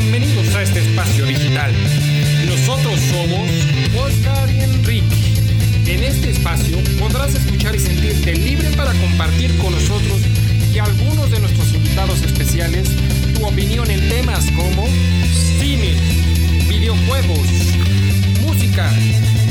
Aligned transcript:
Bienvenidos 0.00 0.54
a 0.54 0.62
este 0.62 0.78
espacio 0.78 1.26
digital. 1.26 1.72
Nosotros 2.46 3.00
somos 3.00 3.50
Oscar 3.96 4.48
y 4.48 4.60
Enrique. 4.60 5.16
En 5.86 6.04
este 6.04 6.30
espacio 6.30 6.78
podrás 7.00 7.34
escuchar 7.34 7.74
y 7.74 7.80
sentirte 7.80 8.32
libre 8.36 8.70
para 8.76 8.92
compartir 8.92 9.58
con 9.58 9.72
nosotros 9.72 10.20
y 10.72 10.78
algunos 10.78 11.32
de 11.32 11.40
nuestros 11.40 11.74
invitados 11.74 12.22
especiales 12.22 12.88
tu 13.34 13.44
opinión 13.44 13.90
en 13.90 14.08
temas 14.08 14.46
como 14.52 14.86
cine, 15.58 15.96
videojuegos, 16.68 17.48
música, 18.40 18.88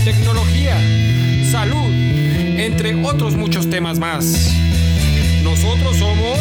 tecnología, 0.05 0.77
salud, 1.51 1.91
entre 2.57 2.95
otros 3.03 3.35
muchos 3.35 3.69
temas 3.69 3.99
más. 3.99 4.53
Nosotros 5.43 5.97
somos 5.97 6.37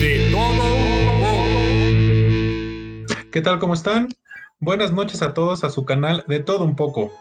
de 0.00 0.28
todo 0.30 1.05
¿Qué 3.36 3.42
tal? 3.42 3.58
¿Cómo 3.58 3.74
están? 3.74 4.08
Buenas 4.60 4.94
noches 4.94 5.20
a 5.20 5.34
todos 5.34 5.62
a 5.62 5.68
su 5.68 5.84
canal 5.84 6.24
de 6.26 6.40
todo 6.40 6.64
un 6.64 6.74
poco. 6.74 7.12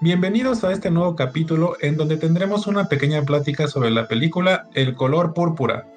Bienvenidos 0.00 0.62
a 0.62 0.70
este 0.70 0.92
nuevo 0.92 1.16
capítulo 1.16 1.76
en 1.80 1.96
donde 1.96 2.18
tendremos 2.18 2.68
una 2.68 2.84
pequeña 2.84 3.20
plática 3.22 3.66
sobre 3.66 3.90
la 3.90 4.06
película 4.06 4.68
El 4.74 4.94
color 4.94 5.34
púrpura. 5.34 5.88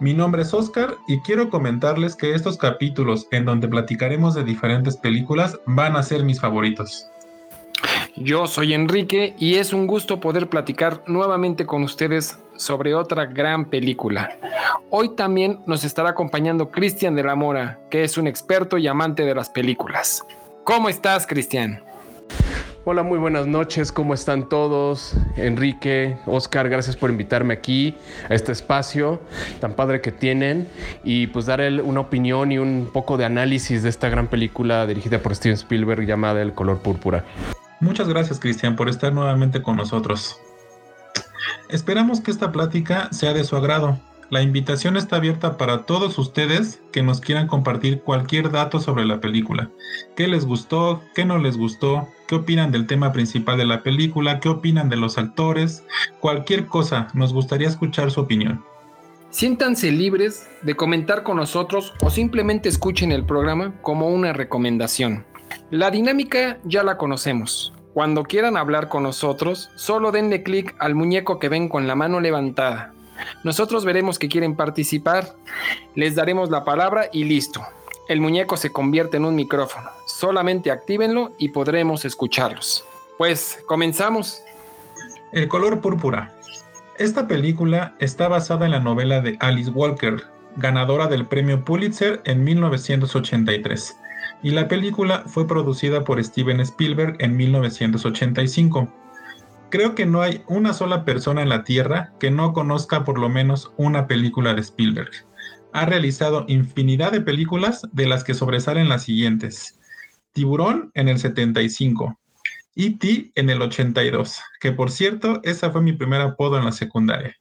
Mi 0.00 0.14
nombre 0.14 0.40
es 0.40 0.54
Oscar 0.54 0.94
y 1.06 1.20
quiero 1.20 1.50
comentarles 1.50 2.16
que 2.16 2.32
estos 2.32 2.56
capítulos 2.56 3.26
en 3.30 3.44
donde 3.44 3.68
platicaremos 3.68 4.34
de 4.34 4.44
diferentes 4.44 4.96
películas 4.96 5.60
van 5.66 5.94
a 5.94 6.02
ser 6.02 6.24
mis 6.24 6.40
favoritos. 6.40 7.10
Yo 8.16 8.46
soy 8.46 8.72
Enrique 8.72 9.34
y 9.38 9.56
es 9.56 9.74
un 9.74 9.86
gusto 9.86 10.18
poder 10.18 10.48
platicar 10.48 11.04
nuevamente 11.06 11.66
con 11.66 11.82
ustedes 11.82 12.38
sobre 12.58 12.94
otra 12.94 13.26
gran 13.26 13.66
película. 13.66 14.30
Hoy 14.90 15.14
también 15.14 15.60
nos 15.66 15.84
estará 15.84 16.10
acompañando 16.10 16.70
Cristian 16.70 17.14
de 17.14 17.24
la 17.24 17.34
Mora, 17.34 17.80
que 17.90 18.04
es 18.04 18.18
un 18.18 18.26
experto 18.26 18.78
y 18.78 18.86
amante 18.88 19.24
de 19.24 19.34
las 19.34 19.50
películas. 19.50 20.24
¿Cómo 20.64 20.88
estás, 20.88 21.26
Cristian? 21.26 21.82
Hola, 22.88 23.02
muy 23.02 23.18
buenas 23.18 23.48
noches, 23.48 23.90
¿cómo 23.90 24.14
están 24.14 24.48
todos? 24.48 25.16
Enrique, 25.36 26.16
Oscar, 26.24 26.68
gracias 26.68 26.94
por 26.94 27.10
invitarme 27.10 27.52
aquí 27.52 27.96
a 28.30 28.34
este 28.34 28.52
espacio 28.52 29.20
tan 29.60 29.74
padre 29.74 30.00
que 30.00 30.12
tienen 30.12 30.68
y 31.02 31.26
pues 31.26 31.46
dar 31.46 31.60
una 31.82 31.98
opinión 31.98 32.52
y 32.52 32.58
un 32.58 32.88
poco 32.92 33.16
de 33.16 33.24
análisis 33.24 33.82
de 33.82 33.88
esta 33.88 34.08
gran 34.08 34.28
película 34.28 34.86
dirigida 34.86 35.18
por 35.18 35.34
Steven 35.34 35.56
Spielberg 35.56 36.06
llamada 36.06 36.40
El 36.40 36.54
color 36.54 36.78
púrpura. 36.78 37.24
Muchas 37.80 38.08
gracias, 38.08 38.38
Cristian, 38.38 38.76
por 38.76 38.88
estar 38.88 39.12
nuevamente 39.12 39.62
con 39.62 39.76
nosotros. 39.76 40.40
Esperamos 41.68 42.20
que 42.20 42.30
esta 42.30 42.52
plática 42.52 43.08
sea 43.12 43.32
de 43.32 43.44
su 43.44 43.56
agrado. 43.56 43.98
La 44.28 44.42
invitación 44.42 44.96
está 44.96 45.16
abierta 45.16 45.56
para 45.56 45.84
todos 45.84 46.18
ustedes 46.18 46.80
que 46.90 47.02
nos 47.02 47.20
quieran 47.20 47.46
compartir 47.46 48.00
cualquier 48.00 48.50
dato 48.50 48.80
sobre 48.80 49.04
la 49.04 49.20
película. 49.20 49.70
¿Qué 50.16 50.26
les 50.26 50.44
gustó? 50.44 51.00
¿Qué 51.14 51.24
no 51.24 51.38
les 51.38 51.56
gustó? 51.56 52.08
¿Qué 52.26 52.34
opinan 52.34 52.72
del 52.72 52.88
tema 52.88 53.12
principal 53.12 53.56
de 53.56 53.66
la 53.66 53.84
película? 53.84 54.40
¿Qué 54.40 54.48
opinan 54.48 54.88
de 54.88 54.96
los 54.96 55.16
actores? 55.16 55.84
Cualquier 56.18 56.66
cosa, 56.66 57.06
nos 57.14 57.32
gustaría 57.32 57.68
escuchar 57.68 58.10
su 58.10 58.20
opinión. 58.20 58.64
Siéntanse 59.30 59.92
libres 59.92 60.48
de 60.62 60.74
comentar 60.74 61.22
con 61.22 61.36
nosotros 61.36 61.94
o 62.00 62.10
simplemente 62.10 62.68
escuchen 62.68 63.12
el 63.12 63.24
programa 63.24 63.74
como 63.82 64.08
una 64.08 64.32
recomendación. 64.32 65.24
La 65.70 65.90
dinámica 65.92 66.58
ya 66.64 66.82
la 66.82 66.96
conocemos. 66.96 67.75
Cuando 67.96 68.24
quieran 68.24 68.58
hablar 68.58 68.90
con 68.90 69.04
nosotros, 69.04 69.70
solo 69.74 70.12
denle 70.12 70.42
clic 70.42 70.74
al 70.78 70.94
muñeco 70.94 71.38
que 71.38 71.48
ven 71.48 71.70
con 71.70 71.86
la 71.86 71.94
mano 71.94 72.20
levantada. 72.20 72.92
Nosotros 73.42 73.86
veremos 73.86 74.18
que 74.18 74.28
quieren 74.28 74.54
participar, 74.54 75.34
les 75.94 76.14
daremos 76.14 76.50
la 76.50 76.62
palabra 76.62 77.08
y 77.10 77.24
listo. 77.24 77.62
El 78.10 78.20
muñeco 78.20 78.58
se 78.58 78.70
convierte 78.70 79.16
en 79.16 79.24
un 79.24 79.34
micrófono. 79.34 79.88
Solamente 80.04 80.70
actívenlo 80.70 81.32
y 81.38 81.48
podremos 81.48 82.04
escucharlos. 82.04 82.84
Pues 83.16 83.60
comenzamos. 83.66 84.42
El 85.32 85.48
color 85.48 85.80
púrpura. 85.80 86.34
Esta 86.98 87.26
película 87.26 87.94
está 87.98 88.28
basada 88.28 88.66
en 88.66 88.72
la 88.72 88.80
novela 88.80 89.22
de 89.22 89.38
Alice 89.40 89.70
Walker, 89.70 90.22
ganadora 90.56 91.06
del 91.06 91.24
premio 91.24 91.64
Pulitzer 91.64 92.20
en 92.26 92.44
1983 92.44 93.96
y 94.42 94.50
la 94.50 94.68
película 94.68 95.24
fue 95.26 95.46
producida 95.46 96.04
por 96.04 96.22
Steven 96.22 96.60
Spielberg 96.60 97.16
en 97.20 97.36
1985. 97.36 98.92
Creo 99.70 99.94
que 99.94 100.06
no 100.06 100.22
hay 100.22 100.42
una 100.46 100.72
sola 100.72 101.04
persona 101.04 101.42
en 101.42 101.48
la 101.48 101.64
Tierra 101.64 102.12
que 102.20 102.30
no 102.30 102.52
conozca 102.52 103.04
por 103.04 103.18
lo 103.18 103.28
menos 103.28 103.72
una 103.76 104.06
película 104.06 104.54
de 104.54 104.60
Spielberg. 104.60 105.10
Ha 105.72 105.86
realizado 105.86 106.44
infinidad 106.48 107.12
de 107.12 107.20
películas 107.20 107.82
de 107.92 108.06
las 108.06 108.24
que 108.24 108.34
sobresalen 108.34 108.88
las 108.88 109.02
siguientes. 109.02 109.78
Tiburón 110.32 110.90
en 110.94 111.08
el 111.08 111.18
75, 111.18 112.18
E.T. 112.76 113.32
en 113.34 113.50
el 113.50 113.62
82, 113.62 114.40
que 114.60 114.72
por 114.72 114.90
cierto, 114.90 115.40
esa 115.42 115.70
fue 115.70 115.80
mi 115.80 115.92
primer 115.92 116.20
apodo 116.20 116.58
en 116.58 116.64
la 116.64 116.72
secundaria. 116.72 117.36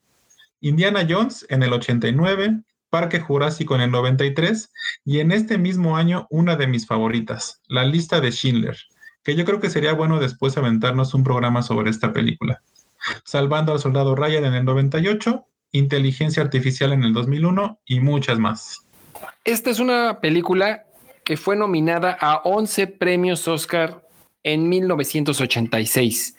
Indiana 0.62 1.06
Jones 1.08 1.46
en 1.50 1.62
el 1.62 1.74
89, 1.74 2.62
Parque 2.90 3.20
Jurásico 3.20 3.76
en 3.76 3.82
el 3.82 3.92
93 3.92 4.72
y 5.04 5.20
en 5.20 5.32
este 5.32 5.58
mismo 5.58 5.98
año 5.98 6.28
una 6.30 6.56
de 6.56 6.68
mis 6.68 6.88
favoritas, 6.88 7.62
La 7.68 7.84
lista 7.84 8.22
de 8.22 8.32
Schindler, 8.32 8.78
que 9.24 9.36
yo 9.36 9.46
creo 9.46 9.60
que 9.60 9.70
sería 9.70 9.94
bueno 9.94 10.20
después 10.20 10.58
aventarnos 10.58 11.14
un 11.14 11.24
programa 11.24 11.62
sobre 11.62 11.90
esta 11.90 12.14
película. 12.14 12.62
Salvando 13.24 13.74
al 13.74 13.80
soldado 13.80 14.16
Ryan 14.16 14.46
en 14.46 14.54
el 14.54 14.66
98, 14.66 15.46
Inteligencia 15.72 16.42
Artificial 16.42 16.94
en 16.94 17.04
el 17.04 17.14
2001 17.14 17.80
y 17.86 18.00
muchas 18.00 18.40
más. 18.40 18.86
Esta 19.44 19.70
es 19.70 19.80
una 19.80 20.20
película 20.20 20.86
que 21.24 21.38
fue 21.38 21.56
nominada 21.56 22.18
a 22.20 22.38
11 22.44 22.88
premios 22.88 23.48
Oscar 23.48 24.08
en 24.44 24.70
1986 24.70 26.36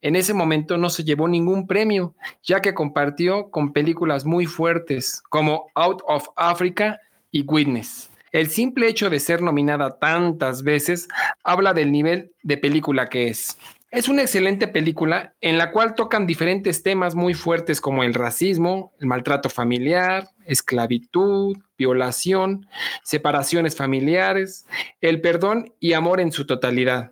en 0.00 0.16
ese 0.16 0.34
momento 0.34 0.76
no 0.76 0.90
se 0.90 1.04
llevó 1.04 1.28
ningún 1.28 1.66
premio, 1.66 2.14
ya 2.42 2.60
que 2.60 2.74
compartió 2.74 3.50
con 3.50 3.72
películas 3.72 4.24
muy 4.24 4.46
fuertes 4.46 5.22
como 5.28 5.66
Out 5.74 6.02
of 6.06 6.28
Africa 6.36 7.00
y 7.30 7.42
Witness. 7.42 8.10
El 8.32 8.48
simple 8.48 8.88
hecho 8.88 9.10
de 9.10 9.18
ser 9.18 9.42
nominada 9.42 9.98
tantas 9.98 10.62
veces 10.62 11.08
habla 11.42 11.74
del 11.74 11.90
nivel 11.90 12.32
de 12.42 12.56
película 12.56 13.08
que 13.08 13.28
es. 13.28 13.58
Es 13.90 14.08
una 14.08 14.22
excelente 14.22 14.68
película 14.68 15.34
en 15.40 15.58
la 15.58 15.72
cual 15.72 15.96
tocan 15.96 16.24
diferentes 16.24 16.84
temas 16.84 17.16
muy 17.16 17.34
fuertes 17.34 17.80
como 17.80 18.04
el 18.04 18.14
racismo, 18.14 18.92
el 19.00 19.08
maltrato 19.08 19.50
familiar, 19.50 20.28
esclavitud, 20.46 21.56
violación, 21.76 22.68
separaciones 23.02 23.74
familiares, 23.74 24.64
el 25.00 25.20
perdón 25.20 25.72
y 25.80 25.94
amor 25.94 26.20
en 26.20 26.30
su 26.30 26.46
totalidad. 26.46 27.10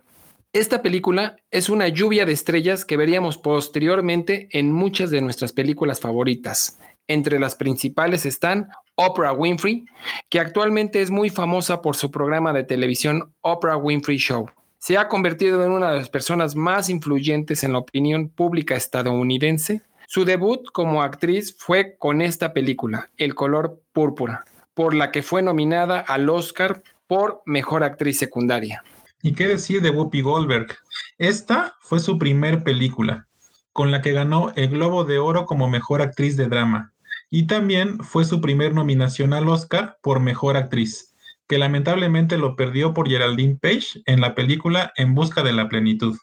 Esta 0.51 0.81
película 0.81 1.37
es 1.51 1.69
una 1.69 1.89
lluvia 1.89 2.25
de 2.25 2.31
estrellas 2.31 2.83
que 2.83 2.97
veríamos 2.97 3.37
posteriormente 3.37 4.47
en 4.51 4.71
muchas 4.71 5.11
de 5.11 5.21
nuestras 5.21 5.53
películas 5.53 5.99
favoritas. 5.99 6.79
Entre 7.07 7.39
las 7.39 7.53
principales 7.53 8.25
están 8.25 8.67
Oprah 8.95 9.33
Winfrey, 9.33 9.85
que 10.27 10.39
actualmente 10.39 11.03
es 11.03 11.11
muy 11.11 11.29
famosa 11.29 11.83
por 11.83 11.95
su 11.95 12.09
programa 12.09 12.51
de 12.51 12.63
televisión 12.63 13.31
Oprah 13.41 13.77
Winfrey 13.77 14.17
Show. 14.17 14.49
Se 14.79 14.97
ha 14.97 15.07
convertido 15.07 15.63
en 15.63 15.71
una 15.71 15.91
de 15.91 15.97
las 15.99 16.09
personas 16.09 16.55
más 16.55 16.89
influyentes 16.89 17.63
en 17.63 17.73
la 17.73 17.79
opinión 17.79 18.29
pública 18.29 18.75
estadounidense. 18.75 19.83
Su 20.07 20.25
debut 20.25 20.65
como 20.73 21.03
actriz 21.03 21.55
fue 21.59 21.95
con 21.95 22.23
esta 22.23 22.53
película, 22.53 23.11
El 23.17 23.35
color 23.35 23.83
púrpura, 23.93 24.45
por 24.73 24.95
la 24.95 25.11
que 25.11 25.21
fue 25.21 25.43
nominada 25.43 25.99
al 25.99 26.27
Oscar 26.27 26.81
por 27.05 27.43
Mejor 27.45 27.83
Actriz 27.83 28.17
Secundaria. 28.17 28.83
¿Y 29.21 29.33
qué 29.33 29.47
decir 29.47 29.81
de 29.81 29.89
Whoopi 29.89 30.21
Goldberg? 30.21 30.77
Esta 31.17 31.75
fue 31.81 31.99
su 31.99 32.17
primer 32.17 32.63
película, 32.63 33.27
con 33.73 33.91
la 33.91 34.01
que 34.01 34.13
ganó 34.13 34.53
el 34.55 34.69
Globo 34.69 35.03
de 35.03 35.19
Oro 35.19 35.45
como 35.45 35.69
Mejor 35.69 36.01
Actriz 36.01 36.37
de 36.37 36.47
Drama, 36.47 36.93
y 37.29 37.45
también 37.45 37.99
fue 37.99 38.23
su 38.23 38.39
primer 38.39 38.73
nominación 38.73 39.33
al 39.33 39.49
Oscar 39.49 39.97
por 40.01 40.21
Mejor 40.21 40.55
Actriz, 40.55 41.13
que 41.49 41.57
lamentablemente 41.57 42.37
lo 42.37 42.55
perdió 42.55 42.93
por 42.93 43.09
Geraldine 43.09 43.57
Page 43.61 44.01
en 44.05 44.21
la 44.21 44.35
película 44.35 44.93
En 44.95 45.15
Busca 45.15 45.43
de 45.43 45.51
la 45.51 45.67
Plenitud. 45.67 46.17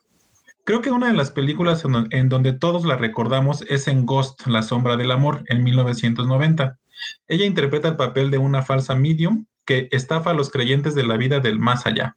Creo 0.64 0.80
que 0.80 0.90
una 0.90 1.08
de 1.08 1.14
las 1.14 1.30
películas 1.30 1.84
en 2.10 2.28
donde 2.30 2.54
todos 2.54 2.86
la 2.86 2.96
recordamos 2.96 3.62
es 3.68 3.88
en 3.88 4.06
Ghost, 4.06 4.46
La 4.46 4.62
Sombra 4.62 4.96
del 4.96 5.12
Amor, 5.12 5.44
en 5.48 5.62
1990. 5.62 6.78
Ella 7.28 7.44
interpreta 7.44 7.88
el 7.88 7.96
papel 7.96 8.30
de 8.30 8.38
una 8.38 8.62
falsa 8.62 8.94
medium 8.94 9.44
que 9.66 9.88
estafa 9.92 10.30
a 10.30 10.34
los 10.34 10.50
creyentes 10.50 10.94
de 10.94 11.06
la 11.06 11.16
vida 11.18 11.40
del 11.40 11.58
más 11.58 11.86
allá. 11.86 12.16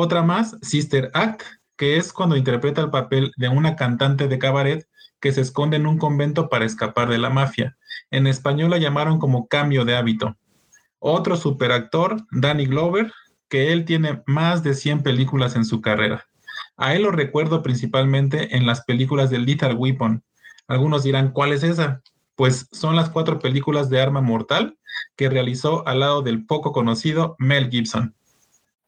Otra 0.00 0.22
más, 0.22 0.56
Sister 0.62 1.10
Act, 1.12 1.42
que 1.76 1.96
es 1.96 2.12
cuando 2.12 2.36
interpreta 2.36 2.80
el 2.80 2.88
papel 2.88 3.32
de 3.36 3.48
una 3.48 3.74
cantante 3.74 4.28
de 4.28 4.38
cabaret 4.38 4.86
que 5.18 5.32
se 5.32 5.40
esconde 5.40 5.76
en 5.76 5.88
un 5.88 5.98
convento 5.98 6.48
para 6.48 6.64
escapar 6.64 7.08
de 7.08 7.18
la 7.18 7.30
mafia. 7.30 7.76
En 8.12 8.28
español 8.28 8.70
la 8.70 8.78
llamaron 8.78 9.18
como 9.18 9.48
cambio 9.48 9.84
de 9.84 9.96
hábito. 9.96 10.36
Otro 11.00 11.36
superactor, 11.36 12.24
Danny 12.30 12.66
Glover, 12.66 13.12
que 13.48 13.72
él 13.72 13.84
tiene 13.84 14.22
más 14.24 14.62
de 14.62 14.74
100 14.74 15.02
películas 15.02 15.56
en 15.56 15.64
su 15.64 15.80
carrera. 15.80 16.28
A 16.76 16.94
él 16.94 17.02
lo 17.02 17.10
recuerdo 17.10 17.64
principalmente 17.64 18.56
en 18.56 18.66
las 18.66 18.84
películas 18.84 19.30
de 19.30 19.40
Little 19.40 19.74
Weapon. 19.74 20.22
Algunos 20.68 21.02
dirán, 21.02 21.32
¿cuál 21.32 21.52
es 21.52 21.64
esa? 21.64 22.02
pues 22.38 22.68
son 22.70 22.94
las 22.94 23.10
cuatro 23.10 23.40
películas 23.40 23.90
de 23.90 24.00
Arma 24.00 24.20
Mortal 24.20 24.78
que 25.16 25.28
realizó 25.28 25.84
al 25.88 25.98
lado 25.98 26.22
del 26.22 26.46
poco 26.46 26.70
conocido 26.70 27.34
Mel 27.40 27.68
Gibson. 27.68 28.14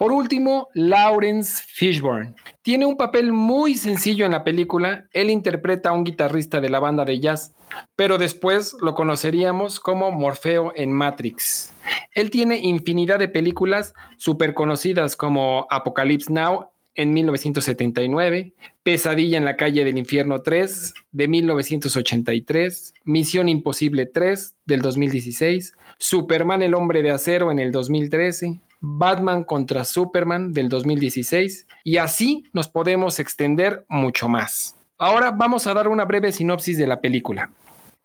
Por 0.01 0.13
último, 0.13 0.71
Lawrence 0.73 1.63
Fishburne. 1.67 2.33
Tiene 2.63 2.87
un 2.87 2.97
papel 2.97 3.35
muy 3.35 3.75
sencillo 3.75 4.25
en 4.25 4.33
la 4.33 4.45
película. 4.45 5.05
Él 5.13 5.29
interpreta 5.29 5.91
a 5.91 5.93
un 5.93 6.05
guitarrista 6.05 6.59
de 6.63 6.71
la 6.71 6.81
banda 6.81 7.05
de 7.05 7.21
jazz, 7.21 7.53
pero 7.97 8.17
después 8.17 8.75
lo 8.81 8.95
conoceríamos 8.95 9.79
como 9.79 10.11
Morfeo 10.11 10.73
en 10.75 10.91
Matrix. 10.91 11.75
Él 12.15 12.31
tiene 12.31 12.61
infinidad 12.61 13.19
de 13.19 13.29
películas 13.29 13.93
súper 14.17 14.55
conocidas 14.55 15.17
como 15.17 15.67
Apocalypse 15.69 16.33
Now 16.33 16.71
en 16.95 17.13
1979, 17.13 18.55
Pesadilla 18.83 19.37
en 19.37 19.45
la 19.45 19.57
calle 19.57 19.85
del 19.85 19.99
infierno 19.99 20.41
3 20.41 20.95
de 21.13 21.29
1983, 21.29 22.95
Misión 23.05 23.51
Imposible 23.51 24.07
3 24.07 24.55
del 24.65 24.81
2016, 24.81 25.75
Superman 25.99 26.63
el 26.63 26.73
hombre 26.73 27.03
de 27.03 27.11
acero 27.11 27.53
en 27.53 27.59
el 27.59 27.71
2013, 27.71 28.61
Batman 28.81 29.45
contra 29.45 29.85
Superman 29.85 30.53
del 30.53 30.69
2016 30.69 31.67
y 31.85 31.99
así 31.99 32.45
nos 32.53 32.69
podemos 32.69 33.19
extender 33.19 33.85
mucho 33.89 34.29
más. 34.29 34.77
Ahora 34.99 35.31
vamos 35.31 35.67
a 35.67 35.75
dar 35.75 35.89
una 35.89 36.05
breve 36.05 36.33
sinopsis 36.33 36.77
de 36.77 36.87
la 36.87 37.01
película. 37.01 37.51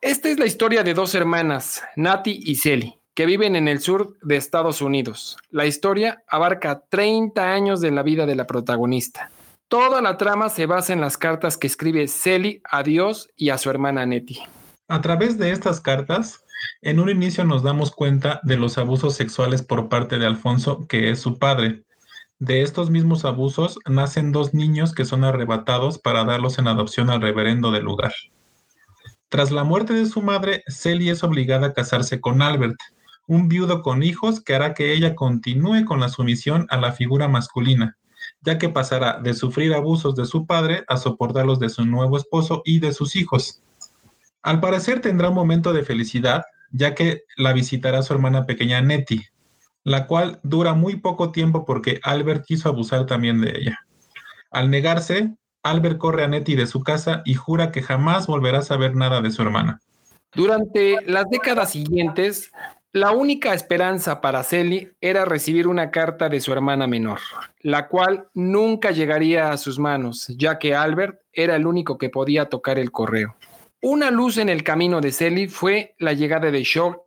Esta 0.01 0.29
es 0.29 0.37
la 0.37 0.45
historia 0.45 0.83
de 0.83 0.93
dos 0.93 1.15
hermanas, 1.15 1.81
Nati 1.95 2.41
y 2.45 2.55
Sally, 2.55 2.97
que 3.13 3.25
viven 3.25 3.55
en 3.55 3.67
el 3.67 3.79
sur 3.79 4.15
de 4.21 4.37
Estados 4.37 4.81
Unidos. 4.81 5.37
La 5.49 5.65
historia 5.65 6.23
abarca 6.27 6.83
30 6.89 7.51
años 7.51 7.81
de 7.81 7.91
la 7.91 8.03
vida 8.03 8.25
de 8.25 8.35
la 8.35 8.45
protagonista. 8.45 9.31
Toda 9.67 10.01
la 10.01 10.17
trama 10.17 10.49
se 10.49 10.67
basa 10.67 10.93
en 10.93 11.01
las 11.01 11.17
cartas 11.17 11.57
que 11.57 11.67
escribe 11.67 12.07
Sally 12.07 12.61
a 12.69 12.83
Dios 12.83 13.29
y 13.35 13.49
a 13.49 13.57
su 13.57 13.69
hermana 13.69 14.05
Nettie. 14.05 14.43
A 14.87 15.01
través 15.01 15.39
de 15.39 15.51
estas 15.51 15.81
cartas, 15.81 16.44
en 16.81 16.99
un 16.99 17.09
inicio 17.09 17.43
nos 17.45 17.63
damos 17.63 17.91
cuenta 17.91 18.39
de 18.43 18.57
los 18.57 18.77
abusos 18.77 19.15
sexuales 19.15 19.63
por 19.63 19.89
parte 19.89 20.17
de 20.17 20.25
Alfonso, 20.25 20.85
que 20.87 21.09
es 21.09 21.19
su 21.19 21.37
padre. 21.37 21.83
De 22.39 22.61
estos 22.61 22.89
mismos 22.89 23.25
abusos 23.25 23.79
nacen 23.89 24.31
dos 24.31 24.53
niños 24.53 24.93
que 24.93 25.05
son 25.05 25.23
arrebatados 25.23 25.99
para 25.99 26.25
darlos 26.25 26.59
en 26.59 26.67
adopción 26.67 27.09
al 27.09 27.21
reverendo 27.21 27.71
del 27.71 27.85
lugar. 27.85 28.13
Tras 29.29 29.51
la 29.51 29.63
muerte 29.63 29.93
de 29.93 30.05
su 30.05 30.21
madre, 30.21 30.63
Celie 30.67 31.11
es 31.11 31.23
obligada 31.23 31.67
a 31.67 31.73
casarse 31.73 32.21
con 32.21 32.41
Albert, 32.41 32.75
un 33.27 33.47
viudo 33.47 33.81
con 33.81 34.03
hijos 34.03 34.41
que 34.41 34.53
hará 34.53 34.73
que 34.73 34.93
ella 34.93 35.15
continúe 35.15 35.85
con 35.85 35.99
la 35.99 36.09
sumisión 36.09 36.67
a 36.69 36.77
la 36.77 36.91
figura 36.91 37.27
masculina, 37.27 37.97
ya 38.41 38.57
que 38.57 38.69
pasará 38.69 39.19
de 39.19 39.33
sufrir 39.33 39.73
abusos 39.73 40.15
de 40.15 40.25
su 40.25 40.45
padre 40.45 40.83
a 40.87 40.97
soportarlos 40.97 41.59
de 41.59 41.69
su 41.69 41.85
nuevo 41.85 42.17
esposo 42.17 42.61
y 42.65 42.79
de 42.79 42.93
sus 42.93 43.15
hijos. 43.15 43.61
Al 44.45 44.59
parecer 44.59 45.01
tendrá 45.01 45.29
un 45.29 45.33
momento 45.33 45.73
de 45.73 45.83
felicidad, 45.83 46.43
ya 46.69 46.93
que 46.93 47.23
la 47.35 47.51
visitará 47.51 48.03
su 48.03 48.13
hermana 48.13 48.45
pequeña 48.45 48.79
Nettie, 48.79 49.29
la 49.83 50.05
cual 50.05 50.39
dura 50.43 50.75
muy 50.75 50.97
poco 50.97 51.31
tiempo 51.31 51.65
porque 51.65 51.99
Albert 52.03 52.45
quiso 52.45 52.69
abusar 52.69 53.07
también 53.07 53.41
de 53.41 53.49
ella. 53.57 53.79
Al 54.51 54.69
negarse, 54.69 55.33
Albert 55.63 55.97
corre 55.97 56.25
a 56.25 56.27
Nettie 56.27 56.55
de 56.55 56.67
su 56.67 56.83
casa 56.83 57.23
y 57.25 57.33
jura 57.33 57.71
que 57.71 57.81
jamás 57.81 58.27
volverá 58.27 58.59
a 58.59 58.61
saber 58.61 58.95
nada 58.95 59.19
de 59.19 59.31
su 59.31 59.41
hermana. 59.41 59.81
Durante 60.35 60.97
las 61.07 61.27
décadas 61.27 61.71
siguientes, 61.71 62.51
la 62.91 63.13
única 63.13 63.55
esperanza 63.55 64.21
para 64.21 64.43
Sally 64.43 64.91
era 65.01 65.25
recibir 65.25 65.67
una 65.67 65.89
carta 65.89 66.29
de 66.29 66.39
su 66.39 66.53
hermana 66.53 66.85
menor, 66.85 67.17
la 67.61 67.87
cual 67.87 68.27
nunca 68.35 68.91
llegaría 68.91 69.49
a 69.49 69.57
sus 69.57 69.79
manos, 69.79 70.27
ya 70.37 70.59
que 70.59 70.75
Albert 70.75 71.19
era 71.33 71.55
el 71.55 71.65
único 71.65 71.97
que 71.97 72.11
podía 72.11 72.45
tocar 72.45 72.77
el 72.77 72.91
correo. 72.91 73.35
Una 73.87 74.09
luz 74.09 74.39
en 74.39 74.49
el 74.49 74.63
camino 74.63 74.99
de 74.99 75.11
Sally 75.11 75.47
fue 75.47 75.93
la 75.99 76.13
llegada 76.13 76.49
de 76.49 76.63
Shaw. 76.63 77.03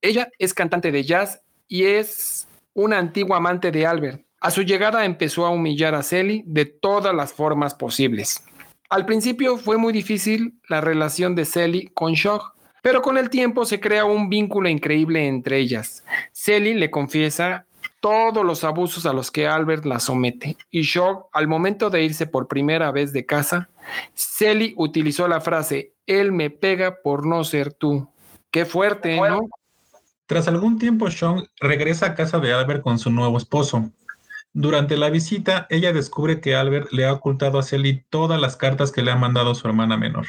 Ella 0.00 0.30
es 0.38 0.54
cantante 0.54 0.90
de 0.90 1.04
jazz 1.04 1.42
y 1.68 1.84
es 1.84 2.48
una 2.72 2.96
antigua 2.96 3.36
amante 3.36 3.70
de 3.70 3.84
Albert. 3.84 4.24
A 4.40 4.50
su 4.50 4.62
llegada 4.62 5.04
empezó 5.04 5.44
a 5.44 5.50
humillar 5.50 5.94
a 5.94 6.02
Sally 6.02 6.42
de 6.46 6.64
todas 6.64 7.14
las 7.14 7.34
formas 7.34 7.74
posibles. 7.74 8.42
Al 8.88 9.04
principio 9.04 9.58
fue 9.58 9.76
muy 9.76 9.92
difícil 9.92 10.58
la 10.70 10.80
relación 10.80 11.34
de 11.34 11.44
Sally 11.44 11.90
con 11.92 12.14
Shaw, 12.14 12.40
pero 12.80 13.02
con 13.02 13.18
el 13.18 13.28
tiempo 13.28 13.66
se 13.66 13.78
crea 13.78 14.06
un 14.06 14.30
vínculo 14.30 14.70
increíble 14.70 15.26
entre 15.26 15.58
ellas. 15.58 16.02
Sally 16.32 16.72
le 16.72 16.90
confiesa 16.90 17.66
todos 18.00 18.44
los 18.44 18.64
abusos 18.64 19.06
a 19.06 19.12
los 19.12 19.30
que 19.30 19.46
Albert 19.46 19.84
la 19.84 20.00
somete. 20.00 20.56
Y 20.70 20.82
Shaw, 20.82 21.28
al 21.32 21.48
momento 21.48 21.90
de 21.90 22.04
irse 22.04 22.26
por 22.26 22.48
primera 22.48 22.90
vez 22.92 23.12
de 23.12 23.26
casa, 23.26 23.68
Sally 24.14 24.74
utilizó 24.76 25.28
la 25.28 25.40
frase, 25.40 25.94
él 26.06 26.32
me 26.32 26.50
pega 26.50 27.02
por 27.02 27.26
no 27.26 27.44
ser 27.44 27.72
tú. 27.72 28.08
Qué 28.50 28.64
fuerte, 28.64 29.20
¿no? 29.20 29.48
Tras 30.26 30.48
algún 30.48 30.78
tiempo, 30.78 31.10
Sean 31.10 31.46
regresa 31.60 32.06
a 32.06 32.14
casa 32.14 32.38
de 32.40 32.52
Albert 32.52 32.82
con 32.82 32.98
su 32.98 33.10
nuevo 33.10 33.38
esposo. 33.38 33.90
Durante 34.52 34.96
la 34.96 35.10
visita, 35.10 35.66
ella 35.70 35.92
descubre 35.92 36.40
que 36.40 36.56
Albert 36.56 36.90
le 36.90 37.06
ha 37.06 37.12
ocultado 37.12 37.58
a 37.58 37.62
Sally 37.62 38.04
todas 38.08 38.40
las 38.40 38.56
cartas 38.56 38.90
que 38.90 39.02
le 39.02 39.10
ha 39.12 39.16
mandado 39.16 39.54
su 39.54 39.68
hermana 39.68 39.96
menor. 39.96 40.26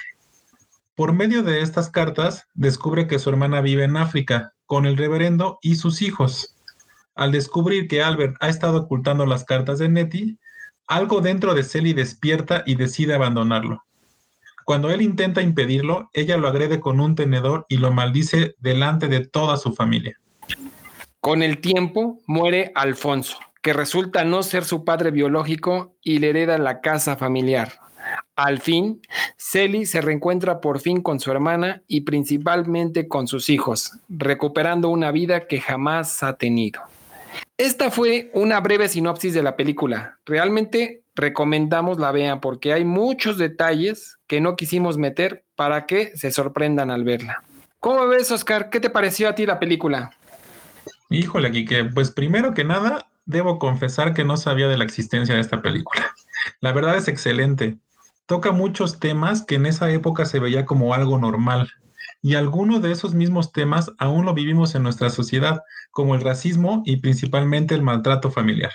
Por 0.95 1.13
medio 1.13 1.43
de 1.43 1.61
estas 1.61 1.89
cartas, 1.89 2.47
descubre 2.53 3.07
que 3.07 3.19
su 3.19 3.29
hermana 3.29 3.61
vive 3.61 3.85
en 3.85 3.97
África, 3.97 4.53
con 4.65 4.85
el 4.85 4.97
reverendo 4.97 5.59
y 5.61 5.75
sus 5.75 6.01
hijos. 6.01 6.56
Al 7.17 7.31
descubrir 7.31 7.87
que 7.87 8.03
Albert 8.03 8.35
ha 8.39 8.47
estado 8.47 8.77
ocultando 8.77 9.25
las 9.25 9.43
cartas 9.43 9.79
de 9.79 9.89
Nettie, 9.89 10.37
algo 10.85 11.19
dentro 11.19 11.55
de 11.55 11.63
Sally 11.63 11.93
despierta 11.93 12.61
y 12.65 12.75
decide 12.75 13.15
abandonarlo. 13.15 13.83
Cuando 14.65 14.91
él 14.91 15.01
intenta 15.01 15.41
impedirlo, 15.41 16.11
ella 16.13 16.37
lo 16.37 16.47
agrede 16.47 16.79
con 16.79 16.99
un 16.99 17.15
tenedor 17.15 17.65
y 17.69 17.77
lo 17.77 17.91
maldice 17.91 18.55
delante 18.59 19.07
de 19.07 19.25
toda 19.25 19.57
su 19.57 19.73
familia. 19.73 20.15
Con 21.19 21.41
el 21.41 21.59
tiempo 21.59 22.19
muere 22.27 22.71
Alfonso, 22.75 23.39
que 23.63 23.73
resulta 23.73 24.23
no 24.23 24.43
ser 24.43 24.63
su 24.63 24.85
padre 24.85 25.09
biológico 25.09 25.95
y 26.03 26.19
le 26.19 26.29
hereda 26.29 26.59
la 26.59 26.81
casa 26.81 27.17
familiar. 27.17 27.79
Al 28.35 28.59
fin, 28.59 29.01
Celi 29.37 29.87
se 29.87 30.01
reencuentra 30.01 30.61
por 30.61 30.79
fin 30.79 31.01
con 31.01 31.19
su 31.19 31.31
hermana 31.31 31.81
y 31.87 32.01
principalmente 32.01 33.07
con 33.07 33.27
sus 33.27 33.49
hijos, 33.49 33.93
recuperando 34.07 34.89
una 34.89 35.11
vida 35.11 35.47
que 35.47 35.59
jamás 35.59 36.21
ha 36.21 36.37
tenido. 36.37 36.81
Esta 37.57 37.91
fue 37.91 38.29
una 38.33 38.59
breve 38.59 38.87
sinopsis 38.87 39.33
de 39.33 39.43
la 39.43 39.55
película. 39.55 40.19
Realmente 40.25 41.01
recomendamos 41.15 41.99
la 41.99 42.11
vean 42.11 42.39
porque 42.39 42.73
hay 42.73 42.85
muchos 42.85 43.37
detalles 43.37 44.17
que 44.27 44.41
no 44.41 44.55
quisimos 44.55 44.97
meter 44.97 45.43
para 45.55 45.85
que 45.85 46.15
se 46.15 46.31
sorprendan 46.31 46.91
al 46.91 47.03
verla. 47.03 47.43
¿Cómo 47.79 48.07
ves, 48.07 48.31
Oscar? 48.31 48.69
¿Qué 48.69 48.79
te 48.79 48.89
pareció 48.89 49.29
a 49.29 49.35
ti 49.35 49.45
la 49.45 49.59
película? 49.59 50.11
Híjole, 51.09 51.51
Kike, 51.51 51.85
pues 51.85 52.11
primero 52.11 52.53
que 52.53 52.63
nada, 52.63 53.07
debo 53.25 53.59
confesar 53.59 54.13
que 54.13 54.23
no 54.23 54.37
sabía 54.37 54.67
de 54.67 54.77
la 54.77 54.83
existencia 54.83 55.35
de 55.35 55.41
esta 55.41 55.61
película. 55.61 56.13
La 56.59 56.71
verdad 56.71 56.97
es 56.97 57.07
excelente. 57.07 57.77
Toca 58.25 58.51
muchos 58.51 58.99
temas 58.99 59.43
que 59.43 59.55
en 59.55 59.65
esa 59.65 59.89
época 59.91 60.25
se 60.25 60.39
veía 60.39 60.65
como 60.65 60.93
algo 60.93 61.17
normal. 61.17 61.71
Y 62.21 62.35
algunos 62.35 62.81
de 62.81 62.91
esos 62.91 63.13
mismos 63.13 63.51
temas 63.51 63.91
aún 63.97 64.25
lo 64.25 64.33
vivimos 64.33 64.75
en 64.75 64.83
nuestra 64.83 65.09
sociedad, 65.09 65.61
como 65.91 66.15
el 66.15 66.21
racismo 66.21 66.81
y 66.85 66.97
principalmente 66.97 67.75
el 67.75 67.83
maltrato 67.83 68.31
familiar. 68.31 68.71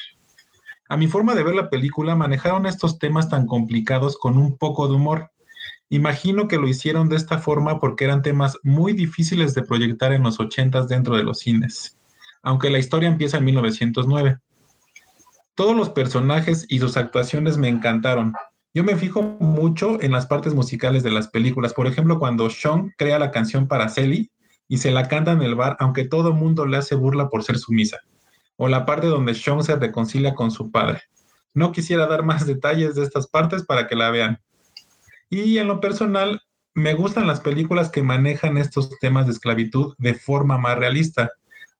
A 0.88 0.96
mi 0.96 1.06
forma 1.06 1.34
de 1.34 1.42
ver 1.42 1.54
la 1.54 1.70
película, 1.70 2.14
manejaron 2.14 2.66
estos 2.66 2.98
temas 2.98 3.28
tan 3.28 3.46
complicados 3.46 4.18
con 4.18 4.36
un 4.36 4.58
poco 4.58 4.88
de 4.88 4.94
humor. 4.94 5.30
Imagino 5.88 6.48
que 6.48 6.58
lo 6.58 6.68
hicieron 6.68 7.08
de 7.08 7.16
esta 7.16 7.38
forma 7.38 7.80
porque 7.80 8.04
eran 8.04 8.22
temas 8.22 8.58
muy 8.62 8.92
difíciles 8.92 9.54
de 9.54 9.62
proyectar 9.62 10.12
en 10.12 10.22
los 10.22 10.38
80 10.38 10.86
dentro 10.86 11.16
de 11.16 11.22
los 11.22 11.38
cines, 11.38 11.98
aunque 12.42 12.70
la 12.70 12.78
historia 12.78 13.08
empieza 13.08 13.38
en 13.38 13.44
1909. 13.44 14.38
Todos 15.54 15.76
los 15.76 15.90
personajes 15.90 16.66
y 16.68 16.78
sus 16.78 16.96
actuaciones 16.96 17.58
me 17.58 17.68
encantaron. 17.68 18.32
Yo 18.74 18.84
me 18.84 18.96
fijo 18.96 19.22
mucho 19.22 20.00
en 20.00 20.12
las 20.12 20.26
partes 20.26 20.54
musicales 20.54 21.02
de 21.02 21.10
las 21.10 21.28
películas. 21.28 21.74
Por 21.74 21.86
ejemplo, 21.86 22.18
cuando 22.18 22.48
Sean 22.48 22.92
crea 22.96 23.18
la 23.18 23.30
canción 23.30 23.68
para 23.68 23.88
Sally 23.88 24.30
y 24.66 24.78
se 24.78 24.90
la 24.90 25.08
canta 25.08 25.32
en 25.32 25.42
el 25.42 25.54
bar, 25.54 25.76
aunque 25.78 26.06
todo 26.06 26.28
el 26.28 26.34
mundo 26.34 26.64
le 26.66 26.78
hace 26.78 26.94
burla 26.94 27.28
por 27.28 27.44
ser 27.44 27.58
sumisa 27.58 28.00
o 28.56 28.68
la 28.68 28.86
parte 28.86 29.08
donde 29.08 29.34
Sean 29.34 29.62
se 29.62 29.76
reconcilia 29.76 30.34
con 30.34 30.50
su 30.50 30.70
padre. 30.70 31.02
No 31.54 31.72
quisiera 31.72 32.06
dar 32.06 32.24
más 32.24 32.46
detalles 32.46 32.94
de 32.94 33.02
estas 33.02 33.26
partes 33.26 33.64
para 33.64 33.88
que 33.88 33.96
la 33.96 34.10
vean. 34.10 34.40
Y 35.30 35.58
en 35.58 35.66
lo 35.66 35.80
personal, 35.80 36.42
me 36.74 36.94
gustan 36.94 37.26
las 37.26 37.40
películas 37.40 37.90
que 37.90 38.02
manejan 38.02 38.56
estos 38.56 38.90
temas 39.00 39.26
de 39.26 39.32
esclavitud 39.32 39.94
de 39.98 40.14
forma 40.14 40.58
más 40.58 40.78
realista 40.78 41.30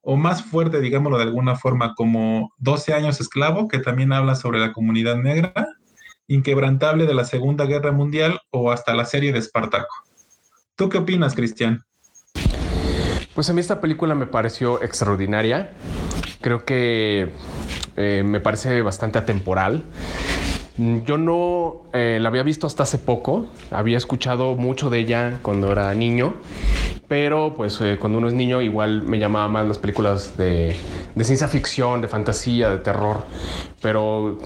o 0.01 0.17
más 0.17 0.43
fuerte, 0.43 0.81
digámoslo 0.81 1.17
de 1.17 1.23
alguna 1.23 1.55
forma, 1.55 1.95
como 1.95 2.51
12 2.57 2.93
años 2.93 3.21
esclavo, 3.21 3.67
que 3.67 3.79
también 3.79 4.11
habla 4.11 4.35
sobre 4.35 4.59
la 4.59 4.73
comunidad 4.73 5.15
negra, 5.15 5.53
Inquebrantable 6.27 7.05
de 7.05 7.13
la 7.13 7.25
Segunda 7.25 7.65
Guerra 7.65 7.91
Mundial 7.91 8.39
o 8.51 8.71
hasta 8.71 8.93
la 8.93 9.05
serie 9.05 9.33
de 9.33 9.39
Espartaco. 9.39 9.93
¿Tú 10.75 10.89
qué 10.89 10.97
opinas, 10.97 11.35
Cristian? 11.35 11.83
Pues 13.35 13.49
a 13.49 13.53
mí 13.53 13.61
esta 13.61 13.81
película 13.81 14.15
me 14.15 14.27
pareció 14.27 14.81
extraordinaria. 14.83 15.71
Creo 16.41 16.65
que 16.65 17.31
eh, 17.95 18.23
me 18.23 18.39
parece 18.39 18.81
bastante 18.81 19.19
atemporal. 19.19 19.83
Yo 20.77 21.19
no 21.19 21.83
eh, 21.93 22.17
la 22.19 22.29
había 22.29 22.41
visto 22.41 22.65
hasta 22.65 22.81
hace 22.81 22.97
poco, 22.97 23.45
había 23.69 23.95
escuchado 23.95 24.55
mucho 24.55 24.89
de 24.89 24.99
ella 24.99 25.37
cuando 25.43 25.71
era 25.71 25.93
niño, 25.93 26.33
pero 27.07 27.53
pues 27.55 27.79
eh, 27.81 27.97
cuando 27.99 28.17
uno 28.17 28.27
es 28.27 28.33
niño 28.33 28.59
igual 28.59 29.03
me 29.03 29.19
llamaba 29.19 29.47
más 29.47 29.67
las 29.67 29.77
películas 29.77 30.35
de, 30.35 30.75
de 31.13 31.23
ciencia 31.23 31.47
ficción, 31.47 32.01
de 32.01 32.07
fantasía, 32.07 32.71
de 32.71 32.79
terror, 32.79 33.23
pero 33.83 34.39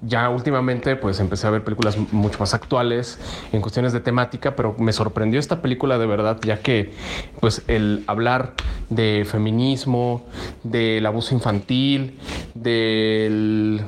ya 0.00 0.30
últimamente 0.30 0.96
pues 0.96 1.20
empecé 1.20 1.46
a 1.46 1.50
ver 1.50 1.64
películas 1.64 1.98
mucho 2.12 2.38
más 2.38 2.54
actuales 2.54 3.18
en 3.52 3.60
cuestiones 3.60 3.92
de 3.92 4.00
temática, 4.00 4.56
pero 4.56 4.74
me 4.78 4.94
sorprendió 4.94 5.38
esta 5.38 5.60
película 5.60 5.98
de 5.98 6.06
verdad, 6.06 6.38
ya 6.40 6.60
que 6.60 6.94
pues 7.40 7.62
el 7.66 8.04
hablar 8.06 8.54
de 8.88 9.26
feminismo, 9.30 10.24
del 10.62 11.04
abuso 11.04 11.34
infantil, 11.34 12.18
del 12.54 13.82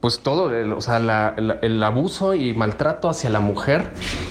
pues 0.00 0.20
todo, 0.20 0.54
el, 0.54 0.72
o 0.72 0.80
sea, 0.80 0.98
el 1.00 1.82
abuso 1.82 2.34
y 2.34 2.52
maltrato 2.54 3.08
hacia 3.08 3.30
la 3.30 3.40
mujer 3.40 3.90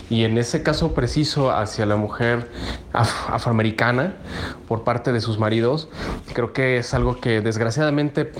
y 0.09 0.23
en 0.23 0.37
ese 0.37 0.63
caso 0.63 0.93
preciso 0.93 1.51
hacia 1.51 1.85
la 1.85 1.95
mujer 1.95 2.49
afroamericana 2.93 4.13
por 4.69 4.85
parte 4.85 5.11
de 5.11 5.19
sus 5.19 5.37
maridos, 5.37 5.89
creo 6.33 6.53
que 6.53 6.77
es 6.77 6.93
algo 6.93 7.19
que 7.19 7.41
desgraciadamente 7.41 8.31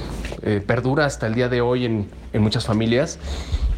eh, 0.44 0.64
perdura 0.66 1.06
hasta 1.06 1.28
el 1.28 1.36
día 1.36 1.50
de 1.50 1.60
hoy 1.60 1.86
en, 1.86 2.10
en 2.32 2.42
muchas 2.42 2.66
familias 2.66 3.20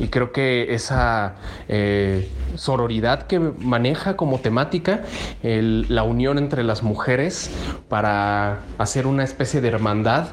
y 0.02 0.08
creo 0.08 0.32
que 0.32 0.74
esa 0.74 1.36
eh, 1.68 2.30
sororidad 2.56 3.28
que 3.28 3.40
maneja 3.40 4.16
como 4.16 4.40
temática 4.40 5.04
la 5.44 6.04
unión 6.04 6.38
entre 6.38 6.64
las 6.64 6.82
mujeres 6.82 7.52
para 7.88 8.62
hacer 8.78 9.06
una 9.06 9.24
especie 9.24 9.62
de 9.62 9.68
hermandad 9.68 10.30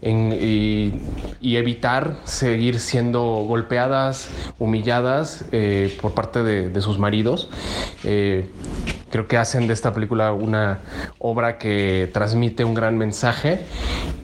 y, 0.00 0.92
evitar 1.40 2.16
seguir 2.24 2.80
siendo 2.80 3.22
golpeadas, 3.46 4.28
humilladas 4.58 5.44
eh, 5.52 5.96
por 6.02 6.12
parte 6.12 6.42
de, 6.42 6.80
sus 6.80 6.98
maridos. 6.98 7.48
Eh, 8.02 8.50
creo 9.14 9.28
que 9.28 9.36
hacen 9.36 9.68
de 9.68 9.74
esta 9.74 9.94
película 9.94 10.32
una 10.32 10.80
obra 11.20 11.56
que 11.56 12.10
transmite 12.12 12.64
un 12.64 12.74
gran 12.74 12.98
mensaje 12.98 13.60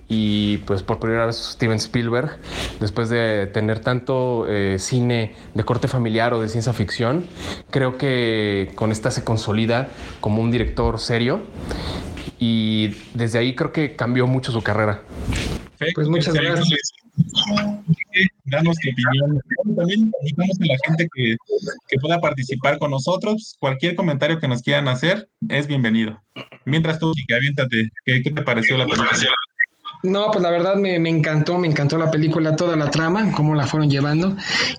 y 0.09 0.57
pues 0.67 0.83
por 0.83 0.99
primera 0.99 1.27
vez 1.27 1.37
Steven 1.37 1.77
Spielberg, 1.77 2.39
después 2.81 3.09
de 3.09 3.47
tener 3.47 3.79
tanto 3.79 4.49
eh, 4.49 4.81
cine 4.81 5.37
de 5.55 5.63
corte 5.63 5.87
familiar 5.87 6.35
o 6.35 6.43
de 6.43 6.49
ciencia 6.49 6.73
ficción, 6.73 7.27
creo 7.71 7.99
que 7.99 8.73
con 8.75 8.91
esta 8.91 9.13
se 9.13 9.23
consolida 9.23 9.87
como 10.21 10.43
un 10.43 10.51
director 10.51 10.99
serio 10.99 11.43
y 12.41 12.97
desde 13.15 13.39
ahí 13.39 13.55
creo 13.55 13.71
que 13.71 13.95
cambió 13.95 14.27
mucho 14.27 14.51
su 14.51 14.61
carrera. 14.61 15.03
Pues 15.95 16.09
muchas 16.09 16.35
gracias. 16.35 16.95
Danos 18.51 18.77
tu 18.77 18.91
opinión. 18.91 19.41
También 19.77 20.13
invitamos 20.23 20.61
a 20.61 20.67
la 20.67 20.77
gente 20.87 21.09
que, 21.15 21.37
que, 21.89 21.99
pueda 21.99 22.21
participar 22.21 22.79
con 22.79 22.91
nosotros. 22.91 23.57
Cualquier 23.59 23.95
comentario 23.95 24.41
que 24.41 24.49
nos 24.49 24.63
quieran 24.63 24.89
hacer 24.89 25.29
es 25.49 25.67
bienvenido. 25.67 26.21
Mientras 26.65 26.99
tú, 26.99 27.13
que 27.27 27.35
aviéntate, 27.35 27.91
¿qué, 28.05 28.23
¿qué, 28.23 28.31
te 28.31 28.43
pareció 28.43 28.77
la 28.77 28.87
película? 28.87 29.11
No, 30.03 30.31
pues 30.31 30.43
la 30.43 30.51
verdad 30.51 30.77
me, 30.77 30.97
encantó, 30.97 31.59
me 31.59 31.69
encantó 31.69 31.99
la 31.99 32.11
película, 32.11 32.57
toda 32.57 32.75
la 32.75 32.91
trama, 32.91 33.33
cómo 33.33 33.55
la 33.55 33.67
fueron 33.67 33.91
llevando. 33.91 34.35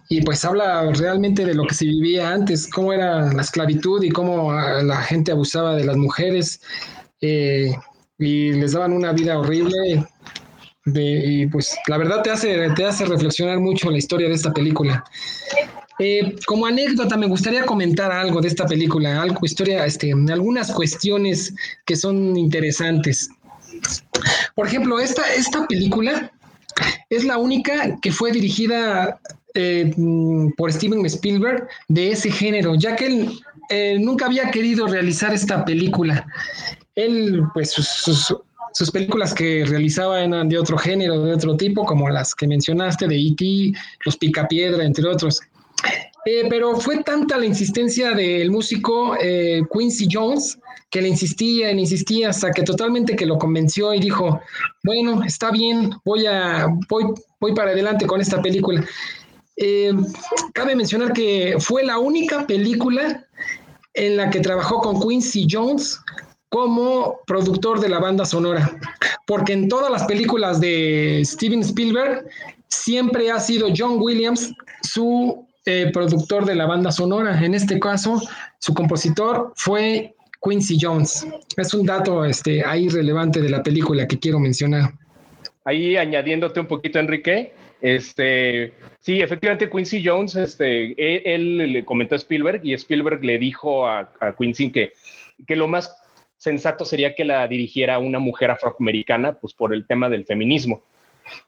Y 0.10 0.22
pues 0.22 0.44
habla 0.46 0.92
realmente 0.94 1.46
de 1.46 1.54
lo 1.54 1.66
que 1.66 1.76
se 1.76 1.86
vivía 1.86 2.32
antes, 2.32 2.68
cómo 2.68 2.92
era 2.92 3.32
la 3.32 3.42
esclavitud 3.42 4.02
y 4.02 4.10
cómo 4.10 4.52
la 4.52 5.02
gente 5.04 5.32
abusaba 5.32 5.76
de 5.76 5.86
las 5.86 5.96
mujeres 5.96 6.62
eh, 7.22 7.72
y 8.18 8.54
les 8.54 8.72
daban 8.72 8.94
una 8.94 9.12
vida 9.12 9.38
horrible. 9.38 10.06
Y 10.86 11.46
pues 11.48 11.76
la 11.88 11.98
verdad 11.98 12.24
te 12.24 12.32
hace, 12.32 12.70
te 12.72 12.86
hace 12.86 13.06
reflexionar 13.06 13.60
mucho 13.60 13.92
la 13.92 13.98
historia 13.98 14.28
de 14.28 14.34
esta 14.34 14.52
película. 14.52 15.04
Eh, 16.00 16.36
como 16.48 16.66
anécdota, 16.66 17.16
me 17.16 17.28
gustaría 17.28 17.64
comentar 17.66 18.12
algo 18.12 18.42
de 18.42 18.48
esta 18.48 18.66
película, 18.66 19.22
algo, 19.22 19.40
historia, 19.44 19.86
este, 19.86 20.12
algunas 20.12 20.72
cuestiones 20.72 21.54
que 21.86 21.96
son 21.96 22.36
interesantes. 22.36 23.30
Por 24.56 24.66
ejemplo, 24.68 25.00
esta, 25.00 25.22
esta 25.34 25.68
película 25.68 26.32
es 27.10 27.24
la 27.24 27.38
única 27.38 28.00
que 28.02 28.12
fue 28.12 28.32
dirigida 28.32 29.20
eh, 29.54 29.94
por 30.58 30.72
Steven 30.74 31.06
Spielberg 31.06 31.68
de 31.88 32.12
ese 32.12 32.32
género, 32.32 32.74
ya 32.76 32.96
que 32.96 33.06
él 33.06 33.40
eh, 33.70 33.98
nunca 34.00 34.26
había 34.26 34.50
querido 34.50 34.88
realizar 34.88 35.34
esta 35.34 35.64
película. 35.66 36.26
Él, 36.96 37.44
pues, 37.54 37.72
sus, 37.72 38.36
películas 38.92 39.34
que 39.34 39.66
realizaba 39.66 40.24
eran 40.24 40.50
de 40.50 40.58
otro 40.58 40.78
género, 40.78 41.24
de 41.24 41.34
otro 41.34 41.56
tipo, 41.58 41.86
como 41.86 42.10
las 42.10 42.34
que 42.34 42.48
mencionaste, 42.48 43.08
de 43.08 43.16
E.T., 43.16 43.74
Los 44.06 44.18
Picapiedra, 44.18 44.84
entre 44.84 45.08
otros. 45.08 45.42
Eh, 46.26 46.46
pero 46.50 46.76
fue 46.76 47.04
tanta 47.04 47.38
la 47.38 47.46
insistencia 47.46 48.12
del 48.12 48.52
músico 48.52 49.18
Quincy 49.72 50.08
Jones 50.12 50.58
que 50.92 51.02
le 51.02 51.08
insistía, 51.08 51.74
le 51.74 51.82
insistía 51.82 52.30
hasta 52.30 52.52
que 52.52 52.64
totalmente 52.64 53.16
que 53.16 53.26
lo 53.26 53.40
convenció 53.40 53.94
y 53.94 54.00
dijo, 54.00 54.42
bueno, 54.84 55.24
está 55.24 55.50
bien, 55.50 55.92
voy 56.04 56.26
a, 56.26 56.68
voy, 56.90 57.06
voy 57.40 57.56
para 57.56 57.72
adelante 57.72 58.06
con 58.06 58.20
esta 58.20 58.42
película. 58.42 58.86
Eh, 59.56 59.94
cabe 60.54 60.76
mencionar 60.76 61.14
que 61.14 61.56
fue 61.60 61.84
la 61.84 61.98
única 61.98 62.46
película 62.46 63.26
en 63.94 64.18
la 64.18 64.30
que 64.30 64.42
trabajó 64.42 64.80
con 64.80 65.00
Quincy 65.00 65.48
Jones 65.50 66.00
como 66.52 67.22
productor 67.26 67.80
de 67.80 67.88
la 67.88 68.00
banda 68.00 68.26
sonora, 68.26 68.78
porque 69.26 69.54
en 69.54 69.70
todas 69.70 69.90
las 69.90 70.04
películas 70.04 70.60
de 70.60 71.22
Steven 71.24 71.62
Spielberg 71.62 72.26
siempre 72.68 73.32
ha 73.32 73.40
sido 73.40 73.70
John 73.76 73.96
Williams 74.02 74.54
su 74.84 75.48
eh, 75.66 75.90
productor 75.94 76.46
de 76.46 76.56
la 76.56 76.66
banda 76.66 76.92
sonora. 76.92 77.42
En 77.42 77.54
este 77.54 77.80
caso, 77.80 78.22
su 78.60 78.74
compositor 78.74 79.54
fue 79.56 80.14
Quincy 80.44 80.78
Jones. 80.82 81.26
Es 81.56 81.74
un 81.74 81.86
dato 81.86 82.26
este, 82.26 82.66
ahí 82.66 82.90
relevante 82.90 83.42
de 83.42 83.50
la 83.50 83.64
película 83.64 84.06
que 84.06 84.20
quiero 84.20 84.38
mencionar. 84.38 84.92
Ahí 85.64 85.96
añadiéndote 85.96 86.60
un 86.60 86.68
poquito, 86.68 87.00
Enrique, 87.00 87.54
este, 87.80 88.74
sí, 89.00 89.22
efectivamente 89.22 89.70
Quincy 89.70 90.04
Jones, 90.06 90.36
este, 90.36 91.34
él, 91.34 91.58
le 91.60 91.86
comentó 91.86 92.16
a 92.16 92.18
Spielberg 92.18 92.60
y 92.62 92.74
Spielberg 92.74 93.24
le 93.24 93.38
dijo 93.38 93.88
a, 93.88 94.12
Quincy 94.38 94.70
que, 94.70 94.92
que 95.48 95.56
lo 95.56 95.70
más 95.70 96.01
sensato 96.42 96.86
sería 96.86 97.14
que 97.14 97.24
la 97.24 97.48
dirigiera 97.48 98.00
una 98.00 98.18
mujer 98.18 98.50
afroamericana, 98.50 99.34
pues 99.34 99.54
por 99.54 99.76
el 99.76 99.86
tema 99.86 100.10
del 100.10 100.26
feminismo. 100.26 100.82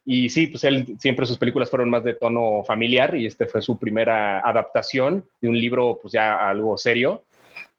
Y 0.05 0.29
sí, 0.29 0.45
pues 0.47 0.63
él 0.65 0.95
siempre 0.99 1.25
sus 1.25 1.39
películas 1.39 1.71
fueron 1.71 1.89
más 1.89 2.03
de 2.03 2.13
tono 2.13 2.63
familiar 2.63 3.15
y 3.15 3.25
este 3.25 3.47
fue 3.47 3.63
su 3.63 3.79
primera 3.79 4.39
adaptación 4.47 5.25
de 5.41 5.49
un 5.49 5.59
libro, 5.59 5.97
pues 5.99 6.13
ya 6.13 6.47
algo 6.47 6.77
serio. 6.77 7.23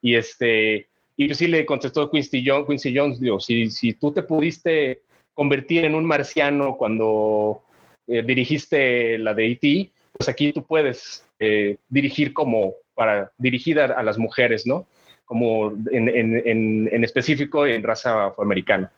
Y 0.02 0.16
este, 0.16 0.88
y 1.16 1.32
sí 1.34 1.46
le 1.46 1.64
contestó 1.64 2.10
Quincy 2.10 2.42
Jones, 2.44 2.66
Quincy 2.66 2.98
Jones 2.98 3.20
digo, 3.20 3.38
si, 3.38 3.70
si 3.70 3.92
tú 3.94 4.10
te 4.12 4.24
pudiste 4.24 5.02
convertir 5.34 5.84
en 5.84 5.94
un 5.94 6.04
marciano 6.04 6.76
cuando 6.76 7.62
eh, 8.08 8.22
dirigiste 8.22 9.18
la 9.18 9.34
de 9.34 9.52
E.T., 9.52 9.92
pues 10.18 10.28
aquí 10.28 10.52
tú 10.52 10.64
puedes 10.64 11.24
eh, 11.38 11.76
dirigir 11.88 12.32
como 12.32 12.74
para 12.94 13.30
dirigir 13.38 13.78
a, 13.78 14.02
las 14.02 14.18
mujeres, 14.18 14.66
¿no? 14.66 14.86
Como 15.24 15.72
en, 15.90 16.08
en, 16.08 16.88
en, 16.92 17.04
específico 17.04 17.66
en 17.66 17.82
raza 17.82 18.26
afroamericana. 18.26 18.90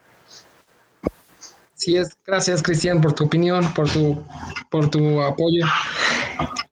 Sí, 1.75 1.97
es. 1.97 2.17
Gracias, 2.27 2.63
Cristian, 2.63 3.01
por 3.01 3.13
tu 3.13 3.25
opinión, 3.25 3.73
por 3.75 3.89
tu, 3.91 4.25
por 4.71 4.91
tu 4.91 5.23
apoyo. 5.23 5.65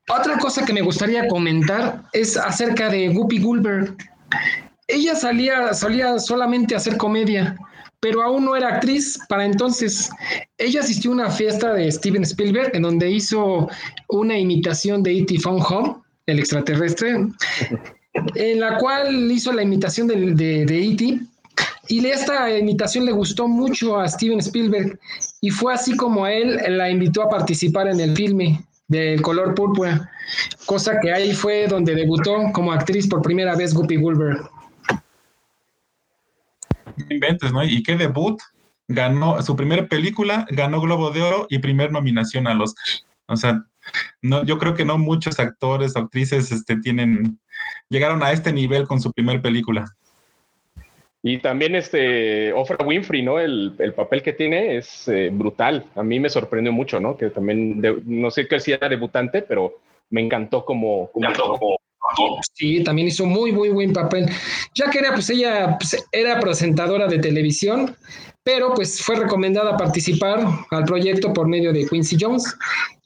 Otra 0.08 0.38
cosa 0.38 0.64
que 0.64 0.72
me 0.72 0.82
gustaría 0.82 1.28
comentar 1.28 2.02
es 2.12 2.36
acerca 2.36 2.88
de 2.88 3.10
Whoopi 3.10 3.38
Goldberg 3.40 3.96
ella 4.86 5.14
salía, 5.14 5.72
solía 5.72 6.18
solamente 6.18 6.74
hacer 6.74 6.96
comedia, 6.96 7.56
pero 8.00 8.22
aún 8.22 8.44
no 8.44 8.54
era 8.54 8.76
actriz 8.76 9.18
para 9.28 9.44
entonces. 9.44 10.10
Ella 10.58 10.80
asistió 10.80 11.10
a 11.10 11.14
una 11.14 11.30
fiesta 11.30 11.72
de 11.72 11.90
Steven 11.90 12.22
Spielberg 12.22 12.70
en 12.74 12.82
donde 12.82 13.10
hizo 13.10 13.68
una 14.08 14.38
imitación 14.38 15.02
de 15.02 15.18
E.T. 15.18 15.40
Phone 15.40 15.62
Home, 15.66 15.96
el 16.26 16.38
extraterrestre, 16.38 17.16
en 18.34 18.60
la 18.60 18.78
cual 18.78 19.30
hizo 19.30 19.52
la 19.52 19.62
imitación 19.62 20.06
de, 20.06 20.34
de, 20.34 20.62
E.T. 20.62 21.20
Y 21.88 22.06
esta 22.06 22.56
imitación 22.56 23.04
le 23.04 23.12
gustó 23.12 23.46
mucho 23.46 23.98
a 23.98 24.08
Steven 24.08 24.38
Spielberg 24.38 24.98
y 25.40 25.50
fue 25.50 25.74
así 25.74 25.96
como 25.96 26.26
él 26.26 26.58
la 26.78 26.90
invitó 26.90 27.22
a 27.22 27.28
participar 27.28 27.88
en 27.88 28.00
el 28.00 28.16
filme 28.16 28.64
del 28.88 29.20
color 29.22 29.54
púrpura, 29.54 30.10
cosa 30.66 30.98
que 31.00 31.12
ahí 31.12 31.34
fue 31.34 31.66
donde 31.68 31.94
debutó 31.94 32.36
como 32.52 32.72
actriz 32.72 33.06
por 33.06 33.22
primera 33.22 33.54
vez 33.54 33.74
Guppy 33.74 33.96
Goldberg 33.96 34.48
inventes, 37.08 37.52
¿no? 37.52 37.64
Y 37.64 37.82
qué 37.82 37.96
debut, 37.96 38.40
ganó 38.88 39.40
su 39.42 39.56
primera 39.56 39.86
película, 39.86 40.46
ganó 40.50 40.80
Globo 40.80 41.10
de 41.10 41.22
Oro 41.22 41.46
y 41.48 41.58
primer 41.58 41.92
nominación 41.92 42.46
a 42.46 42.54
los 42.54 42.74
O 43.26 43.36
sea, 43.36 43.64
no, 44.22 44.44
yo 44.44 44.58
creo 44.58 44.74
que 44.74 44.84
no 44.84 44.98
muchos 44.98 45.38
actores 45.38 45.96
o 45.96 46.00
actrices 46.00 46.52
este, 46.52 46.76
tienen, 46.76 47.38
llegaron 47.88 48.22
a 48.22 48.32
este 48.32 48.52
nivel 48.52 48.86
con 48.86 49.00
su 49.00 49.12
primera 49.12 49.40
película. 49.40 49.84
Y 51.22 51.38
también 51.38 51.74
este 51.74 52.52
Oprah 52.52 52.84
Winfrey, 52.84 53.22
¿no? 53.22 53.40
El, 53.40 53.94
papel 53.96 54.22
que 54.22 54.34
tiene 54.34 54.76
es 54.76 55.08
eh, 55.08 55.30
brutal. 55.32 55.86
A 55.94 56.02
mí 56.02 56.20
me 56.20 56.28
sorprendió 56.28 56.70
mucho, 56.70 57.00
¿no? 57.00 57.16
Que 57.16 57.30
también, 57.30 57.82
no 58.04 58.30
sé 58.30 58.46
qué 58.46 58.60
si 58.60 58.72
era 58.72 58.90
debutante, 58.90 59.40
pero 59.40 59.78
me 60.10 60.20
encantó 60.20 60.66
como, 60.66 61.10
como, 61.12 61.78
Sí, 62.52 62.84
también 62.84 63.08
hizo 63.08 63.24
muy, 63.24 63.52
muy 63.52 63.70
buen 63.70 63.92
papel. 63.92 64.26
Ya 64.74 64.90
que 64.90 64.98
era, 64.98 65.12
pues 65.12 65.30
ella 65.30 65.78
pues, 65.78 66.04
era 66.12 66.38
presentadora 66.40 67.06
de 67.06 67.18
televisión, 67.18 67.96
pero 68.42 68.74
pues 68.74 69.02
fue 69.02 69.16
recomendada 69.16 69.76
participar 69.76 70.46
al 70.70 70.84
proyecto 70.84 71.32
por 71.32 71.48
medio 71.48 71.72
de 71.72 71.86
Quincy 71.86 72.18
Jones 72.20 72.54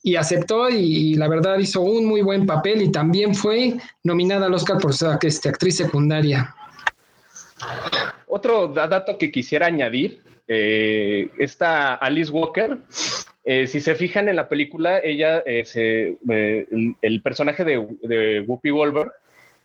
y 0.08 0.16
aceptó 0.16 0.70
y, 0.70 1.14
la 1.14 1.28
verdad 1.28 1.58
hizo 1.58 1.82
un 1.82 2.06
muy 2.06 2.22
buen 2.22 2.46
papel 2.46 2.80
y 2.80 2.90
también 2.90 3.34
fue 3.34 3.74
nominada 4.02 4.46
al 4.46 4.54
Oscar 4.54 4.78
por 4.78 4.94
ser 4.94 5.18
este, 5.20 5.50
actriz 5.50 5.76
secundaria. 5.76 6.54
Otro 8.26 8.68
dato 8.68 9.18
que 9.18 9.30
quisiera 9.30 9.66
añadir, 9.66 10.22
eh, 10.46 11.28
está 11.38 11.94
Alice 11.94 12.30
Walker. 12.30 12.78
Eh, 13.44 13.66
si 13.66 13.80
se 13.80 13.94
fijan 13.94 14.30
en 14.30 14.36
la 14.36 14.48
película, 14.48 14.98
ella, 14.98 15.42
eh, 15.44 16.16
el, 17.02 17.22
personaje 17.22 17.64
de, 17.64 18.44
Whoopi 18.46 18.70
Wolver, 18.70 19.10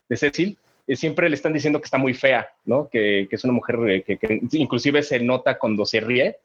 de 0.10 0.18
Cecil, 0.18 0.58
siempre 0.90 1.30
le 1.30 1.36
están 1.36 1.54
diciendo 1.54 1.80
que 1.80 1.86
está 1.86 1.98
muy 1.98 2.14
fea, 2.14 2.50
¿no? 2.66 2.90
Que, 2.90 3.30
es 3.32 3.44
una 3.46 3.54
mujer 3.54 4.04
que, 4.04 4.42
inclusive 4.52 5.04
se 5.04 5.20
nota 5.20 5.58
cuando 5.58 5.86
se 5.86 6.02
ríe, 6.02 6.36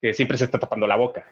que 0.00 0.14
siempre 0.14 0.36
se 0.36 0.46
está 0.46 0.58
tapando 0.58 0.88
la 0.88 0.96
boca. 0.96 1.24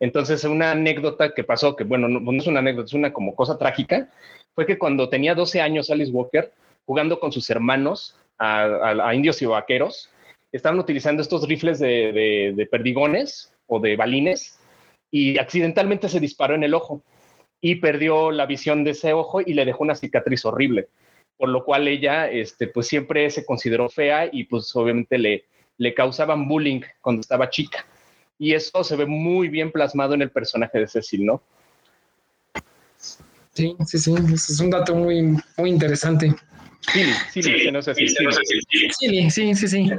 Entonces, 0.00 0.44
una 0.44 0.72
anécdota 0.72 1.34
que 1.34 1.44
pasó, 1.44 1.74
que 1.74 1.84
bueno, 1.84 2.08
no, 2.08 2.32
es 2.32 2.46
una 2.46 2.60
anécdota, 2.60 2.86
es 2.86 2.94
una 2.94 3.12
como 3.12 3.34
cosa 3.34 3.58
trágica, 3.58 4.10
fue 4.54 4.66
que 4.66 4.78
cuando 4.78 5.08
tenía 5.08 5.34
12 5.34 5.60
años 5.60 5.90
Alice 5.90 6.12
Walker, 6.12 6.52
jugando 6.84 7.18
con 7.18 7.32
sus 7.32 7.50
hermanos, 7.50 8.16
a, 8.38 9.12
indios 9.14 9.42
y 9.42 9.46
vaqueros, 9.46 10.10
estaban 10.52 10.78
utilizando 10.78 11.22
estos 11.22 11.46
rifles 11.48 11.78
de, 11.80 12.68
perdigones 12.70 13.52
o 13.66 13.80
de 13.80 13.96
balines 13.96 14.58
y 15.10 15.38
accidentalmente 15.38 16.08
se 16.08 16.20
disparó 16.20 16.54
en 16.54 16.62
el 16.62 16.74
ojo 16.74 17.02
y 17.60 17.76
perdió 17.76 18.30
la 18.30 18.46
visión 18.46 18.84
de 18.84 18.92
ese 18.92 19.12
ojo 19.12 19.40
y 19.40 19.54
le 19.54 19.64
dejó 19.64 19.82
una 19.82 19.96
cicatriz 19.96 20.44
horrible, 20.44 20.88
por 21.36 21.48
lo 21.48 21.64
cual 21.64 21.88
ella 21.88 22.30
este, 22.30 22.68
pues 22.68 22.86
siempre 22.86 23.28
se 23.30 23.44
consideró 23.44 23.88
fea 23.88 24.28
y 24.30 24.44
pues 24.44 24.74
obviamente 24.76 25.18
le, 25.18 25.44
le 25.76 25.94
causaban 25.94 26.46
bullying 26.46 26.82
cuando 27.00 27.20
estaba 27.20 27.50
chica. 27.50 27.84
Y 28.38 28.54
eso 28.54 28.84
se 28.84 28.96
ve 28.96 29.06
muy 29.06 29.48
bien 29.48 29.72
plasmado 29.72 30.14
en 30.14 30.22
el 30.22 30.30
personaje 30.30 30.78
de 30.78 30.86
Cecil, 30.86 31.26
¿no? 31.26 31.42
Sí, 33.52 33.74
sí, 33.86 33.98
sí, 33.98 34.14
es 34.32 34.60
un 34.60 34.70
dato 34.70 34.94
muy, 34.94 35.36
muy 35.56 35.70
interesante. 35.70 36.32
Sí, 36.92 37.02
sí, 37.32 37.42
sí, 37.42 39.30
sí, 39.30 39.54
sí, 39.54 39.68
sí. 39.68 39.90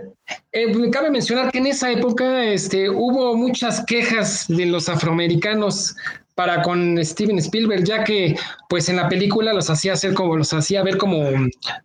Eh, 0.51 0.89
cabe 0.91 1.11
mencionar 1.11 1.51
que 1.51 1.59
en 1.59 1.67
esa 1.67 1.91
época 1.91 2.45
este, 2.45 2.89
hubo 2.89 3.35
muchas 3.35 3.83
quejas 3.85 4.45
de 4.47 4.65
los 4.65 4.89
afroamericanos 4.89 5.95
para 6.39 6.61
con 6.61 6.97
Steven 7.03 7.37
Spielberg, 7.37 7.83
ya 7.83 8.05
que 8.05 8.33
pues 8.69 8.87
en 8.87 8.95
la 8.95 9.09
película 9.09 9.51
los 9.51 9.69
hacía 9.69 9.91
hacer 9.91 10.13
como 10.13 10.37
los 10.37 10.53
hacía 10.53 10.81
ver 10.83 10.97
como 10.97 11.21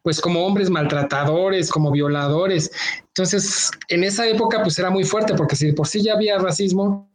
pues 0.04 0.20
como 0.20 0.46
hombres 0.46 0.70
maltratadores, 0.70 1.68
como 1.68 1.90
violadores. 1.90 2.70
Entonces, 3.00 3.72
en 3.88 4.04
esa 4.04 4.28
época 4.28 4.62
pues 4.62 4.78
era 4.78 4.90
muy 4.90 5.02
fuerte 5.02 5.34
porque 5.34 5.56
si 5.56 5.72
por 5.72 5.88
sí 5.88 6.04
ya 6.04 6.12
había 6.12 6.38
racismo, 6.38 7.10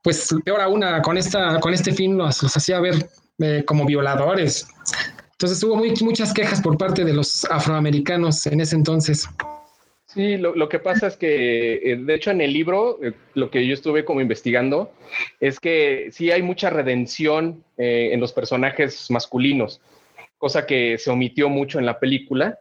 pues 0.00 0.34
peor 0.46 0.62
aún 0.62 0.82
con 1.02 1.18
esta 1.18 1.60
con 1.60 1.74
este 1.74 1.92
fin 1.92 2.16
los, 2.16 2.42
hacía 2.42 2.80
ver 2.80 3.06
eh, 3.40 3.62
como 3.66 3.84
violadores. 3.84 4.66
Entonces 5.32 5.62
hubo 5.62 5.76
muchas 5.76 6.32
quejas 6.32 6.62
por 6.62 6.78
parte 6.78 7.04
de 7.04 7.12
los 7.12 7.44
afroamericanos 7.50 8.46
en 8.46 8.62
ese 8.62 8.76
entonces. 8.76 9.28
Sí, 10.14 10.36
lo, 10.36 10.68
que 10.68 10.78
pasa 10.78 11.08
es 11.08 11.16
que, 11.16 11.74
eh, 11.82 11.96
de 11.96 12.14
hecho, 12.14 12.30
en 12.30 12.40
el 12.40 12.52
libro, 12.52 13.00
eh, 13.02 13.14
lo 13.34 13.50
que 13.50 13.66
yo 13.66 13.74
estuve 13.74 14.04
como 14.04 14.20
investigando 14.20 14.92
es 15.40 15.58
que 15.58 16.10
sí 16.12 16.30
hay 16.30 16.40
mucha 16.40 16.70
redención 16.70 17.64
eh, 17.76 18.10
en 18.12 18.20
los 18.20 18.32
personajes 18.32 19.10
masculinos, 19.10 19.80
cosa 20.38 20.66
que 20.66 20.98
se 20.98 21.10
omitió 21.10 21.48
mucho 21.48 21.80
en 21.80 21.86
la 21.86 21.98
película. 21.98 22.60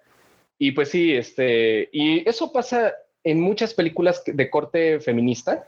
Y 0.57 0.71
pues 0.71 0.89
sí, 0.89 1.13
este, 1.13 1.89
y 1.91 2.27
eso 2.27 2.51
pasa 2.51 2.95
en 3.23 3.39
muchas 3.39 3.75
películas 3.75 4.23
de 4.25 4.49
corte 4.49 4.99
feminista, 4.99 5.67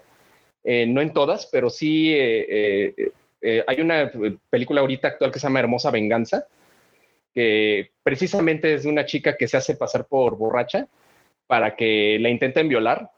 no 0.64 1.02
en 1.02 1.14
todas, 1.14 1.48
pero 1.52 1.70
sí 1.70 2.16
hay 2.16 3.82
una 3.82 4.12
película 4.50 4.82
ahorita 4.82 5.10
actual 5.10 5.32
que 5.32 5.40
se 5.40 5.46
llama 5.46 5.60
Hermosa 5.60 5.92
Venganza, 5.92 6.48
que 7.34 7.92
precisamente 8.02 8.74
es 8.74 8.84
de 8.84 8.90
una 8.90 9.06
chica 9.06 9.38
que 9.38 9.48
se 9.48 9.58
hace 9.58 9.76
pasar 9.76 10.06
por 10.08 10.38
borracha 10.38 10.88
para 11.48 11.76
que 11.76 12.18
la 12.20 12.30
intenten 12.30 12.70
violar 12.70 13.12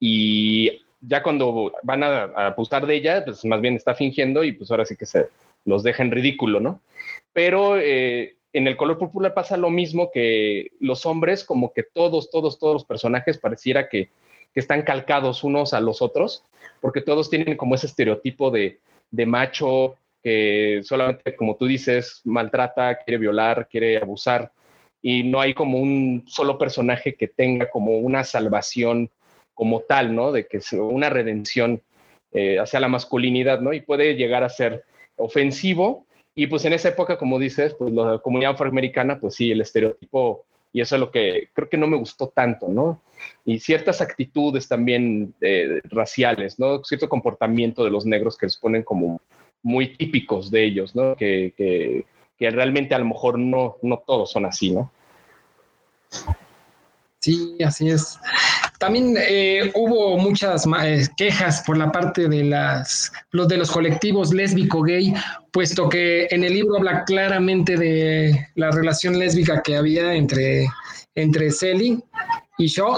y 0.00 0.82
ya 1.00 1.22
cuando 1.22 1.72
van 1.82 2.02
a, 2.02 2.24
abusar 2.46 2.86
de 2.86 2.96
ella, 2.96 3.24
pues 3.24 3.44
más 3.44 3.60
bien 3.60 3.76
está 3.76 3.94
fingiendo 3.94 4.44
y 4.44 4.52
pues 4.52 4.70
ahora 4.70 4.84
sí 4.84 4.96
que 4.96 5.06
se 5.06 5.28
los 5.64 5.82
deja 5.82 6.02
en 6.02 6.10
ridículo, 6.10 6.60
¿no? 6.60 6.80
Pero 7.32 7.78
eh, 7.78 8.36
en 8.52 8.66
el 8.66 8.76
color 8.76 8.98
púrpura 8.98 9.34
pasa 9.34 9.56
lo 9.56 9.70
mismo 9.70 10.10
que 10.12 10.72
los 10.80 11.06
hombres, 11.06 11.44
como 11.44 11.72
que 11.72 11.82
todos, 11.82 12.30
todos, 12.30 12.58
todos 12.58 12.74
los 12.74 12.84
personajes 12.84 13.38
pareciera 13.38 13.88
que, 13.88 14.10
que 14.52 14.60
están 14.60 14.82
calcados 14.82 15.44
unos 15.44 15.74
a 15.74 15.80
los 15.80 16.00
otros, 16.00 16.44
porque 16.80 17.00
todos 17.00 17.30
tienen 17.30 17.56
como 17.56 17.74
ese 17.74 17.86
estereotipo 17.86 18.50
de, 18.50 18.78
de 19.10 19.26
macho, 19.26 19.96
que 20.22 20.80
solamente, 20.84 21.36
como 21.36 21.56
tú 21.56 21.66
dices, 21.66 22.22
maltrata, 22.24 22.98
quiere 22.98 23.18
violar, 23.18 23.68
quiere 23.68 23.98
abusar, 23.98 24.50
y 25.06 25.22
no 25.22 25.38
hay 25.38 25.52
como 25.52 25.80
un 25.80 26.24
solo 26.26 26.56
personaje 26.56 27.14
que 27.14 27.28
tenga 27.28 27.68
como 27.68 27.98
una 27.98 28.24
salvación 28.24 29.10
como 29.52 29.80
tal, 29.80 30.14
¿no? 30.14 30.32
De 30.32 30.46
que 30.46 30.56
es 30.56 30.72
una 30.72 31.10
redención 31.10 31.82
eh, 32.32 32.58
hacia 32.58 32.80
la 32.80 32.88
masculinidad, 32.88 33.60
¿no? 33.60 33.74
Y 33.74 33.82
puede 33.82 34.14
llegar 34.14 34.44
a 34.44 34.48
ser 34.48 34.82
ofensivo. 35.16 36.06
Y 36.34 36.46
pues 36.46 36.64
en 36.64 36.72
esa 36.72 36.88
época, 36.88 37.18
como 37.18 37.38
dices, 37.38 37.74
pues 37.74 37.92
la 37.92 38.16
comunidad 38.16 38.52
afroamericana, 38.52 39.20
pues 39.20 39.34
sí, 39.34 39.50
el 39.50 39.60
estereotipo, 39.60 40.46
y 40.72 40.80
eso 40.80 40.96
es 40.96 41.00
lo 41.00 41.10
que 41.10 41.50
creo 41.52 41.68
que 41.68 41.76
no 41.76 41.86
me 41.86 41.98
gustó 41.98 42.28
tanto, 42.28 42.68
¿no? 42.68 43.02
Y 43.44 43.58
ciertas 43.58 44.00
actitudes 44.00 44.68
también 44.68 45.34
eh, 45.42 45.82
raciales, 45.84 46.58
¿no? 46.58 46.82
Cierto 46.82 47.10
comportamiento 47.10 47.84
de 47.84 47.90
los 47.90 48.06
negros 48.06 48.38
que 48.38 48.46
les 48.46 48.56
ponen 48.56 48.82
como 48.82 49.20
muy 49.62 49.98
típicos 49.98 50.50
de 50.50 50.64
ellos, 50.64 50.96
¿no? 50.96 51.14
Que, 51.14 51.52
que, 51.54 52.06
realmente 52.38 52.94
a 52.94 52.98
lo 52.98 53.06
mejor 53.06 53.38
no, 53.38 53.76
no 53.82 54.02
todos 54.06 54.32
son 54.32 54.46
así, 54.46 54.70
¿no? 54.70 54.90
Sí, 57.20 57.56
así 57.64 57.88
es. 57.88 58.18
También 58.78 59.14
eh, 59.18 59.72
hubo 59.74 60.18
muchas 60.18 60.66
eh, 60.82 61.06
quejas 61.16 61.62
por 61.66 61.78
la 61.78 61.90
parte 61.90 62.28
de 62.28 62.44
las 62.44 63.10
los 63.30 63.48
de 63.48 63.56
los 63.56 63.70
colectivos 63.70 64.34
lésbico 64.34 64.82
gay, 64.82 65.14
puesto 65.50 65.88
que 65.88 66.26
en 66.30 66.44
el 66.44 66.52
libro 66.52 66.76
habla 66.76 67.04
claramente 67.04 67.78
de 67.78 68.48
la 68.56 68.70
relación 68.70 69.18
lésbica 69.18 69.62
que 69.62 69.76
había 69.76 70.12
entre 70.12 70.66
entre 71.14 71.48
y 72.58 72.66
Shaw 72.66 72.96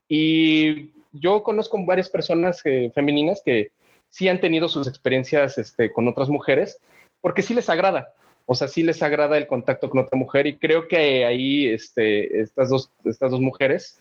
y 0.08 0.90
yo 1.12 1.42
conozco 1.42 1.82
varias 1.84 2.10
personas 2.10 2.60
eh, 2.64 2.90
femeninas 2.94 3.42
que 3.44 3.70
sí 4.08 4.28
han 4.28 4.40
tenido 4.40 4.68
sus 4.68 4.86
experiencias 4.86 5.58
este, 5.58 5.92
con 5.92 6.06
otras 6.08 6.28
mujeres 6.28 6.78
porque 7.20 7.42
sí 7.42 7.54
les 7.54 7.68
agrada. 7.68 8.12
O 8.46 8.54
sea, 8.54 8.68
sí 8.68 8.82
les 8.82 9.02
agrada 9.02 9.38
el 9.38 9.46
contacto 9.46 9.88
con 9.88 10.00
otra 10.00 10.18
mujer 10.18 10.46
y 10.46 10.56
creo 10.56 10.86
que 10.86 11.24
ahí 11.24 11.66
este, 11.66 12.40
estas, 12.40 12.68
dos, 12.68 12.90
estas 13.04 13.30
dos 13.30 13.40
mujeres 13.40 14.00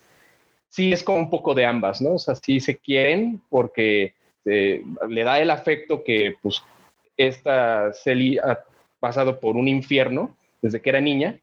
sí 0.68 0.92
es 0.92 1.02
como 1.02 1.18
un 1.18 1.30
poco 1.30 1.54
de 1.54 1.64
ambas, 1.64 2.02
¿no? 2.02 2.14
O 2.14 2.18
sea, 2.18 2.34
sí 2.34 2.60
se 2.60 2.76
quieren 2.76 3.40
porque 3.48 4.14
eh, 4.44 4.82
le 5.08 5.24
da 5.24 5.40
el 5.40 5.50
afecto 5.50 6.04
que 6.04 6.34
pues 6.42 6.62
esta 7.16 7.92
Celi 7.92 8.38
ha 8.38 8.60
pasado 9.00 9.40
por 9.40 9.56
un 9.56 9.68
infierno 9.68 10.36
desde 10.60 10.80
que 10.80 10.90
era 10.90 11.00
niña 11.00 11.38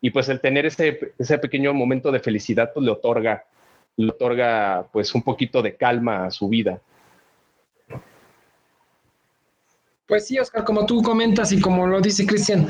y 0.00 0.10
pues 0.10 0.28
el 0.28 0.40
tener 0.40 0.66
ese, 0.66 1.14
ese 1.18 1.38
pequeño 1.38 1.74
momento 1.74 2.12
de 2.12 2.20
felicidad 2.20 2.72
pues 2.72 2.84
le 2.84 2.92
otorga 2.92 3.44
le 3.96 4.10
otorga 4.10 4.88
pues 4.92 5.14
un 5.14 5.22
poquito 5.22 5.62
de 5.62 5.76
calma 5.76 6.26
a 6.26 6.30
su 6.30 6.48
vida. 6.48 6.80
Pues 10.10 10.26
sí, 10.26 10.40
Oscar, 10.40 10.64
como 10.64 10.86
tú 10.86 11.02
comentas 11.02 11.52
y 11.52 11.60
como 11.60 11.86
lo 11.86 12.00
dice 12.00 12.26
Cristian, 12.26 12.66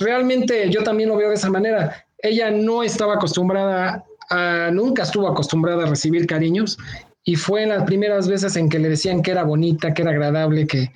realmente 0.00 0.68
yo 0.68 0.82
también 0.82 1.10
lo 1.10 1.16
veo 1.16 1.28
de 1.28 1.36
esa 1.36 1.48
manera. 1.48 2.04
Ella 2.18 2.50
no 2.50 2.82
estaba 2.82 3.14
acostumbrada 3.14 4.04
a, 4.30 4.70
nunca 4.72 5.04
estuvo 5.04 5.28
acostumbrada 5.28 5.84
a 5.84 5.86
recibir 5.86 6.26
cariños 6.26 6.76
y 7.22 7.36
fue 7.36 7.62
en 7.62 7.68
las 7.68 7.84
primeras 7.84 8.26
veces 8.26 8.56
en 8.56 8.68
que 8.68 8.80
le 8.80 8.88
decían 8.88 9.22
que 9.22 9.30
era 9.30 9.44
bonita, 9.44 9.94
que 9.94 10.02
era 10.02 10.10
agradable, 10.10 10.66
que 10.66 10.90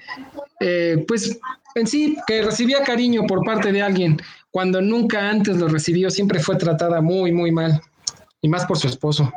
eh, 0.59 1.05
pues 1.07 1.38
en 1.77 1.87
sí, 1.87 2.16
que 2.27 2.42
recibía 2.42 2.83
cariño 2.83 3.25
por 3.29 3.44
parte 3.44 3.70
de 3.70 3.81
alguien, 3.81 4.20
cuando 4.51 4.81
nunca 4.81 5.31
antes 5.31 5.57
lo 5.59 5.68
recibió, 5.68 6.11
siempre 6.11 6.40
fue 6.40 6.57
tratada 6.57 7.01
muy, 7.01 7.31
muy 7.31 7.53
mal, 7.53 7.81
y 8.40 8.49
más 8.49 8.66
por 8.66 8.77
su 8.77 8.88
esposo. 8.88 9.33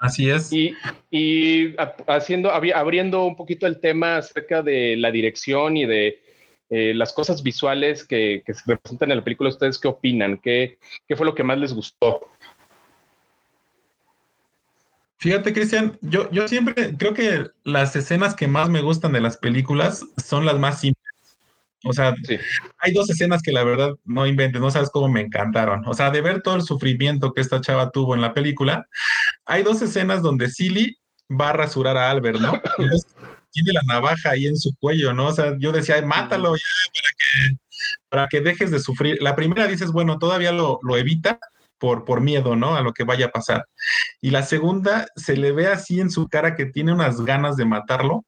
Así 0.00 0.30
es. 0.30 0.50
Y, 0.50 1.76
haciendo, 2.06 2.50
abriendo 2.50 3.26
un 3.26 3.36
poquito 3.36 3.66
el 3.66 3.80
tema 3.80 4.16
acerca 4.16 4.62
de 4.62 4.96
la 4.96 5.10
dirección 5.10 5.76
y 5.76 5.84
de 5.84 6.22
eh, 6.70 6.94
las 6.94 7.12
cosas 7.12 7.42
visuales 7.42 8.06
que, 8.06 8.42
se 8.46 8.62
representan 8.66 9.10
en 9.10 9.18
la 9.18 9.24
película, 9.24 9.50
¿ustedes 9.50 9.78
qué 9.78 9.88
opinan? 9.88 10.38
¿Qué, 10.38 10.78
¿Qué 11.06 11.16
fue 11.16 11.26
lo 11.26 11.34
que 11.34 11.44
más 11.44 11.58
les 11.58 11.74
gustó? 11.74 12.22
Fíjate, 15.18 15.52
Cristian, 15.52 15.98
yo, 16.00 16.30
yo 16.30 16.48
siempre 16.48 16.96
creo 16.96 17.12
que 17.12 17.50
las 17.62 17.94
escenas 17.94 18.34
que 18.34 18.48
más 18.48 18.70
me 18.70 18.80
gustan 18.80 19.12
de 19.12 19.20
las 19.20 19.36
películas 19.36 20.02
son 20.16 20.46
las 20.46 20.58
más 20.58 20.80
simples. 20.80 20.99
O 21.84 21.92
sea, 21.92 22.14
hay 22.78 22.92
dos 22.92 23.08
escenas 23.08 23.42
que 23.42 23.52
la 23.52 23.64
verdad 23.64 23.92
no 24.04 24.26
inventes, 24.26 24.60
no 24.60 24.70
sabes 24.70 24.90
cómo 24.90 25.08
me 25.08 25.22
encantaron. 25.22 25.82
O 25.86 25.94
sea, 25.94 26.10
de 26.10 26.20
ver 26.20 26.42
todo 26.42 26.56
el 26.56 26.62
sufrimiento 26.62 27.32
que 27.32 27.40
esta 27.40 27.60
chava 27.60 27.90
tuvo 27.90 28.14
en 28.14 28.20
la 28.20 28.34
película, 28.34 28.86
hay 29.46 29.62
dos 29.62 29.80
escenas 29.80 30.22
donde 30.22 30.50
Silly 30.50 30.98
va 31.30 31.50
a 31.50 31.54
rasurar 31.54 31.96
a 31.96 32.10
Albert, 32.10 32.40
¿no? 32.40 32.52
tiene 33.52 33.72
la 33.72 33.82
navaja 33.86 34.30
ahí 34.30 34.46
en 34.46 34.56
su 34.56 34.74
cuello, 34.78 35.12
¿no? 35.12 35.28
O 35.28 35.32
sea, 35.32 35.56
yo 35.58 35.72
decía, 35.72 36.00
mátalo 36.02 36.54
ya 36.54 36.62
para 36.94 37.08
que, 37.16 37.56
para 38.08 38.28
que 38.28 38.40
dejes 38.40 38.70
de 38.70 38.80
sufrir. 38.80 39.18
La 39.20 39.34
primera 39.34 39.66
dices, 39.66 39.90
bueno, 39.90 40.18
todavía 40.18 40.52
lo, 40.52 40.78
lo 40.82 40.96
evita 40.96 41.38
por, 41.78 42.04
por 42.04 42.20
miedo, 42.20 42.56
¿no? 42.56 42.76
A 42.76 42.82
lo 42.82 42.92
que 42.92 43.04
vaya 43.04 43.26
a 43.26 43.30
pasar. 43.30 43.66
Y 44.20 44.30
la 44.30 44.42
segunda, 44.42 45.06
se 45.16 45.36
le 45.36 45.52
ve 45.52 45.66
así 45.66 45.98
en 45.98 46.10
su 46.10 46.28
cara 46.28 46.54
que 46.54 46.66
tiene 46.66 46.92
unas 46.92 47.22
ganas 47.22 47.56
de 47.56 47.64
matarlo 47.64 48.24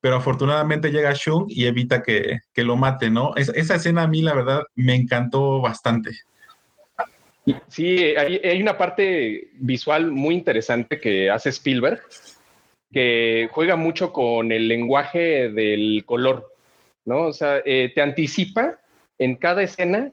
pero 0.00 0.16
afortunadamente 0.16 0.90
llega 0.90 1.12
Shung 1.12 1.46
y 1.48 1.66
evita 1.66 2.02
que, 2.02 2.40
lo 2.56 2.76
mate, 2.76 3.10
¿no? 3.10 3.34
esa 3.36 3.74
escena 3.74 4.02
a 4.02 4.08
mí, 4.08 4.22
la 4.22 4.34
verdad, 4.34 4.62
me 4.74 4.94
encantó 4.94 5.60
bastante. 5.60 6.10
Sí, 7.68 7.98
hay, 8.16 8.60
una 8.60 8.76
parte 8.76 9.50
visual 9.54 10.10
muy 10.10 10.34
interesante 10.34 10.98
que 10.98 11.30
hace 11.30 11.50
Spielberg, 11.50 12.02
que 12.92 13.48
juega 13.52 13.76
mucho 13.76 14.12
con 14.12 14.50
el 14.50 14.66
lenguaje 14.66 15.50
del 15.50 16.02
color, 16.04 16.52
¿no? 17.04 17.26
O 17.26 17.32
sea, 17.32 17.62
eh, 17.64 17.92
te 17.94 18.02
anticipa 18.02 18.80
en 19.18 19.36
cada 19.36 19.62
escena 19.62 20.10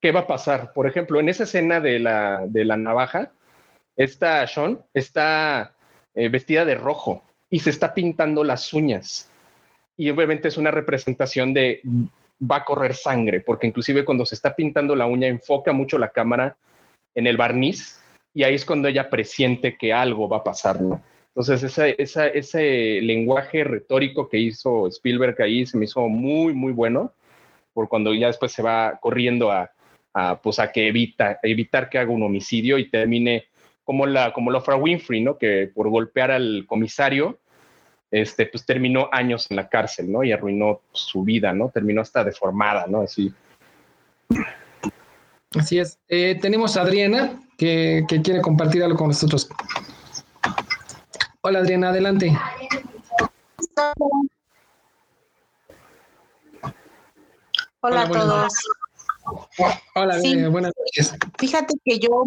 qué 0.00 0.10
va 0.10 0.20
a 0.20 0.26
pasar. 0.26 0.72
Por 0.72 0.88
ejemplo, 0.88 1.20
en 1.20 1.28
esa 1.28 1.44
escena 1.44 1.80
de 1.80 2.00
la, 2.00 2.44
de 2.48 2.64
la 2.64 2.76
navaja, 2.76 3.30
esta 3.96 4.44
Sean 4.48 4.80
está 4.94 5.76
eh, 6.14 6.28
vestida 6.28 6.64
de 6.64 6.74
rojo, 6.74 7.22
y 7.54 7.60
se 7.60 7.70
está 7.70 7.94
pintando 7.94 8.42
las 8.42 8.72
uñas. 8.74 9.30
Y 9.96 10.10
obviamente 10.10 10.48
es 10.48 10.56
una 10.56 10.72
representación 10.72 11.54
de 11.54 11.82
va 12.42 12.56
a 12.56 12.64
correr 12.64 12.94
sangre, 12.96 13.42
porque 13.42 13.68
inclusive 13.68 14.04
cuando 14.04 14.26
se 14.26 14.34
está 14.34 14.56
pintando 14.56 14.96
la 14.96 15.06
uña 15.06 15.28
enfoca 15.28 15.72
mucho 15.72 15.96
la 15.96 16.08
cámara 16.08 16.56
en 17.14 17.28
el 17.28 17.36
barniz 17.36 18.02
y 18.34 18.42
ahí 18.42 18.56
es 18.56 18.64
cuando 18.64 18.88
ella 18.88 19.08
presiente 19.08 19.76
que 19.78 19.92
algo 19.92 20.28
va 20.28 20.38
a 20.38 20.42
pasar. 20.42 20.80
Entonces 21.28 21.62
ese, 21.62 21.94
ese 21.96 23.00
lenguaje 23.00 23.62
retórico 23.62 24.28
que 24.28 24.38
hizo 24.38 24.88
Spielberg 24.88 25.40
ahí 25.40 25.64
se 25.64 25.78
me 25.78 25.84
hizo 25.84 26.08
muy, 26.08 26.54
muy 26.54 26.72
bueno, 26.72 27.12
por 27.72 27.88
cuando 27.88 28.12
ya 28.14 28.26
después 28.26 28.50
se 28.50 28.64
va 28.64 28.98
corriendo 29.00 29.52
a, 29.52 29.70
a 30.12 30.42
pues 30.42 30.58
a 30.58 30.72
que 30.72 30.88
evita, 30.88 31.38
evitar 31.44 31.88
que 31.88 31.98
haga 31.98 32.10
un 32.10 32.24
homicidio 32.24 32.78
y 32.78 32.90
termine 32.90 33.44
como 33.84 34.06
la 34.06 34.32
como 34.32 34.50
Winfrey, 34.50 35.20
¿no? 35.20 35.38
Que 35.38 35.70
por 35.72 35.88
golpear 35.88 36.32
al 36.32 36.64
comisario 36.66 37.38
este, 38.10 38.46
pues 38.46 38.64
terminó 38.64 39.08
años 39.12 39.46
en 39.50 39.56
la 39.56 39.68
cárcel, 39.68 40.10
¿no? 40.10 40.22
Y 40.22 40.32
arruinó 40.32 40.80
su 40.92 41.22
vida, 41.24 41.52
¿no? 41.52 41.70
Terminó 41.70 42.00
hasta 42.00 42.24
deformada, 42.24 42.86
¿no? 42.86 43.02
Así. 43.02 43.32
Así 45.58 45.78
es. 45.78 45.98
Eh, 46.08 46.38
tenemos 46.40 46.76
a 46.76 46.82
Adriana 46.82 47.40
que, 47.56 48.04
quiere 48.08 48.40
compartir 48.40 48.82
algo 48.82 48.98
con 48.98 49.08
nosotros. 49.08 49.48
Hola 51.40 51.60
Adriana, 51.60 51.90
adelante. 51.90 52.32
Hola, 57.80 58.02
a 58.02 58.08
todos. 58.08 58.52
Hola, 59.94 60.18
buenas 60.50 60.72
noches. 60.78 61.14
Fíjate 61.38 61.74
que 61.84 61.98
yo 61.98 62.24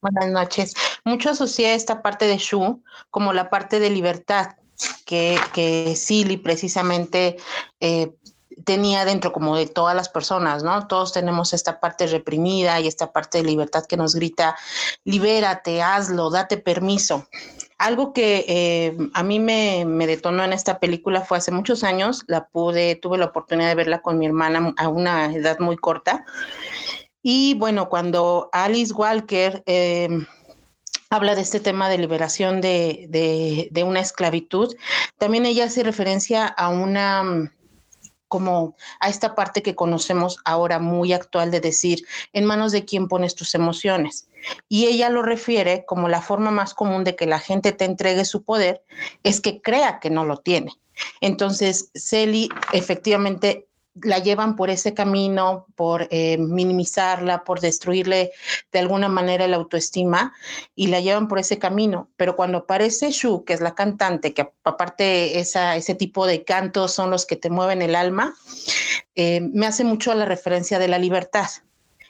Buenas 0.00 0.30
noches. 0.30 0.74
Mucho 1.04 1.30
asocié 1.30 1.74
esta 1.74 2.02
parte 2.02 2.26
de 2.26 2.36
Shu 2.36 2.82
como 3.10 3.32
la 3.32 3.48
parte 3.48 3.80
de 3.80 3.90
libertad 3.90 4.56
que, 5.06 5.38
que 5.52 5.96
Silly 5.96 6.36
precisamente 6.36 7.36
eh, 7.80 8.14
tenía 8.64 9.04
dentro 9.04 9.32
como 9.32 9.56
de 9.56 9.66
todas 9.66 9.96
las 9.96 10.08
personas, 10.08 10.62
¿no? 10.62 10.86
Todos 10.86 11.12
tenemos 11.12 11.52
esta 11.52 11.80
parte 11.80 12.06
reprimida 12.06 12.80
y 12.80 12.86
esta 12.86 13.12
parte 13.12 13.38
de 13.38 13.44
libertad 13.44 13.84
que 13.86 13.96
nos 13.96 14.14
grita, 14.14 14.56
libérate, 15.04 15.82
hazlo, 15.82 16.30
date 16.30 16.58
permiso. 16.58 17.26
Algo 17.78 18.12
que 18.12 18.44
eh, 18.48 18.96
a 19.14 19.22
mí 19.22 19.40
me, 19.40 19.84
me, 19.84 20.06
detonó 20.06 20.44
en 20.44 20.52
esta 20.52 20.78
película 20.78 21.22
fue 21.22 21.38
hace 21.38 21.50
muchos 21.50 21.84
años, 21.84 22.22
la 22.28 22.46
pude, 22.46 22.94
tuve 22.96 23.18
la 23.18 23.26
oportunidad 23.26 23.68
de 23.68 23.74
verla 23.74 24.00
con 24.00 24.18
mi 24.18 24.26
hermana 24.26 24.74
a 24.76 24.88
una 24.88 25.34
edad 25.34 25.58
muy 25.58 25.76
corta. 25.76 26.24
Y 27.26 27.54
bueno, 27.54 27.88
cuando 27.88 28.50
Alice 28.52 28.92
Walker 28.92 29.62
em, 29.64 30.26
habla 31.08 31.34
de 31.34 31.40
este 31.40 31.58
tema 31.58 31.88
de 31.88 31.96
liberación 31.96 32.60
de, 32.60 33.70
una 33.82 34.00
esclavitud, 34.00 34.76
también 35.16 35.46
ella 35.46 35.64
hace 35.64 35.82
referencia 35.82 36.46
a 36.46 36.68
una 36.68 37.50
como 38.34 38.74
a 38.98 39.10
esta 39.10 39.36
parte 39.36 39.62
que 39.62 39.76
conocemos 39.76 40.38
ahora 40.44 40.80
muy 40.80 41.12
actual 41.12 41.52
de 41.52 41.60
decir, 41.60 42.04
en 42.32 42.44
manos 42.44 42.72
de 42.72 42.84
quién 42.84 43.06
pones 43.06 43.36
tus 43.36 43.54
emociones. 43.54 44.26
Y 44.68 44.86
ella 44.86 45.08
lo 45.08 45.22
refiere 45.22 45.84
como 45.86 46.08
la 46.08 46.20
forma 46.20 46.50
más 46.50 46.74
común 46.74 47.04
de 47.04 47.14
que 47.14 47.26
la 47.26 47.38
gente 47.38 47.70
te 47.70 47.84
entregue 47.84 48.24
su 48.24 48.42
poder 48.42 48.82
es 49.22 49.40
que 49.40 49.62
crea 49.62 50.00
que 50.00 50.10
no 50.10 50.24
lo 50.24 50.38
tiene. 50.38 50.72
Entonces, 51.20 51.92
Celi 51.94 52.48
efectivamente 52.72 53.68
la 54.02 54.18
llevan 54.18 54.56
por 54.56 54.70
ese 54.70 54.92
camino, 54.92 55.66
por 55.76 56.08
eh, 56.10 56.36
minimizarla, 56.38 57.44
por 57.44 57.60
destruirle 57.60 58.32
de 58.72 58.78
alguna 58.78 59.08
manera 59.08 59.46
la 59.46 59.56
autoestima 59.56 60.32
y 60.74 60.88
la 60.88 61.00
llevan 61.00 61.28
por 61.28 61.38
ese 61.38 61.58
camino. 61.58 62.08
Pero 62.16 62.36
cuando 62.36 62.58
aparece 62.58 63.10
Shu, 63.10 63.44
que 63.44 63.52
es 63.52 63.60
la 63.60 63.74
cantante, 63.74 64.34
que 64.34 64.50
aparte 64.64 65.38
esa, 65.38 65.76
ese 65.76 65.94
tipo 65.94 66.26
de 66.26 66.44
cantos 66.44 66.92
son 66.92 67.10
los 67.10 67.26
que 67.26 67.36
te 67.36 67.50
mueven 67.50 67.82
el 67.82 67.94
alma, 67.94 68.34
eh, 69.14 69.40
me 69.40 69.66
hace 69.66 69.84
mucho 69.84 70.12
la 70.14 70.24
referencia 70.24 70.78
de 70.78 70.88
la 70.88 70.98
libertad. 70.98 71.48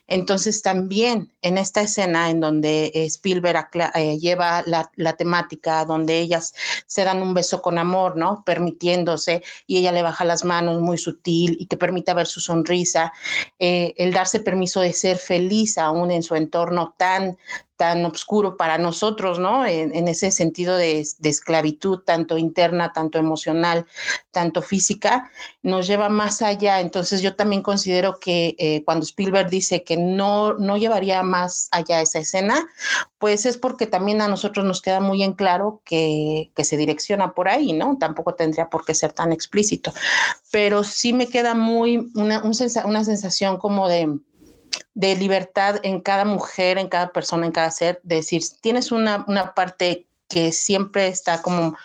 Entonces 0.06 0.60
también 0.60 1.32
en 1.40 1.56
esta 1.56 1.80
escena 1.80 2.30
en 2.30 2.40
donde 2.40 2.92
Spielberg 2.94 3.68
eh, 3.94 4.18
lleva 4.18 4.62
la, 4.66 5.16
temática, 5.16 5.84
donde 5.84 6.18
ellas 6.18 6.54
se 6.86 7.04
dan 7.04 7.22
un 7.22 7.32
beso 7.32 7.62
con 7.62 7.78
amor, 7.78 8.16
¿no? 8.16 8.42
Permitiéndose 8.44 9.42
y 9.66 9.78
ella 9.78 9.92
le 9.92 10.02
baja 10.02 10.24
las 10.24 10.44
manos 10.44 10.80
muy 10.82 10.98
sutil 10.98 11.56
y 11.58 11.66
que 11.66 11.76
permita 11.76 12.12
ver 12.12 12.26
su 12.26 12.40
sonrisa, 12.40 13.12
eh, 13.58 13.94
el 13.96 14.12
darse 14.12 14.40
permiso 14.40 14.80
de 14.80 14.92
ser 14.92 15.16
feliz 15.16 15.78
aún 15.78 16.10
en 16.10 16.22
su 16.22 16.34
entorno 16.34 16.94
tan 16.98 17.38
tan 17.76 18.04
oscuro 18.04 18.56
para 18.56 18.78
nosotros, 18.78 19.38
¿no? 19.38 19.66
En, 19.66 20.06
ese 20.08 20.30
sentido 20.30 20.76
de, 20.76 21.00
esclavitud, 21.00 22.00
tanto 22.00 22.38
interna, 22.38 22.92
tanto 22.92 23.18
emocional, 23.18 23.86
tanto 24.30 24.62
física, 24.62 25.30
nos 25.62 25.86
lleva 25.86 26.08
más 26.08 26.42
allá. 26.42 26.80
Entonces 26.80 27.20
yo 27.20 27.34
también 27.34 27.62
considero 27.62 28.18
que 28.20 28.54
eh, 28.58 28.84
cuando 28.84 29.04
Spielberg 29.04 29.50
dice 29.50 29.82
que 29.82 29.96
no, 29.96 30.54
no 30.54 30.76
llevaría 30.76 31.22
más 31.22 31.68
allá 31.72 32.00
esa 32.00 32.20
escena, 32.20 32.66
pues 33.18 33.46
es 33.46 33.56
porque 33.56 33.86
también 33.86 34.20
a 34.20 34.28
nosotros 34.28 34.64
nos 34.64 34.80
queda 34.80 35.00
muy 35.00 35.22
en 35.22 35.32
claro 35.32 35.82
que, 35.84 36.52
que 36.54 36.64
se 36.64 36.76
direcciona 36.76 37.34
por 37.34 37.48
ahí, 37.48 37.72
¿no? 37.72 37.96
Tampoco 37.98 38.34
tendría 38.34 38.68
por 38.68 38.84
qué 38.84 38.94
ser 38.94 39.12
tan 39.12 39.32
explícito. 39.32 39.92
Pero 40.52 40.84
sí 40.84 41.12
me 41.12 41.28
queda 41.28 41.54
muy 41.54 42.10
una, 42.14 42.42
una 42.84 43.04
sensación 43.04 43.56
como 43.58 43.88
de 43.88 44.20
de 44.94 45.16
libertad 45.16 45.80
en 45.82 46.00
cada 46.00 46.24
mujer, 46.24 46.78
en 46.78 46.88
cada 46.88 47.12
persona, 47.12 47.46
en 47.46 47.52
cada 47.52 47.70
ser, 47.70 48.00
decir, 48.02 48.42
tienes 48.60 48.92
una, 48.92 49.24
una 49.28 49.54
parte 49.54 50.06
que 50.34 50.50
siempre 50.50 51.06
está 51.06 51.42
como 51.42 51.76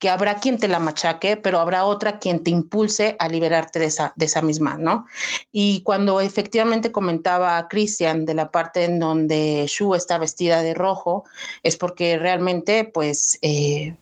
que 0.00 0.10
habrá 0.10 0.40
quien 0.40 0.58
te 0.58 0.66
la 0.66 0.80
machaque, 0.80 1.36
pero 1.36 1.60
habrá 1.60 1.84
otra 1.84 2.18
quien 2.18 2.42
te 2.42 2.50
impulse 2.50 3.14
a 3.20 3.28
liberarte 3.28 3.78
de 3.78 3.84
esa, 3.84 4.12
de 4.16 4.24
esa 4.24 4.42
misma, 4.42 4.76
¿no? 4.76 5.06
Y 5.52 5.82
cuando 5.82 6.20
efectivamente 6.20 6.90
comentaba 6.90 7.56
a 7.56 7.68
Christian 7.68 8.24
de 8.24 8.34
la 8.34 8.50
parte 8.50 8.82
en 8.82 8.98
donde 8.98 9.64
Shu 9.68 9.94
está 9.94 10.18
vestida 10.18 10.60
de 10.60 10.74
rojo, 10.74 11.22
es 11.62 11.76
porque 11.76 12.18
realmente, 12.18 12.82
pues, 12.82 13.38
eh, 13.42 13.94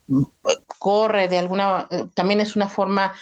corre 0.79 1.29
de 1.29 1.37
alguna, 1.37 1.87
también 2.15 2.41
es 2.41 2.57
una 2.57 2.71
forma 2.71 3.13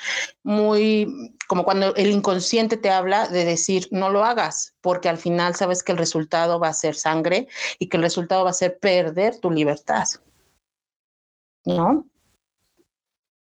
muy, 0.44 1.34
como 1.48 1.64
cuando 1.64 1.96
el 1.96 2.12
inconsciente 2.12 2.76
te 2.76 2.90
habla 2.90 3.26
de 3.26 3.44
decir, 3.44 3.88
no 3.90 4.08
lo 4.08 4.24
hagas, 4.24 4.74
porque 4.82 5.08
al 5.08 5.18
final 5.18 5.56
sabes 5.56 5.82
que 5.82 5.90
el 5.90 5.98
resultado 5.98 6.60
va 6.60 6.68
a 6.68 6.74
ser 6.74 6.94
sangre 6.94 7.48
y 7.80 7.88
que 7.88 7.96
el 7.96 8.04
resultado 8.04 8.44
va 8.44 8.50
a 8.50 8.52
ser 8.52 8.78
perder 8.78 9.40
tu 9.40 9.50
libertad. 9.50 10.06
¿No? 11.76 12.06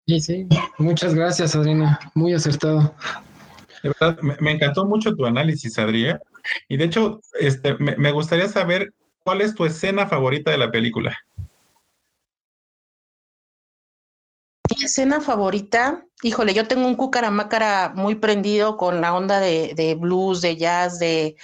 Sí, 0.07 0.19
sí. 0.19 0.47
Muchas 0.77 1.13
gracias, 1.13 1.55
Adriana. 1.55 1.99
Muy 2.15 2.33
acertado. 2.33 2.95
De 3.83 3.89
verdad, 3.89 4.17
me, 4.21 4.51
encantó 4.51 4.85
mucho 4.85 5.13
tu 5.15 5.25
análisis, 5.25 5.77
Adriana. 5.77 6.19
Y 6.69 6.77
de 6.77 6.85
hecho, 6.85 7.21
este, 7.39 7.75
me, 7.77 8.11
gustaría 8.11 8.47
saber 8.47 8.93
cuál 9.23 9.41
es 9.41 9.53
tu 9.53 9.65
escena 9.65 10.07
favorita 10.07 10.49
de 10.49 10.57
la 10.57 10.71
película. 10.71 11.17
Mi 14.77 14.85
escena 14.85 15.19
favorita, 15.19 16.05
híjole, 16.23 16.53
yo 16.53 16.67
tengo 16.67 16.87
un 16.87 16.95
cucaramácara 16.95 17.91
muy 17.95 18.15
prendido 18.15 18.77
con 18.77 19.01
la 19.01 19.13
onda 19.13 19.39
de, 19.39 19.97
blues, 19.99 20.41
de 20.41 20.55
jazz, 20.55 20.99
de, 20.99 21.35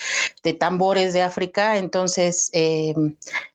tambores 0.57 1.13
de 1.13 1.21
África. 1.21 1.77
Entonces, 1.77 2.49
eh, 2.53 2.93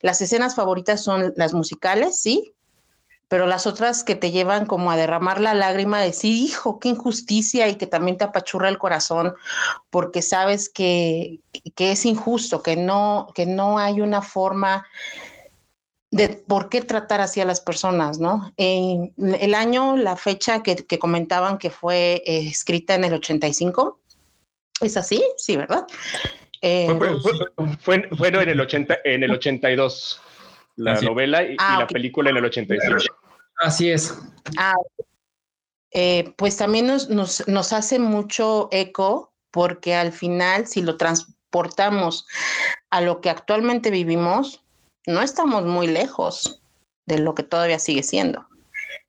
las 0.00 0.20
escenas 0.20 0.54
favoritas 0.54 1.02
son 1.02 1.33
las 1.37 1.54
musicales, 1.54 2.20
¿sí? 2.20 2.54
Pero 3.29 3.47
las 3.47 3.67
otras 3.67 4.05
que 4.05 4.17
te 4.17 4.31
llevan 4.31 4.67
como 4.67 4.91
a 4.91 4.97
derramar 4.97 5.41
la 5.41 5.55
lágrima, 5.55 6.01
de 6.01 6.07
decir, 6.07 6.35
hijo, 6.35 6.81
qué 6.81 6.88
injusticia 6.88 7.69
y 7.69 7.77
que 7.77 7.87
también 7.87 8.17
te 8.17 8.25
apachurra 8.25 8.69
el 8.69 8.79
corazón 8.79 9.35
porque 9.91 10.23
sabes 10.23 10.69
que, 10.69 11.41
que 11.75 11.93
es 11.93 12.07
injusto, 12.07 12.62
que 12.62 12.77
no, 12.77 13.29
que 13.35 13.47
no 13.47 13.79
hay 13.79 14.01
una 14.01 14.23
forma 14.23 14.87
de 16.11 16.29
por 16.31 16.71
qué 16.71 16.81
tratar 16.81 17.21
así 17.21 17.41
a 17.41 17.45
las 17.45 17.61
personas, 17.61 18.19
¿no? 18.19 18.53
En 18.57 19.12
el 19.19 19.55
año, 19.55 19.97
la 19.97 20.17
fecha 20.17 20.62
que, 20.62 20.77
que 20.77 20.99
comentaban 20.99 21.59
que 21.59 21.69
fue 21.69 22.23
eh, 22.25 22.47
escrita 22.49 22.95
en 22.95 23.05
el 23.05 23.12
85, 23.12 24.01
¿es 24.81 24.97
así? 24.97 25.23
Sí, 25.37 25.57
¿verdad? 25.57 25.87
Eh, 26.62 26.88
fue, 27.83 28.09
fue, 28.17 28.29
en, 28.29 28.49
el 28.49 28.61
80, 28.61 28.99
en 29.05 29.23
el 29.23 29.31
82 29.33 30.21
la 30.79 31.01
novela 31.01 31.43
y, 31.43 31.57
ah, 31.59 31.81
la 31.81 31.87
película 31.87 32.31
en 32.31 32.37
el 32.38 32.45
85. 32.45 32.97
Así 33.57 33.91
es. 33.91 34.17
Ah, 34.57 34.75
eh, 35.91 36.33
pues 36.37 36.57
también 36.57 36.87
nos, 36.87 37.09
nos, 37.09 37.47
nos 37.49 37.73
hace 37.73 37.99
mucho 37.99 38.69
eco 38.71 39.33
porque 39.51 39.95
al 39.95 40.12
final, 40.12 40.67
si 40.67 40.83
lo 40.83 40.97
transportamos 40.97 42.27
a 42.91 43.01
lo 43.01 43.21
que 43.21 43.31
actualmente 43.31 43.91
vivimos, 43.91 44.62
no 45.07 45.23
estamos 45.23 45.64
muy 45.64 45.87
lejos 45.87 46.62
de 47.07 47.19
lo 47.19 47.35
que 47.35 47.43
todavía 47.43 47.79
sigue 47.79 48.03
siendo. 48.03 48.47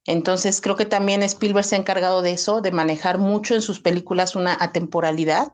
Entonces 0.09 0.59
creo 0.59 0.75
que 0.75 0.87
también 0.87 1.21
Spielberg 1.21 1.63
se 1.63 1.75
ha 1.75 1.77
encargado 1.77 2.23
de 2.23 2.31
eso, 2.31 2.61
de 2.61 2.71
manejar 2.71 3.19
mucho 3.19 3.53
en 3.53 3.61
sus 3.61 3.79
películas 3.79 4.35
una 4.35 4.57
atemporalidad 4.59 5.53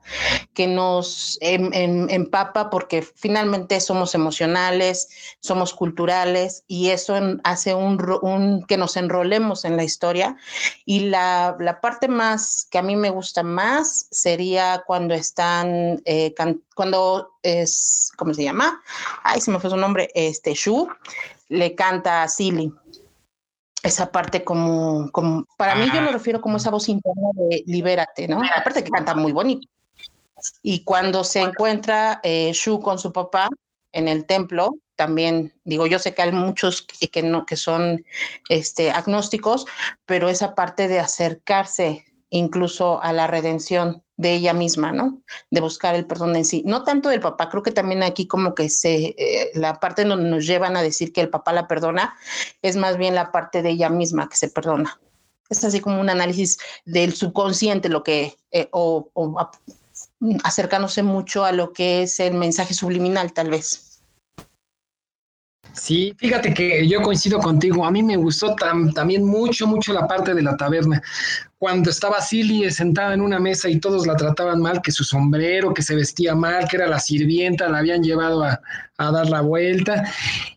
que 0.53 0.65
nos 0.65 1.37
em, 1.41 1.73
em, 1.73 2.09
empapa 2.09 2.69
porque 2.69 3.01
finalmente 3.01 3.81
somos 3.81 4.15
emocionales, 4.15 5.09
somos 5.41 5.73
culturales 5.73 6.63
y 6.67 6.91
eso 6.91 7.15
hace 7.43 7.75
que 8.69 8.77
nos 8.77 8.95
enrolemos 8.95 9.65
en 9.65 9.75
la 9.75 9.83
historia. 9.83 10.37
Y 10.85 11.01
la, 11.01 11.57
parte 11.81 12.07
más 12.07 12.65
que 12.71 12.77
a 12.77 12.81
mí 12.81 12.95
me 12.95 13.09
gusta 13.09 13.43
más 13.43 14.07
sería 14.09 14.85
cuando 14.87 15.13
están, 15.13 16.01
eh, 16.05 16.33
cuando 16.73 17.33
es, 17.43 18.09
¿cómo 18.15 18.33
se 18.33 18.45
llama? 18.45 18.81
Ay, 19.21 19.41
se 19.41 19.51
me 19.51 19.59
fue 19.59 19.69
su 19.69 19.75
nombre, 19.75 20.09
este, 20.15 20.53
Shu, 20.53 20.87
le 21.49 21.75
canta 21.75 22.23
a 22.23 22.29
Silly 22.29 22.73
esa 23.85 24.11
parte 24.11 24.43
como, 24.43 25.11
como 25.11 25.45
para 25.57 25.75
mí 25.75 25.85
yo 25.93 26.01
lo 26.01 26.11
refiero 26.11 26.41
como 26.41 26.57
esa 26.57 26.71
voz 26.71 26.89
interna 26.89 27.29
de 27.35 27.63
libérate, 27.67 28.27
¿no? 28.27 28.41
Aparte 28.55 28.83
que 28.83 28.89
canta 28.89 29.13
muy 29.13 29.31
bonito. 29.31 29.67
Y 30.61 30.83
cuando 30.83 31.23
se 31.23 31.41
encuentra 31.41 32.19
eh, 32.23 32.51
Shu 32.53 32.81
con 32.81 32.99
su 32.99 33.13
papá 33.13 33.49
en 33.91 34.07
el 34.07 34.25
templo, 34.25 34.75
también 34.95 35.53
digo, 35.63 35.87
yo 35.87 35.99
sé 35.99 36.13
que 36.13 36.23
hay 36.23 36.31
muchos 36.31 36.81
que, 36.81 37.21
no, 37.21 37.45
que 37.45 37.57
son 37.57 38.05
este, 38.49 38.91
agnósticos, 38.91 39.65
pero 40.05 40.29
esa 40.29 40.55
parte 40.55 40.87
de 40.87 40.99
acercarse 40.99 42.04
incluso 42.29 43.01
a 43.01 43.13
la 43.13 43.27
redención 43.27 44.03
de 44.17 44.33
ella 44.33 44.53
misma, 44.53 44.91
¿no? 44.91 45.21
De 45.51 45.61
buscar 45.61 45.95
el 45.95 46.05
perdón 46.05 46.35
en 46.35 46.45
sí. 46.45 46.63
No 46.65 46.83
tanto 46.83 47.09
del 47.09 47.19
papá, 47.19 47.49
creo 47.49 47.63
que 47.63 47.71
también 47.71 48.03
aquí 48.03 48.27
como 48.27 48.55
que 48.55 48.69
se, 48.69 49.15
eh, 49.17 49.51
la 49.53 49.79
parte 49.79 50.05
donde 50.05 50.29
nos 50.29 50.45
llevan 50.45 50.77
a 50.77 50.81
decir 50.81 51.11
que 51.11 51.21
el 51.21 51.29
papá 51.29 51.53
la 51.53 51.67
perdona, 51.67 52.15
es 52.61 52.75
más 52.77 52.97
bien 52.97 53.15
la 53.15 53.31
parte 53.31 53.61
de 53.61 53.71
ella 53.71 53.89
misma 53.89 54.29
que 54.29 54.37
se 54.37 54.49
perdona. 54.49 54.99
Es 55.49 55.63
así 55.63 55.79
como 55.79 56.01
un 56.01 56.09
análisis 56.09 56.57
del 56.85 57.13
subconsciente, 57.13 57.89
lo 57.89 58.03
que, 58.03 58.35
eh, 58.51 58.69
o 58.71 59.11
acercándose 60.43 61.03
mucho 61.03 61.45
a 61.45 61.51
lo 61.51 61.73
que 61.73 62.03
es 62.03 62.19
el 62.19 62.33
mensaje 62.33 62.73
subliminal, 62.73 63.33
tal 63.33 63.49
vez. 63.49 63.94
Sí, 65.75 66.15
fíjate 66.17 66.53
que 66.53 66.87
yo 66.87 67.01
coincido 67.01 67.39
contigo. 67.39 67.85
A 67.85 67.91
mí 67.91 68.01
me 68.01 68.15
gustó 68.15 68.55
también 68.55 69.25
mucho, 69.25 69.67
mucho 69.67 69.91
la 69.91 70.07
parte 70.07 70.33
de 70.33 70.41
la 70.41 70.55
taberna. 70.55 71.01
Cuando 71.57 71.89
estaba 71.89 72.21
Silly 72.21 72.69
sentada 72.71 73.13
en 73.13 73.21
una 73.21 73.39
mesa 73.39 73.69
y 73.69 73.79
todos 73.79 74.07
la 74.07 74.15
trataban 74.15 74.61
mal, 74.61 74.81
que 74.81 74.91
su 74.91 75.03
sombrero, 75.03 75.73
que 75.73 75.81
se 75.81 75.95
vestía 75.95 76.33
mal, 76.33 76.67
que 76.69 76.77
era 76.77 76.87
la 76.87 76.99
sirvienta, 76.99 77.69
la 77.69 77.79
habían 77.79 78.03
llevado 78.03 78.43
a, 78.43 78.59
dar 78.97 79.29
la 79.29 79.41
vuelta. 79.41 80.03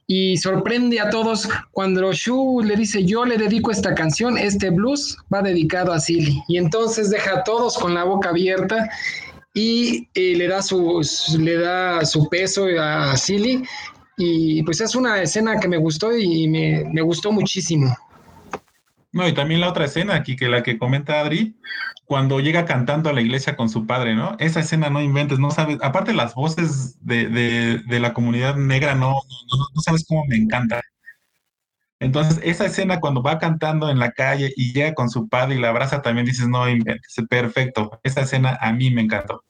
Y 0.07 0.37
sorprende 0.37 1.01
a 1.01 1.11
todos 1.11 1.49
cuando 1.73 2.13
Shu 2.13 2.63
le 2.63 2.77
dice, 2.77 3.05
yo 3.05 3.25
le 3.25 3.39
dedico 3.39 3.71
esta 3.71 3.95
canción, 3.95 4.39
este 4.39 4.71
blues 4.71 5.17
va 5.33 5.43
dedicado 5.43 5.93
a 5.93 5.99
Silly. 5.99 6.43
Y 6.47 6.59
entonces 6.59 7.11
deja 7.11 7.41
a 7.41 7.45
todos 7.45 7.77
con 7.77 7.95
la 7.95 8.05
boca 8.05 8.29
abierta 8.31 8.89
y 9.53 10.09
eh, 10.15 10.37
le, 10.37 10.47
da 10.47 10.63
su, 10.63 11.01
le 11.39 11.57
da 11.57 12.05
su 12.05 12.29
peso 12.29 12.67
a 12.79 13.17
Silly 13.17 13.65
y 14.19 14.65
pues 14.65 14.81
es 14.81 14.97
una 14.97 15.23
escena 15.23 15.61
que 15.61 15.69
me 15.69 15.77
gustó 15.77 16.17
y 16.17 16.49
me, 16.49 17.01
gustó 17.03 17.31
muchísimo. 17.31 17.97
No, 19.13 19.27
y 19.27 19.33
también 19.33 19.61
la 19.61 19.69
otra 19.69 19.85
escena 19.85 20.17
aquí, 20.17 20.35
que 20.35 20.49
la 20.49 20.65
que 20.65 20.77
comenta 20.77 21.21
Adri, 21.21 21.57
cuando 22.05 22.41
llega 22.41 22.65
cantando 22.65 23.09
a 23.09 23.13
la 23.13 23.21
iglesia 23.21 23.57
con 23.57 23.69
su 23.69 23.87
padre, 23.87 24.17
¿no? 24.17 24.37
Esa 24.41 24.61
escena 24.61 24.91
no 24.91 25.01
inventes, 25.01 25.39
no 25.39 25.53
sabes, 25.53 25.79
aparte 25.83 26.13
las 26.13 26.35
voces 26.35 26.99
de, 27.01 27.81
la 27.89 28.13
comunidad 28.13 28.57
negra, 28.57 28.97
no, 28.97 29.13
no, 29.13 29.81
sabes 29.81 30.05
cómo 30.07 30.25
me 30.27 30.37
encanta. 30.37 30.81
Entonces, 32.01 32.41
esa 32.43 32.67
escena 32.67 33.01
cuando 33.01 33.23
va 33.23 33.39
cantando 33.39 33.89
en 33.89 33.99
la 34.01 34.13
calle 34.13 34.53
y 34.57 34.73
llega 34.73 34.95
con 34.95 35.11
su 35.11 35.29
padre 35.29 35.57
y 35.57 35.61
la 35.61 35.69
abraza, 35.69 36.03
también 36.03 36.27
dices, 36.27 36.49
no 36.49 36.69
inventes, 36.69 37.15
perfecto. 37.31 38.01
Esa 38.03 38.23
escena 38.23 38.59
a 38.61 38.73
mí 38.73 38.91
me 38.91 39.03
encantó. 39.03 39.45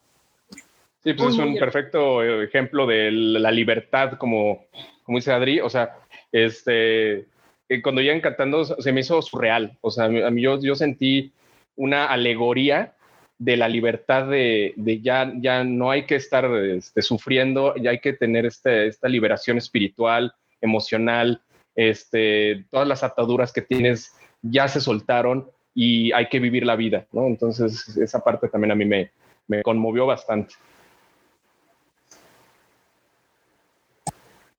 Sí, 1.09 1.15
pues 1.15 1.31
es 1.31 1.39
un 1.39 1.57
perfecto 1.57 2.23
ejemplo 2.43 2.87
de 2.87 3.11
la 3.11 3.51
libertad, 3.51 4.19
como, 4.19 4.67
como 5.05 5.17
dice 5.17 5.33
Adri. 5.33 5.59
O 5.59 5.71
sea, 5.71 5.97
este, 6.31 7.21
eh, 7.67 7.83
cuando 7.83 8.03
llegan 8.03 8.21
cantando 8.21 8.63
se 8.63 8.93
me 8.93 9.01
hizo 9.01 9.23
surreal. 9.23 9.79
O 9.81 9.91
sea, 9.91 10.05
a 10.05 10.31
mí 10.31 10.43
yo, 10.43 10.61
yo 10.61 10.75
sentí 10.75 11.33
una 11.77 12.05
alegoría 12.05 12.95
de 13.39 13.57
la 13.57 13.71
libertad 13.71 14.29
de, 14.29 14.75
ya, 15.03 15.33
ya 15.37 15.65
no 15.65 15.91
hay 15.91 16.05
que 16.05 16.17
estar 16.17 16.45
este, 16.57 17.01
sufriendo, 17.01 17.75
ya 17.77 17.93
hay 17.93 18.01
que 18.01 18.13
tener 18.13 18.45
este, 18.45 18.89
esta 18.89 19.09
liberación 19.09 19.57
espiritual, 19.57 20.35
emocional, 20.61 21.41
este, 21.75 22.67
todas 22.71 22.87
las 22.87 23.03
ataduras 23.03 23.51
que 23.51 23.63
tienes 23.63 24.13
ya 24.43 24.69
se 24.69 24.83
soltaron 24.83 25.51
y 25.73 26.13
hay 26.13 26.29
que 26.29 26.39
vivir 26.39 26.67
la 26.67 26.77
vida, 26.77 27.07
¿no? 27.13 27.29
Entonces, 27.29 27.97
esa 27.97 28.23
parte 28.23 28.51
también 28.51 28.73
a 28.73 28.75
mí 28.75 28.85
me, 28.85 29.11
me 29.47 29.63
conmovió 29.63 30.05
bastante. 30.05 30.55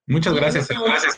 Muchas 0.09 0.33
gracias. 0.33 0.67
gracias. 0.67 1.17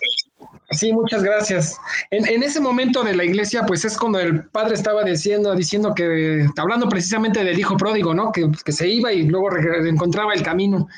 Sí, 0.71 0.91
muchas 0.91 1.23
gracias. 1.23 1.77
En, 2.11 2.43
ese 2.43 2.59
momento 2.59 3.03
de 3.03 3.15
la 3.15 3.23
iglesia, 3.23 3.65
pues 3.65 3.85
es 3.85 3.97
cuando 3.97 4.19
el 4.19 4.45
padre 4.49 4.75
estaba 4.75 5.03
diciendo, 5.03 5.55
diciendo 5.55 5.93
que, 5.95 6.45
hablando 6.57 6.89
precisamente 6.89 7.43
del 7.43 7.57
hijo 7.57 7.77
pródigo, 7.77 8.13
¿no? 8.13 8.31
Que, 8.33 8.49
se 8.71 8.89
iba 8.89 9.13
y 9.13 9.23
luego 9.23 9.49
encontraba 9.57 10.33
el 10.33 10.43
camino. 10.43 10.89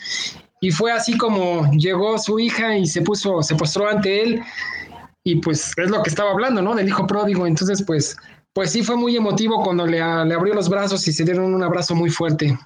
Y 0.59 0.71
fue 0.71 0.91
así 0.91 1.17
como 1.17 1.71
llegó 1.71 2.17
su 2.17 2.39
hija 2.39 2.75
y 2.75 2.87
se 2.87 3.01
puso, 3.01 3.43
se 3.43 3.55
postró 3.55 3.87
ante 3.87 4.23
él. 4.23 4.43
Y 5.23 5.35
pues 5.35 5.71
es 5.77 5.89
lo 5.89 6.01
que 6.01 6.09
estaba 6.09 6.31
hablando, 6.31 6.63
¿no? 6.63 6.73
Del 6.73 6.87
hijo 6.87 7.05
pródigo. 7.05 7.45
Entonces, 7.45 7.83
pues, 7.85 8.17
pues 8.53 8.71
sí 8.71 8.83
fue 8.83 8.95
muy 8.95 9.15
emotivo 9.15 9.63
cuando 9.63 9.85
le, 9.85 9.97
le 9.97 10.33
abrió 10.33 10.55
los 10.55 10.67
brazos 10.67 11.07
y 11.07 11.13
se 11.13 11.23
dieron 11.23 11.53
un 11.53 11.63
abrazo 11.63 11.93
muy 11.93 12.09
fuerte. 12.09 12.57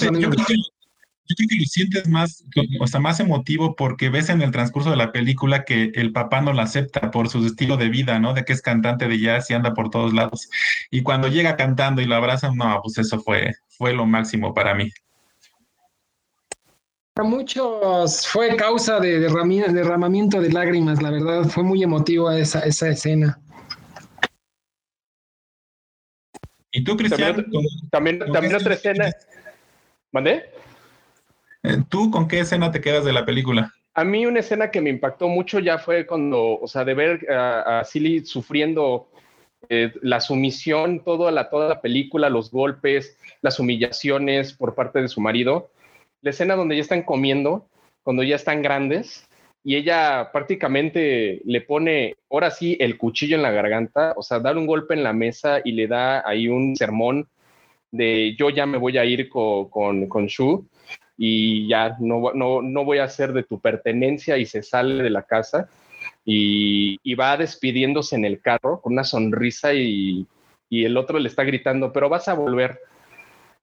Yo 0.00 0.30
creo 0.30 0.46
que 0.46 0.54
lo 1.28 1.64
sientes 1.64 2.08
más, 2.08 2.44
o 2.80 2.86
sea, 2.86 3.00
más 3.00 3.20
emotivo 3.20 3.76
porque 3.76 4.08
ves 4.08 4.28
en 4.28 4.42
el 4.42 4.50
transcurso 4.50 4.90
de 4.90 4.96
la 4.96 5.12
película 5.12 5.64
que 5.64 5.92
el 5.94 6.12
papá 6.12 6.40
no 6.40 6.52
la 6.52 6.62
acepta 6.62 7.10
por 7.10 7.28
su 7.28 7.44
estilo 7.44 7.76
de 7.76 7.88
vida, 7.88 8.18
¿no? 8.18 8.34
De 8.34 8.44
que 8.44 8.52
es 8.52 8.62
cantante 8.62 9.08
de 9.08 9.18
jazz 9.18 9.50
y 9.50 9.54
anda 9.54 9.74
por 9.74 9.90
todos 9.90 10.12
lados. 10.12 10.48
Y 10.90 11.02
cuando 11.02 11.28
llega 11.28 11.56
cantando 11.56 12.02
y 12.02 12.06
lo 12.06 12.14
abrazan, 12.14 12.56
no, 12.56 12.80
pues 12.82 12.98
eso 12.98 13.20
fue, 13.20 13.54
fue 13.68 13.92
lo 13.92 14.06
máximo 14.06 14.54
para 14.54 14.74
mí. 14.74 14.90
Para 17.14 17.28
muchos 17.28 18.26
fue 18.28 18.56
causa 18.56 19.00
de 19.00 19.20
derramamiento 19.20 20.40
de 20.40 20.52
lágrimas, 20.52 21.02
la 21.02 21.10
verdad, 21.10 21.44
fue 21.44 21.64
muy 21.64 21.82
emotiva 21.82 22.38
esa, 22.38 22.60
esa 22.60 22.88
escena. 22.88 23.40
¿Y 26.76 26.84
tú, 26.84 26.94
Cristian? 26.94 27.46
También, 27.90 28.18
también, 28.18 28.54
otra 28.54 28.74
escena. 28.74 29.10
¿Mandé? 30.12 30.44
Eh, 31.66 31.82
¿Tú 31.88 32.12
con 32.12 32.28
qué 32.28 32.40
escena 32.40 32.70
te 32.70 32.80
quedas 32.80 33.04
de 33.04 33.12
la 33.12 33.26
película? 33.26 33.72
A 33.94 34.04
mí 34.04 34.24
una 34.24 34.38
escena 34.38 34.70
que 34.70 34.80
me 34.80 34.90
impactó 34.90 35.26
mucho 35.26 35.58
ya 35.58 35.78
fue 35.78 36.06
cuando, 36.06 36.60
o 36.60 36.68
sea, 36.68 36.84
de 36.84 36.94
ver 36.94 37.26
a, 37.28 37.82
Silly 37.84 38.24
sufriendo 38.24 39.08
eh, 39.68 39.92
la 40.00 40.20
sumisión, 40.20 41.00
toda 41.00 41.32
la, 41.32 41.50
toda 41.50 41.68
la 41.68 41.80
película, 41.80 42.30
los 42.30 42.52
golpes, 42.52 43.18
las 43.42 43.58
humillaciones 43.58 44.52
por 44.52 44.76
parte 44.76 45.00
de 45.02 45.08
su 45.08 45.20
marido. 45.20 45.70
La 46.22 46.30
escena 46.30 46.54
donde 46.54 46.76
ya 46.76 46.82
están 46.82 47.02
comiendo, 47.02 47.66
cuando 48.04 48.22
ya 48.22 48.36
están 48.36 48.62
grandes, 48.62 49.26
y 49.64 49.74
ella 49.74 50.30
prácticamente 50.32 51.40
le 51.44 51.60
pone, 51.62 52.14
ahora 52.30 52.52
sí, 52.52 52.76
el 52.78 52.96
cuchillo 52.96 53.34
en 53.34 53.42
la 53.42 53.50
garganta, 53.50 54.14
o 54.16 54.22
sea, 54.22 54.38
dar 54.38 54.56
un 54.56 54.68
golpe 54.68 54.94
en 54.94 55.02
la 55.02 55.12
mesa 55.12 55.60
y 55.64 55.72
le 55.72 55.88
da 55.88 56.22
ahí 56.28 56.46
un 56.46 56.76
sermón 56.76 57.26
de 57.90 58.36
yo 58.38 58.50
ya 58.50 58.66
me 58.66 58.78
voy 58.78 58.98
a 58.98 59.04
ir 59.04 59.28
con, 59.28 59.68
con, 59.68 60.06
con 60.06 60.26
Shu 60.26 60.68
y 61.16 61.68
ya 61.68 61.96
no, 61.98 62.32
no, 62.34 62.62
no 62.62 62.84
voy 62.84 62.98
a 62.98 63.08
ser 63.08 63.32
de 63.32 63.42
tu 63.42 63.58
pertenencia 63.58 64.36
y 64.36 64.46
se 64.46 64.62
sale 64.62 65.02
de 65.02 65.10
la 65.10 65.22
casa 65.22 65.68
y, 66.24 67.14
va 67.14 67.36
despidiéndose 67.36 68.16
en 68.16 68.24
el 68.24 68.40
carro 68.40 68.80
con 68.80 68.92
una 68.92 69.04
sonrisa 69.04 69.72
y, 69.72 70.26
y, 70.68 70.84
el 70.84 70.96
otro 70.96 71.18
le 71.18 71.28
está 71.28 71.44
gritando, 71.44 71.92
pero 71.92 72.08
vas 72.08 72.28
a 72.28 72.34
volver, 72.34 72.80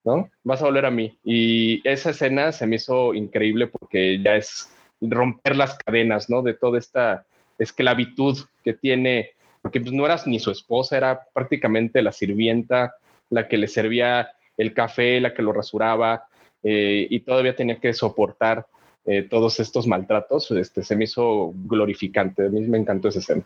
¿no? 0.02 0.30
Vas 0.42 0.62
a 0.62 0.64
volver 0.64 0.86
a 0.86 0.90
mí. 0.90 1.16
Y 1.24 1.86
esa 1.88 2.10
escena 2.10 2.52
se 2.52 2.66
me 2.66 2.76
hizo 2.76 3.14
increíble 3.14 3.66
porque 3.68 4.20
ya 4.20 4.36
es 4.36 4.70
romper 5.00 5.56
las 5.56 5.76
cadenas, 5.78 6.30
¿no? 6.30 6.42
De 6.42 6.54
toda 6.54 6.78
esta 6.78 7.26
esclavitud 7.58 8.38
que 8.64 8.72
tiene, 8.72 9.30
porque 9.62 9.80
pues 9.80 9.92
no 9.92 10.04
eras 10.04 10.26
ni 10.26 10.40
su 10.40 10.50
esposa, 10.50 10.96
era 10.96 11.22
prácticamente 11.32 12.02
la 12.02 12.12
sirvienta, 12.12 12.94
la 13.30 13.46
que 13.46 13.58
le 13.58 13.68
servía 13.68 14.30
el 14.56 14.72
café, 14.72 15.20
la 15.20 15.34
que 15.34 15.42
lo 15.42 15.52
rasuraba, 15.52 16.26
eh, 16.64 17.06
y 17.08 17.20
todavía 17.20 17.54
tenía 17.54 17.78
que 17.78 17.92
soportar 17.92 18.66
eh, 19.06 19.26
todos 19.28 19.60
estos 19.60 19.86
maltratos, 19.86 20.50
este, 20.52 20.82
se 20.82 20.96
me 20.96 21.04
hizo 21.04 21.52
glorificante. 21.54 22.46
A 22.46 22.48
mí 22.48 22.62
me 22.62 22.78
encantó 22.78 23.08
esa 23.08 23.18
escena. 23.18 23.42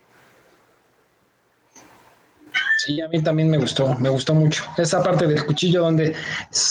Sí, 2.79 3.01
a 3.01 3.09
mí 3.09 3.21
también 3.21 3.51
me 3.51 3.59
gustó, 3.59 3.97
me 3.99 4.09
gustó 4.09 4.35
mucho. 4.35 4.63
Esa 4.77 5.03
parte 5.03 5.27
del 5.27 5.45
cuchillo 5.45 5.83
donde 5.83 6.15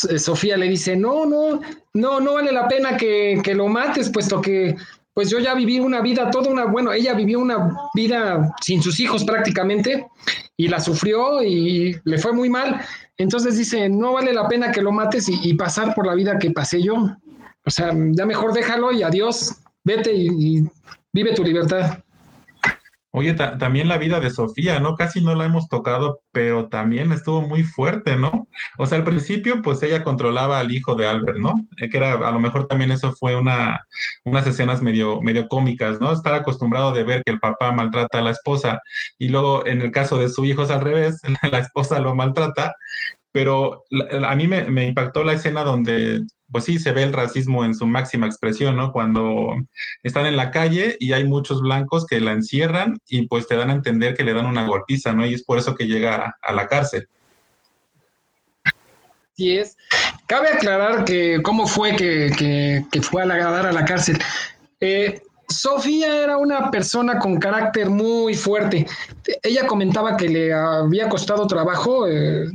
eh, 0.09 0.19
Sofía 0.19 0.55
le 0.55 0.69
dice, 0.69 0.95
no, 0.95 1.25
no, 1.25 1.59
no, 1.93 2.21
no 2.21 2.33
vale 2.35 2.53
la 2.53 2.65
pena 2.69 2.95
que, 2.95 3.41
que, 3.43 3.53
lo 3.53 3.67
mates, 3.67 4.09
puesto 4.09 4.39
que 4.39 4.77
pues 5.13 5.29
yo 5.29 5.39
ya 5.39 5.53
viví 5.53 5.79
una 5.79 5.99
vida, 5.99 6.29
toda 6.29 6.49
una, 6.49 6.65
bueno, 6.65 6.93
ella 6.93 7.13
vivió 7.13 7.39
una 7.39 7.75
vida 7.93 8.55
sin 8.61 8.81
sus 8.81 8.99
hijos 8.99 9.25
prácticamente 9.25 10.07
y 10.55 10.67
la 10.67 10.79
sufrió 10.79 11.43
y 11.43 11.99
le 12.05 12.17
fue 12.19 12.31
muy 12.33 12.49
mal. 12.49 12.81
Entonces 13.17 13.57
dice, 13.57 13.89
no 13.89 14.13
vale 14.13 14.33
la 14.33 14.47
pena 14.47 14.71
que 14.71 14.81
lo 14.81 14.91
mates 14.91 15.27
y, 15.29 15.53
pasar 15.55 15.95
por 15.95 16.05
la 16.05 16.13
vida 16.13 16.37
que 16.37 16.51
pasé 16.51 16.81
yo. 16.81 16.95
O 17.65 17.69
sea, 17.69 17.91
ya 18.11 18.25
mejor 18.25 18.53
déjalo 18.53 18.91
y 18.91 19.03
adiós, 19.03 19.55
vete 19.83 20.13
y 20.13 20.63
vive 21.13 21.33
tu 21.33 21.43
libertad. 21.43 22.03
Oye, 23.17 23.33
también 23.33 23.87
la 23.87 23.97
vida 23.97 24.19
de 24.19 24.29
Sofía, 24.29 24.79
¿no? 24.79 24.95
Casi 24.95 25.21
no 25.21 25.33
la 25.33 25.45
hemos 25.45 25.67
tocado, 25.69 26.21
pero 26.31 26.69
también 26.69 27.11
estuvo 27.11 27.41
muy 27.41 27.63
fuerte, 27.63 28.15
¿no? 28.15 28.47
O 28.77 28.85
sea, 28.85 28.99
al 28.99 29.03
principio, 29.03 29.63
pues 29.63 29.81
ella 29.81 30.03
controlaba 30.03 30.59
al 30.59 30.71
hijo 30.71 30.93
de 30.93 31.07
Albert, 31.07 31.39
¿no? 31.39 31.55
Eh, 31.77 31.89
que 31.89 31.97
era, 31.97 32.13
a 32.13 32.31
lo 32.31 32.39
mejor 32.39 32.67
también 32.67 32.91
eso 32.91 33.13
fue 33.13 33.35
una, 33.35 33.87
unas 34.23 34.45
escenas 34.45 34.83
medio, 34.83 35.19
medio 35.19 35.47
cómicas, 35.47 35.99
¿no? 35.99 36.11
Estar 36.11 36.35
acostumbrado 36.35 36.91
de 36.91 37.03
ver 37.05 37.23
que 37.25 37.31
el 37.31 37.39
papá 37.39 37.71
maltrata 37.71 38.19
a 38.19 38.21
la 38.21 38.29
esposa 38.29 38.81
y 39.17 39.29
luego 39.29 39.65
en 39.65 39.81
el 39.81 39.91
caso 39.91 40.19
de 40.19 40.29
su 40.29 40.45
hijo 40.45 40.61
es 40.61 40.69
al 40.69 40.81
revés, 40.81 41.19
la 41.51 41.57
esposa 41.57 41.99
lo 41.99 42.13
maltrata, 42.13 42.75
pero 43.31 43.83
a 44.27 44.35
mí 44.35 44.47
me, 44.47 44.65
me 44.65 44.85
impactó 44.85 45.23
la 45.23 45.33
escena 45.33 45.63
donde 45.63 46.21
pues 46.51 46.63
sí, 46.63 46.79
se 46.79 46.91
ve 46.91 47.03
el 47.03 47.13
racismo 47.13 47.65
en 47.65 47.75
su 47.75 47.85
máxima 47.85 48.25
expresión, 48.25 48.75
¿no? 48.75 48.91
Cuando 48.91 49.55
están 50.03 50.25
en 50.25 50.37
la 50.37 50.51
calle 50.51 50.95
y 50.99 51.13
hay 51.13 51.25
muchos 51.25 51.61
blancos 51.61 52.05
que 52.05 52.21
la 52.21 52.31
encierran 52.31 52.97
y 53.07 53.27
pues 53.27 53.47
te 53.47 53.55
dan 53.55 53.69
a 53.69 53.73
entender 53.73 54.15
que 54.15 54.23
le 54.23 54.33
dan 54.33 54.45
una 54.45 54.65
golpiza, 54.65 55.13
¿no? 55.13 55.25
Y 55.25 55.33
es 55.33 55.43
por 55.43 55.57
eso 55.57 55.75
que 55.75 55.87
llega 55.87 56.37
a 56.41 56.53
la 56.53 56.67
cárcel. 56.67 57.07
Sí 59.35 59.57
es. 59.57 59.77
Cabe 60.25 60.49
aclarar 60.49 61.05
que 61.05 61.41
cómo 61.43 61.67
fue 61.67 61.95
que, 61.95 62.83
fue 63.01 63.21
a, 63.21 63.25
la, 63.25 63.37
dar 63.37 63.67
a 63.67 63.71
la 63.71 63.85
cárcel. 63.85 64.17
Eh, 64.79 65.21
Sofía 65.49 66.23
era 66.23 66.37
una 66.37 66.69
persona 66.69 67.19
con 67.19 67.37
carácter 67.37 67.89
muy 67.89 68.33
fuerte. 68.33 68.85
Ella 69.43 69.65
comentaba 69.65 70.17
que 70.17 70.27
le 70.27 70.53
había 70.53 71.07
costado 71.07 71.47
trabajo 71.47 72.07
eh, 72.07 72.47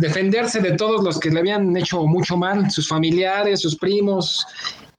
defenderse 0.00 0.60
de 0.60 0.72
todos 0.72 1.04
los 1.04 1.20
que 1.20 1.30
le 1.30 1.40
habían 1.40 1.76
hecho 1.76 2.04
mucho 2.06 2.36
mal, 2.36 2.70
sus 2.70 2.88
familiares, 2.88 3.60
sus 3.60 3.76
primos 3.76 4.44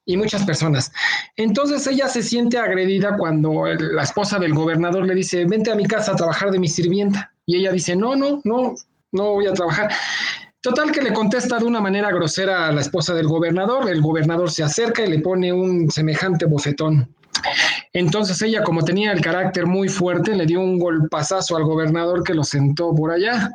y 0.06 0.15
muchas 0.15 0.45
personas. 0.45 0.91
Entonces 1.36 1.86
ella 1.88 2.08
se 2.08 2.24
siente 2.24 2.58
agredida 2.58 3.17
cuando 3.17 3.65
la 3.65 4.04
esposa 4.04 4.39
del 4.39 4.54
gobernador 4.54 5.06
le 5.06 5.15
dice, 5.15 5.45
vente 5.45 5.71
a 5.71 5.76
mi 5.76 5.86
casa 5.86 6.13
a 6.13 6.15
trabajar 6.15 6.52
de 6.52 6.60
mi 6.60 6.69
sirvienta. 6.69 7.34
Y 7.45 7.58
ella 7.58 7.71
dice, 7.71 7.95
no, 7.95 8.15
no, 8.15 8.41
no, 8.45 8.76
no 9.12 9.34
voy 9.34 9.48
a 9.48 9.54
trabajar. 9.54 9.91
Total 10.62 10.91
que 10.91 11.02
le 11.02 11.13
contesta 11.13 11.60
de 11.60 11.65
una 11.65 11.82
manera 11.82 12.12
grosera 12.12 12.67
a 12.67 12.71
la 12.71 12.82
esposa 12.82 13.13
del 13.13 13.28
gobernador, 13.28 13.89
el 13.89 14.02
gobernador 14.02 14.50
se 14.50 14.63
acerca 14.63 15.04
y 15.06 15.10
le 15.10 15.19
pone 15.19 15.52
un 15.52 15.91
semejante 15.91 16.45
bofetón. 16.45 17.13
Entonces 17.93 18.41
ella, 18.41 18.63
como 18.63 18.84
tenía 18.84 19.12
el 19.12 19.21
carácter 19.21 19.65
muy 19.65 19.89
fuerte, 19.89 20.36
le 20.36 20.45
dio 20.45 20.60
un 20.60 20.80
golpazazo 20.80 21.58
al 21.58 21.63
gobernador 21.63 22.24
que 22.24 22.34
lo 22.34 22.43
sentó 22.43 22.93
por 22.93 23.12
allá. 23.12 23.52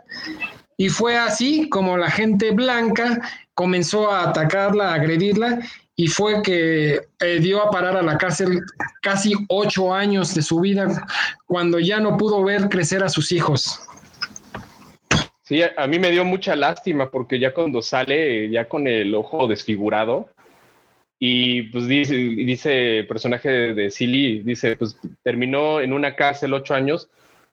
Y 0.76 0.88
fue 0.88 1.18
así 1.18 1.68
como 1.68 1.96
la 1.96 2.10
gente 2.10 2.52
blanca 2.52 3.20
comenzó 3.54 4.10
a 4.10 4.30
atacarla, 4.30 4.90
a 4.90 4.94
agredirla, 4.94 5.58
y 5.94 6.06
fue 6.06 6.40
que 6.40 7.00
eh, 7.20 7.40
dio 7.40 7.62
a 7.62 7.70
parar 7.70 7.94
a 7.94 8.02
la 8.02 8.16
cárcel 8.16 8.62
casi 9.02 9.34
ocho 9.48 9.92
años 9.92 10.34
de 10.34 10.40
su 10.40 10.60
vida, 10.60 11.06
cuando 11.46 11.78
ya 11.78 12.00
no 12.00 12.16
pudo 12.16 12.42
ver 12.42 12.70
crecer 12.70 13.04
a 13.04 13.10
sus 13.10 13.32
hijos. 13.32 13.78
Sí, 15.42 15.60
a 15.62 15.86
mí 15.86 15.98
me 15.98 16.10
dio 16.10 16.24
mucha 16.24 16.56
lástima 16.56 17.10
porque 17.10 17.38
ya 17.38 17.52
cuando 17.52 17.82
sale, 17.82 18.48
ya 18.48 18.66
con 18.66 18.86
el 18.86 19.14
ojo 19.14 19.46
desfigurado, 19.46 20.30
y 21.22 21.64
pues 21.64 21.86
dice, 21.86 22.14
dice 22.14 23.00
el 23.00 23.06
personaje 23.06 23.74
de, 23.74 23.90
Silly, 23.90 24.38
dice, 24.38 24.74
pues 24.76 24.98
terminó 25.22 25.82
en 25.82 25.92
una 25.92 26.16
cárcel 26.16 26.54
ocho 26.54 26.74
años 26.74 27.10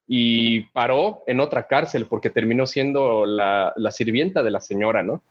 y 0.07 0.61
paró 0.71 1.23
en 1.27 1.41
otra 1.41 1.67
cárcel 1.67 2.05
porque 2.05 2.29
terminó 2.29 2.65
siendo 2.65 3.25
la, 3.25 3.73
sirvienta 3.91 4.41
de 4.41 4.51
la 4.51 4.61
señora, 4.61 5.03
¿no? 5.03 5.21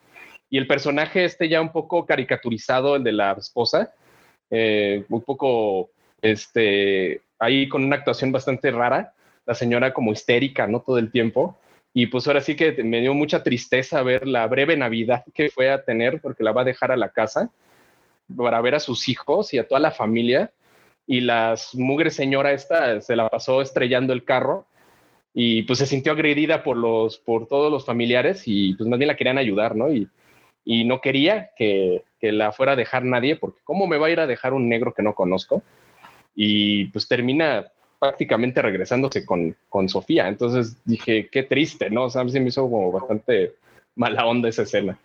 Y 0.50 0.58
el 0.58 0.66
personaje 0.66 1.24
este 1.24 1.48
ya 1.48 1.62
un 1.62 1.72
poco 1.72 2.04
caricaturizado, 2.04 2.96
el 2.96 3.04
de 3.04 3.12
la 3.12 3.32
esposa, 3.32 3.94
eh, 4.50 5.06
un 5.08 5.22
poco, 5.22 5.88
este, 6.20 7.22
ahí 7.38 7.70
con 7.70 7.84
una 7.84 7.96
actuación 7.96 8.32
bastante 8.32 8.70
rara, 8.70 9.14
la 9.46 9.54
señora 9.54 9.94
como 9.94 10.12
histérica, 10.12 10.66
¿no? 10.66 10.82
Todo 10.82 10.98
el 10.98 11.10
tiempo. 11.10 11.58
Y 11.94 12.08
pues 12.08 12.26
ahora 12.26 12.42
sí 12.42 12.54
que 12.54 12.82
me 12.84 13.00
dio 13.00 13.14
mucha 13.14 13.42
tristeza 13.42 14.02
ver 14.02 14.28
la 14.28 14.46
breve 14.46 14.76
Navidad 14.76 15.24
que 15.32 15.48
fue 15.48 15.70
a 15.70 15.82
tener 15.84 16.20
porque 16.20 16.44
la 16.44 16.52
va 16.52 16.60
a 16.60 16.64
dejar 16.64 16.92
a 16.92 16.98
la 16.98 17.08
casa 17.08 17.50
para 18.34 18.60
ver 18.60 18.74
a 18.74 18.80
sus 18.80 19.08
hijos 19.08 19.52
y 19.54 19.58
a 19.58 19.66
toda 19.66 19.80
la 19.80 19.90
familia. 19.90 20.52
Y 21.06 21.20
la 21.20 21.54
mugre 21.74 22.10
señora 22.10 22.52
esta 22.52 23.00
se 23.00 23.14
la 23.14 23.28
pasó 23.28 23.62
estrellando 23.62 24.12
el 24.12 24.24
carro 24.24 24.66
y 25.32 25.62
pues 25.62 25.78
se 25.78 25.86
sintió 25.86 26.12
agredida 26.12 26.64
por, 26.64 26.76
los, 26.76 27.18
por 27.18 27.46
todos 27.46 27.70
los 27.70 27.84
familiares 27.84 28.42
y 28.46 28.74
pues 28.74 28.88
más 28.88 28.98
la 28.98 29.16
querían 29.16 29.38
ayudar, 29.38 29.76
¿no? 29.76 29.92
Y, 29.92 30.08
y 30.64 30.84
no 30.84 31.00
quería 31.00 31.50
que, 31.56 32.02
que, 32.18 32.32
la 32.32 32.52
fuera 32.52 32.72
a 32.72 32.76
dejar 32.76 33.04
nadie 33.04 33.36
porque 33.36 33.60
¿cómo 33.62 33.86
me 33.86 33.98
va 33.98 34.06
a 34.08 34.10
ir 34.10 34.18
a 34.18 34.26
dejar 34.26 34.54
un 34.54 34.68
negro 34.68 34.94
que 34.94 35.02
no 35.02 35.14
conozco? 35.14 35.62
Y 36.34 36.86
pues 36.86 37.06
termina 37.06 37.70
prácticamente 37.98 38.62
regresándose 38.62 39.24
con, 39.24 39.56
con 39.68 39.88
Sofía. 39.88 40.28
Entonces 40.28 40.76
dije, 40.84 41.28
qué 41.30 41.42
triste, 41.42 41.90
¿no? 41.90 42.04
O 42.04 42.10
sea, 42.10 42.28
se 42.28 42.40
me 42.40 42.48
hizo 42.48 42.62
como 42.62 42.92
bastante 42.92 43.54
mala 43.94 44.26
onda 44.26 44.48
esa 44.48 44.62
escena. 44.62 44.98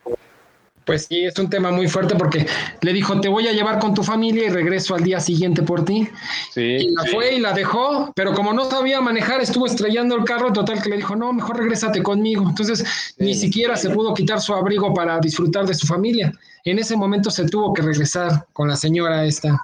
Pues 0.85 1.05
sí, 1.05 1.25
es 1.25 1.37
un 1.37 1.49
tema 1.49 1.71
muy 1.71 1.87
fuerte 1.87 2.15
porque 2.15 2.45
le 2.81 2.93
dijo, 2.93 3.19
te 3.21 3.29
voy 3.29 3.47
a 3.47 3.51
llevar 3.51 3.79
con 3.79 3.93
tu 3.93 4.03
familia 4.03 4.45
y 4.45 4.49
regreso 4.49 4.95
al 4.95 5.03
día 5.03 5.19
siguiente 5.19 5.61
por 5.61 5.85
ti. 5.85 6.07
Sí, 6.51 6.61
y 6.61 6.89
la 6.89 7.03
fue 7.05 7.35
y 7.35 7.39
la 7.39 7.53
dejó, 7.53 8.11
pero 8.15 8.33
como 8.33 8.51
no 8.51 8.65
sabía 8.65 8.99
manejar, 8.99 9.41
estuvo 9.41 9.67
estrellando 9.67 10.15
el 10.15 10.23
carro, 10.23 10.51
total 10.51 10.81
que 10.81 10.89
le 10.89 10.97
dijo, 10.97 11.15
no, 11.15 11.33
mejor 11.33 11.57
regrésate 11.57 12.01
conmigo. 12.01 12.49
Entonces, 12.49 13.13
ni 13.19 13.35
siquiera 13.35 13.75
se 13.77 13.91
pudo 13.91 14.13
quitar 14.13 14.41
su 14.41 14.53
abrigo 14.53 14.93
para 14.93 15.19
disfrutar 15.19 15.65
de 15.65 15.75
su 15.75 15.85
familia. 15.85 16.33
En 16.65 16.79
ese 16.79 16.95
momento 16.95 17.29
se 17.29 17.47
tuvo 17.47 17.73
que 17.73 17.83
regresar 17.83 18.47
con 18.53 18.67
la 18.67 18.75
señora 18.75 19.23
esta. 19.25 19.61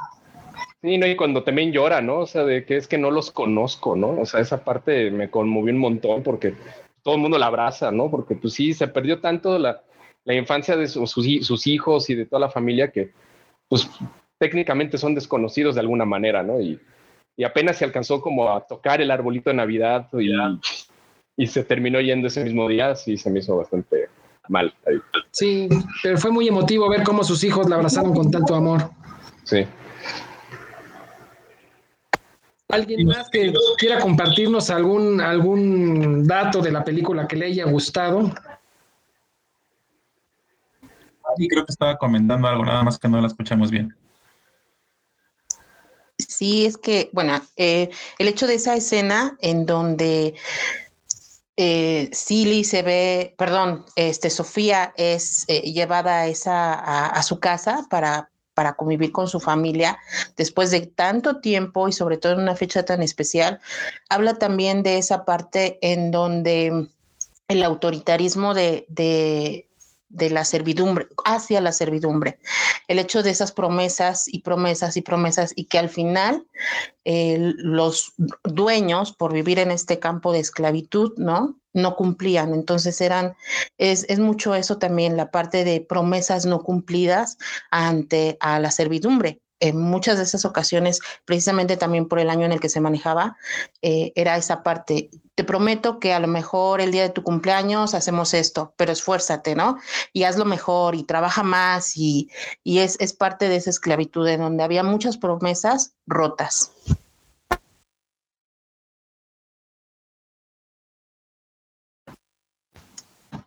Sí, 0.83 0.97
no, 0.99 1.07
y 1.07 1.15
cuando 1.15 1.43
también 1.43 1.71
llora, 1.71 2.01
¿no? 2.01 2.19
O 2.19 2.27
sea, 2.27 2.43
de 2.43 2.63
que 2.63 2.77
es 2.77 2.87
que 2.87 2.99
no 2.99 3.09
los 3.09 3.31
conozco, 3.31 3.95
¿no? 3.95 4.09
O 4.19 4.25
sea, 4.27 4.39
esa 4.39 4.63
parte 4.63 5.09
me 5.09 5.31
conmovió 5.31 5.73
un 5.73 5.79
montón 5.79 6.21
porque 6.21 6.53
todo 7.01 7.15
el 7.15 7.21
mundo 7.21 7.39
la 7.39 7.47
abraza, 7.47 7.91
¿no? 7.91 8.11
Porque 8.11 8.35
pues 8.35 8.53
sí, 8.53 8.73
se 8.73 8.87
perdió 8.87 9.19
tanto 9.19 9.57
la, 9.57 9.81
la 10.27 10.33
infancia 10.33 10.75
de 10.75 10.87
sus, 10.87 11.09
sus, 11.09 11.67
hijos 11.67 12.09
y 12.09 12.15
de 12.15 12.25
toda 12.25 12.41
la 12.41 12.49
familia 12.49 12.91
que 12.91 13.11
pues 13.69 13.89
técnicamente 14.37 14.97
son 14.97 15.15
desconocidos 15.15 15.75
de 15.75 15.81
alguna 15.81 16.03
manera, 16.03 16.43
¿no? 16.43 16.59
Y, 16.59 16.77
y 17.37 17.45
apenas 17.45 17.77
se 17.77 17.85
alcanzó 17.85 18.21
como 18.21 18.51
a 18.51 18.59
tocar 18.67 18.99
el 18.99 19.09
arbolito 19.09 19.49
de 19.49 19.55
Navidad 19.55 20.09
y, 20.19 20.29
y 21.37 21.47
se 21.47 21.63
terminó 21.63 22.01
yendo 22.01 22.27
ese 22.27 22.43
mismo 22.43 22.67
día, 22.67 22.93
sí, 22.95 23.15
se 23.15 23.29
me 23.29 23.39
hizo 23.39 23.55
bastante 23.55 24.09
mal. 24.49 24.73
Sí, 25.31 25.69
pero 26.03 26.17
fue 26.17 26.31
muy 26.31 26.49
emotivo 26.49 26.89
ver 26.89 27.03
cómo 27.03 27.23
sus 27.23 27.45
hijos 27.45 27.69
la 27.69 27.77
abrazaron 27.77 28.13
con 28.13 28.29
tanto 28.29 28.53
amor. 28.53 28.91
Sí. 29.45 29.65
¿Alguien 32.67 33.07
más 33.07 33.29
que 33.29 33.53
quiera 33.77 33.99
compartirnos 33.99 34.69
algún, 34.71 35.21
algún 35.21 36.27
dato 36.27 36.61
de 36.61 36.71
la 36.73 36.83
película 36.83 37.29
que 37.29 37.37
le 37.37 37.45
haya 37.45 37.63
gustado? 37.63 38.29
Y 41.37 41.47
creo 41.47 41.65
que 41.65 41.71
estaba 41.71 41.97
comentando 41.97 42.47
algo, 42.47 42.65
nada 42.65 42.83
más 42.83 42.97
que 42.97 43.07
no 43.07 43.21
la 43.21 43.27
escuchamos 43.27 43.71
bien. 43.71 43.95
Sí, 46.17 46.65
es 46.65 46.77
que, 46.77 47.09
bueno, 47.13 47.39
eh, 47.55 47.89
el 48.17 48.27
hecho 48.27 48.47
de 48.47 48.55
esa 48.55 48.75
escena 48.75 49.37
en 49.39 49.65
donde 49.67 50.33
eh, 51.55 52.09
Silly 52.11 52.63
se 52.63 52.81
ve, 52.81 53.35
perdón, 53.37 53.85
este, 53.95 54.29
Sofía 54.29 54.93
es 54.97 55.45
eh, 55.47 55.71
llevada 55.71 56.21
a, 56.21 56.27
esa, 56.27 56.73
a, 56.73 57.21
su 57.21 57.39
casa 57.39 57.85
para, 57.89 58.29
para 58.55 58.73
convivir 58.73 59.11
con 59.11 59.27
su 59.27 59.39
familia 59.39 59.99
después 60.35 60.71
de 60.71 60.87
tanto 60.87 61.39
tiempo 61.39 61.87
y 61.87 61.93
sobre 61.93 62.17
todo 62.17 62.33
en 62.33 62.41
una 62.41 62.55
fecha 62.55 62.83
tan 62.83 63.03
especial, 63.03 63.59
habla 64.09 64.35
también 64.35 64.81
de 64.81 64.97
esa 64.97 65.23
parte 65.23 65.77
en 65.81 66.09
donde 66.09 66.89
el 67.47 67.63
autoritarismo 67.63 68.53
de, 68.55 68.85
de 68.89 69.66
la 70.09 70.45
servidumbre, 70.45 71.07
hacia 71.25 71.61
la 71.61 71.71
servidumbre. 71.71 72.39
El 72.87 72.99
hecho 72.99 73.23
de 73.23 73.31
esas 73.31 73.51
promesas 73.51 74.27
y 74.27 74.39
promesas 74.39 74.97
y 74.97 75.01
promesas 75.01 75.53
y 75.55 75.65
que 75.65 75.79
al 75.79 75.89
final 75.89 76.47
los 77.03 78.13
dueños, 78.43 79.13
por 79.13 79.33
vivir 79.33 79.59
en 79.59 79.71
este 79.71 79.99
campo 79.99 80.31
de 80.31 80.39
esclavitud, 80.39 81.13
¿no? 81.17 81.59
No 81.73 81.95
cumplían. 81.95 82.53
Entonces 82.53 82.99
eran, 83.01 83.35
es, 83.77 84.05
es 84.09 84.19
mucho 84.19 84.55
eso 84.55 84.77
también, 84.77 85.17
la 85.17 85.31
parte 85.31 85.63
de 85.63 85.81
promesas 85.81 86.45
no 86.45 86.63
cumplidas 86.63 87.37
ante 87.71 88.37
a 88.39 88.59
la 88.59 88.71
servidumbre 88.71 89.41
en 89.59 89.79
muchas 89.79 90.17
de 90.17 90.23
esas 90.23 90.45
ocasiones, 90.45 90.99
precisamente 91.25 91.77
también 91.77 92.07
por 92.07 92.19
el 92.19 92.29
año 92.29 92.45
en 92.45 92.51
el 92.51 92.59
que 92.59 92.69
se 92.69 92.81
manejaba, 92.81 93.37
eh, 93.81 94.11
era 94.15 94.37
esa 94.37 94.63
parte. 94.63 95.09
Te 95.35 95.43
prometo 95.43 95.99
que 95.99 96.13
a 96.13 96.19
lo 96.19 96.27
mejor 96.27 96.81
el 96.81 96.91
día 96.91 97.03
de 97.03 97.09
tu 97.09 97.23
cumpleaños 97.23 97.93
hacemos 97.93 98.33
esto, 98.33 98.73
pero 98.77 98.91
esfuérzate, 98.91 99.55
¿no? 99.55 99.77
Y 100.13 100.23
hazlo 100.23 100.45
mejor 100.45 100.95
y 100.95 101.03
trabaja 101.03 101.43
más 101.43 101.97
y, 101.97 102.29
y 102.63 102.79
es, 102.79 102.97
es 102.99 103.13
parte 103.13 103.49
de 103.49 103.57
esa 103.57 103.69
esclavitud 103.69 104.27
en 104.27 104.41
donde 104.41 104.63
había 104.63 104.83
muchas 104.83 105.17
promesas 105.17 105.93
rotas. 106.05 106.71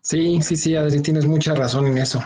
Sí, 0.02 0.42
sí, 0.42 0.56
sí, 0.56 0.74
Adri, 0.74 1.00
tienes 1.02 1.26
mucha 1.26 1.54
razón 1.54 1.86
en 1.86 1.98
eso. 1.98 2.20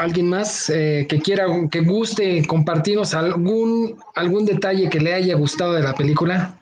¿Alguien 0.00 0.30
más 0.30 0.70
eh, 0.70 1.06
que 1.06 1.20
quiera, 1.20 1.44
que 1.70 1.80
guste 1.80 2.46
compartirnos 2.46 3.12
algún, 3.12 4.02
algún 4.14 4.46
detalle 4.46 4.88
que 4.88 4.98
le 4.98 5.12
haya 5.12 5.34
gustado 5.34 5.74
de 5.74 5.82
la 5.82 5.92
película? 5.92 6.54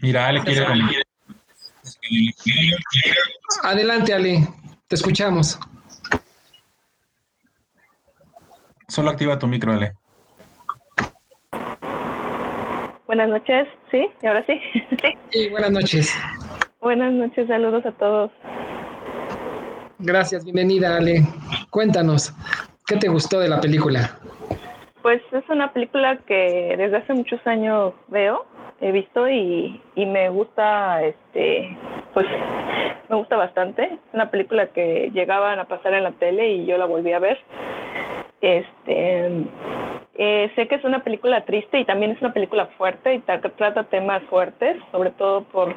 Mira, 0.00 0.28
Ale 0.28 0.42
quiere... 0.44 0.64
Adelante, 3.62 4.14
Ale, 4.14 4.48
te 4.88 4.94
escuchamos. 4.94 5.58
Solo 8.88 9.10
activa 9.10 9.38
tu 9.38 9.46
micro, 9.46 9.74
Ale. 9.74 9.92
Buenas 13.06 13.28
noches, 13.28 13.68
¿sí? 13.90 14.08
¿Y 14.22 14.26
ahora 14.26 14.42
sí? 14.46 14.58
Sí, 15.30 15.48
buenas 15.50 15.70
noches. 15.70 16.14
Buenas 16.84 17.14
noches, 17.14 17.48
saludos 17.48 17.86
a 17.86 17.92
todos. 17.92 18.30
Gracias, 20.00 20.44
bienvenida 20.44 20.98
Ale. 20.98 21.22
Cuéntanos, 21.70 22.34
¿qué 22.86 22.96
te 22.96 23.08
gustó 23.08 23.40
de 23.40 23.48
la 23.48 23.58
película? 23.58 24.18
Pues 25.00 25.22
es 25.32 25.48
una 25.48 25.72
película 25.72 26.18
que 26.26 26.74
desde 26.76 26.98
hace 26.98 27.14
muchos 27.14 27.40
años 27.46 27.94
veo, 28.08 28.44
he 28.82 28.92
visto 28.92 29.26
y, 29.30 29.80
y 29.94 30.04
me 30.04 30.28
gusta, 30.28 31.02
este, 31.02 31.74
pues 32.12 32.26
me 33.08 33.16
gusta 33.16 33.36
bastante. 33.36 33.84
Es 33.84 34.00
una 34.12 34.30
película 34.30 34.66
que 34.66 35.10
llegaban 35.14 35.58
a 35.58 35.64
pasar 35.64 35.94
en 35.94 36.04
la 36.04 36.12
tele 36.12 36.52
y 36.52 36.66
yo 36.66 36.76
la 36.76 36.84
volví 36.84 37.14
a 37.14 37.18
ver. 37.18 37.38
Este, 38.40 39.46
eh, 40.16 40.50
sé 40.54 40.68
que 40.68 40.76
es 40.76 40.84
una 40.84 41.02
película 41.02 41.44
triste 41.44 41.80
y 41.80 41.84
también 41.84 42.12
es 42.12 42.20
una 42.20 42.32
película 42.32 42.66
fuerte 42.78 43.14
y 43.14 43.18
trata 43.20 43.84
temas 43.84 44.22
fuertes, 44.24 44.76
sobre 44.92 45.10
todo 45.10 45.42
por, 45.44 45.74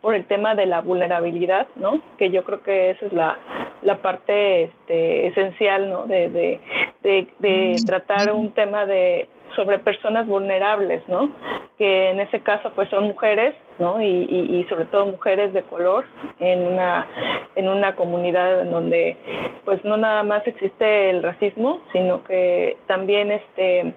por 0.00 0.14
el 0.14 0.24
tema 0.26 0.54
de 0.54 0.66
la 0.66 0.80
vulnerabilidad, 0.80 1.66
¿no? 1.76 2.00
Que 2.18 2.30
yo 2.30 2.44
creo 2.44 2.62
que 2.62 2.90
esa 2.90 3.06
es 3.06 3.12
la, 3.12 3.38
la 3.82 3.96
parte 3.96 4.64
este, 4.64 5.26
esencial, 5.28 5.90
¿no? 5.90 6.06
De, 6.06 6.28
de, 6.28 6.60
de, 7.02 7.26
de 7.40 7.76
tratar 7.86 8.32
un 8.32 8.52
tema 8.52 8.86
de 8.86 9.28
sobre 9.56 9.78
personas 9.80 10.26
vulnerables, 10.26 11.02
¿no? 11.08 11.30
Que 11.76 12.10
en 12.10 12.20
ese 12.20 12.40
caso 12.40 12.70
pues 12.74 12.88
son 12.90 13.04
mujeres, 13.04 13.54
¿no? 13.78 14.02
Y, 14.02 14.06
y, 14.06 14.64
sobre 14.68 14.84
todo 14.86 15.06
mujeres 15.06 15.52
de 15.52 15.62
color 15.62 16.04
en 16.38 16.60
una, 16.66 17.06
en 17.54 17.68
una 17.68 17.94
comunidad 17.96 18.60
en 18.60 18.70
donde 18.70 19.16
pues 19.64 19.82
no 19.84 19.96
nada 19.96 20.22
más 20.22 20.46
existe 20.46 21.10
el 21.10 21.22
racismo, 21.22 21.80
sino 21.92 22.22
que 22.24 22.76
también 22.86 23.32
este, 23.32 23.94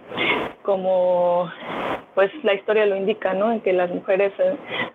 como 0.64 1.52
pues 2.16 2.32
la 2.44 2.54
historia 2.54 2.86
lo 2.86 2.96
indica, 2.96 3.34
¿no? 3.34 3.52
En 3.52 3.62
que 3.62 3.74
las 3.74 3.90
mujeres 3.90 4.32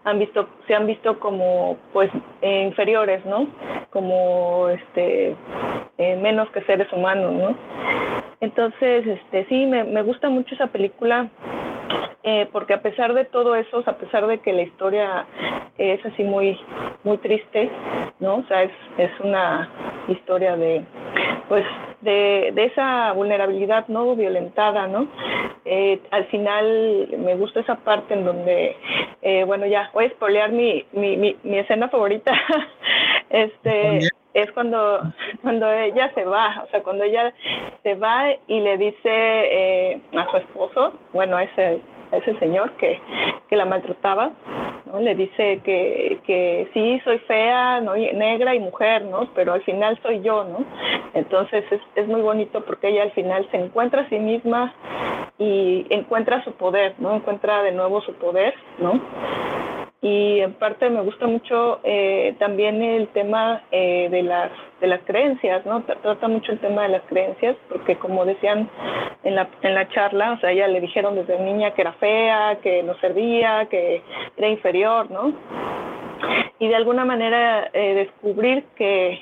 han 0.05 0.18
visto, 0.18 0.49
se 0.66 0.74
han 0.74 0.87
visto 0.87 1.18
como 1.18 1.76
pues 1.93 2.11
inferiores, 2.43 3.24
¿no? 3.26 3.49
Como 3.91 4.68
este 4.68 5.35
eh, 5.99 6.16
menos 6.16 6.49
que 6.51 6.62
seres 6.62 6.91
humanos, 6.93 7.33
¿no? 7.33 7.57
Entonces, 8.41 9.07
este, 9.07 9.47
sí, 9.47 9.66
me, 9.66 9.83
me 9.83 10.03
gusta 10.03 10.29
mucho 10.29 10.55
esa 10.55 10.68
película 10.68 11.29
eh, 12.22 12.49
porque 12.53 12.74
a 12.74 12.82
pesar 12.82 13.14
de 13.14 13.24
todo 13.24 13.55
eso, 13.55 13.82
a 13.86 13.97
pesar 13.97 14.26
de 14.26 14.39
que 14.39 14.53
la 14.53 14.62
historia 14.62 15.26
es 15.78 16.05
así 16.05 16.24
muy, 16.24 16.59
muy 17.05 17.18
triste, 17.18 17.70
¿no? 18.20 18.36
O 18.36 18.45
sea, 18.45 18.64
es, 18.64 18.72
es 18.99 19.11
una 19.20 19.70
historia 20.09 20.57
de, 20.57 20.84
pues, 21.49 21.64
de, 22.01 22.51
de 22.55 22.64
esa 22.64 23.12
vulnerabilidad 23.12 23.89
no 23.89 24.14
violentada, 24.14 24.86
¿no? 24.89 25.09
Eh, 25.64 26.01
al 26.11 26.26
final 26.26 27.09
me 27.18 27.34
gusta 27.36 27.61
esa 27.61 27.76
parte 27.76 28.14
en 28.14 28.24
donde, 28.24 28.76
eh, 29.22 29.45
bueno, 29.45 29.66
ya 29.66 29.91
voy 29.93 30.07
a 30.07 30.11
spoilear 30.11 30.53
mi, 30.53 30.84
mi, 30.93 31.16
mi, 31.16 31.36
mi 31.43 31.59
escena 31.59 31.89
favorita. 31.89 32.32
este 33.30 34.09
es 34.43 34.53
cuando, 34.53 35.01
cuando 35.43 35.70
ella 35.70 36.12
se 36.14 36.24
va, 36.24 36.62
o 36.64 36.70
sea, 36.70 36.82
cuando 36.82 37.05
ella 37.05 37.32
se 37.82 37.95
va 37.95 38.30
y 38.47 38.61
le 38.61 38.78
dice 38.78 38.99
eh, 39.05 40.01
a 40.16 40.30
su 40.30 40.36
esposo, 40.36 40.93
bueno, 41.12 41.39
ese 41.39 41.80
ese 42.12 42.39
señor 42.39 42.72
que, 42.72 43.01
que 43.49 43.57
la 43.57 43.64
maltrataba, 43.64 44.32
¿no? 44.86 45.01
Le 45.01 45.14
dice 45.14 45.61
que, 45.64 46.18
que 46.24 46.68
sí, 46.72 47.01
soy 47.05 47.18
fea, 47.20 47.80
¿no? 47.80 47.95
negra 47.95 48.55
y 48.55 48.61
mujer, 48.61 49.05
¿no? 49.05 49.28
Pero 49.34 49.53
al 49.53 49.62
final 49.62 49.99
soy 50.03 50.20
yo, 50.22 50.45
¿no? 50.45 50.64
Entonces 51.14 51.64
es, 51.70 51.80
es 51.97 52.07
muy 52.07 52.20
bonito 52.20 52.64
porque 52.64 52.89
ella 52.89 53.03
al 53.03 53.12
final 53.12 53.47
se 53.51 53.59
encuentra 53.59 54.03
a 54.03 54.09
sí 54.09 54.18
misma 54.18 54.74
y 55.39 55.86
encuentra 55.91 56.43
su 56.45 56.53
poder, 56.53 56.95
¿no? 56.99 57.14
Encuentra 57.14 57.62
de 57.62 57.72
nuevo 57.72 58.01
su 58.03 58.14
poder, 58.14 58.55
¿no? 58.78 59.01
Y 60.01 60.38
en 60.40 60.55
parte 60.55 60.88
me 60.90 61.01
gusta 61.01 61.26
mucho 61.26 61.80
eh, 61.82 62.36
también 62.38 62.82
el 62.82 63.09
tema 63.09 63.62
eh, 63.72 64.09
de 64.11 64.22
las 64.22 64.51
de 64.80 64.86
las 64.86 65.01
creencias 65.03 65.66
no 65.66 65.82
trata 65.82 66.28
mucho 66.28 66.53
el 66.53 66.61
tema 66.61 66.82
de 66.82 66.90
las 66.90 67.03
creencias 67.03 67.57
porque 67.68 67.96
como 67.96 68.24
decían 68.24 68.70
en 69.24 69.34
la 69.34 69.49
en 69.62 69.74
la 69.74 69.88
charla 69.88 70.32
o 70.32 70.38
sea 70.38 70.53
ella 70.53 70.68
le 70.68 70.80
dijeron 70.80 71.16
desde 71.16 71.40
niña 71.40 71.72
que 71.72 71.80
era 71.82 71.94
fea 71.94 72.59
que 72.62 72.84
no 72.84 72.94
servía 73.01 73.66
que 73.68 74.03
era 74.36 74.49
inferior 74.49 75.11
no 75.11 75.32
y 76.61 76.68
de 76.68 76.76
alguna 76.76 77.05
manera 77.05 77.68
eh, 77.72 77.94
descubrir 77.94 78.64
que 78.76 79.18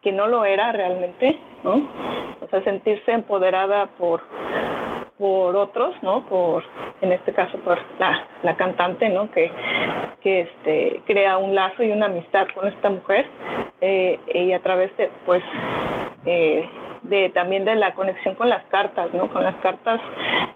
que 0.00 0.12
no 0.12 0.28
lo 0.28 0.44
era 0.44 0.70
realmente 0.70 1.36
no 1.64 1.88
o 2.40 2.46
sea 2.50 2.62
sentirse 2.62 3.10
empoderada 3.10 3.86
por 3.98 4.22
por 5.18 5.54
otros, 5.54 5.94
¿no? 6.02 6.26
Por, 6.26 6.64
en 7.00 7.12
este 7.12 7.32
caso, 7.32 7.58
por 7.58 7.78
la, 7.98 8.26
la 8.42 8.56
cantante, 8.56 9.08
¿no? 9.08 9.30
Que, 9.30 9.50
que 10.20 10.40
este, 10.40 11.02
crea 11.06 11.38
un 11.38 11.54
lazo 11.54 11.82
y 11.82 11.92
una 11.92 12.06
amistad 12.06 12.46
con 12.54 12.66
esta 12.66 12.90
mujer 12.90 13.26
eh, 13.80 14.18
y 14.34 14.52
a 14.52 14.60
través 14.60 14.96
de, 14.96 15.10
pues, 15.24 15.42
eh, 16.26 16.68
de 17.02 17.28
también 17.30 17.64
de 17.64 17.76
la 17.76 17.94
conexión 17.94 18.34
con 18.34 18.48
las 18.48 18.64
cartas, 18.66 19.12
¿no? 19.12 19.28
Con 19.30 19.44
las 19.44 19.56
cartas, 19.56 20.00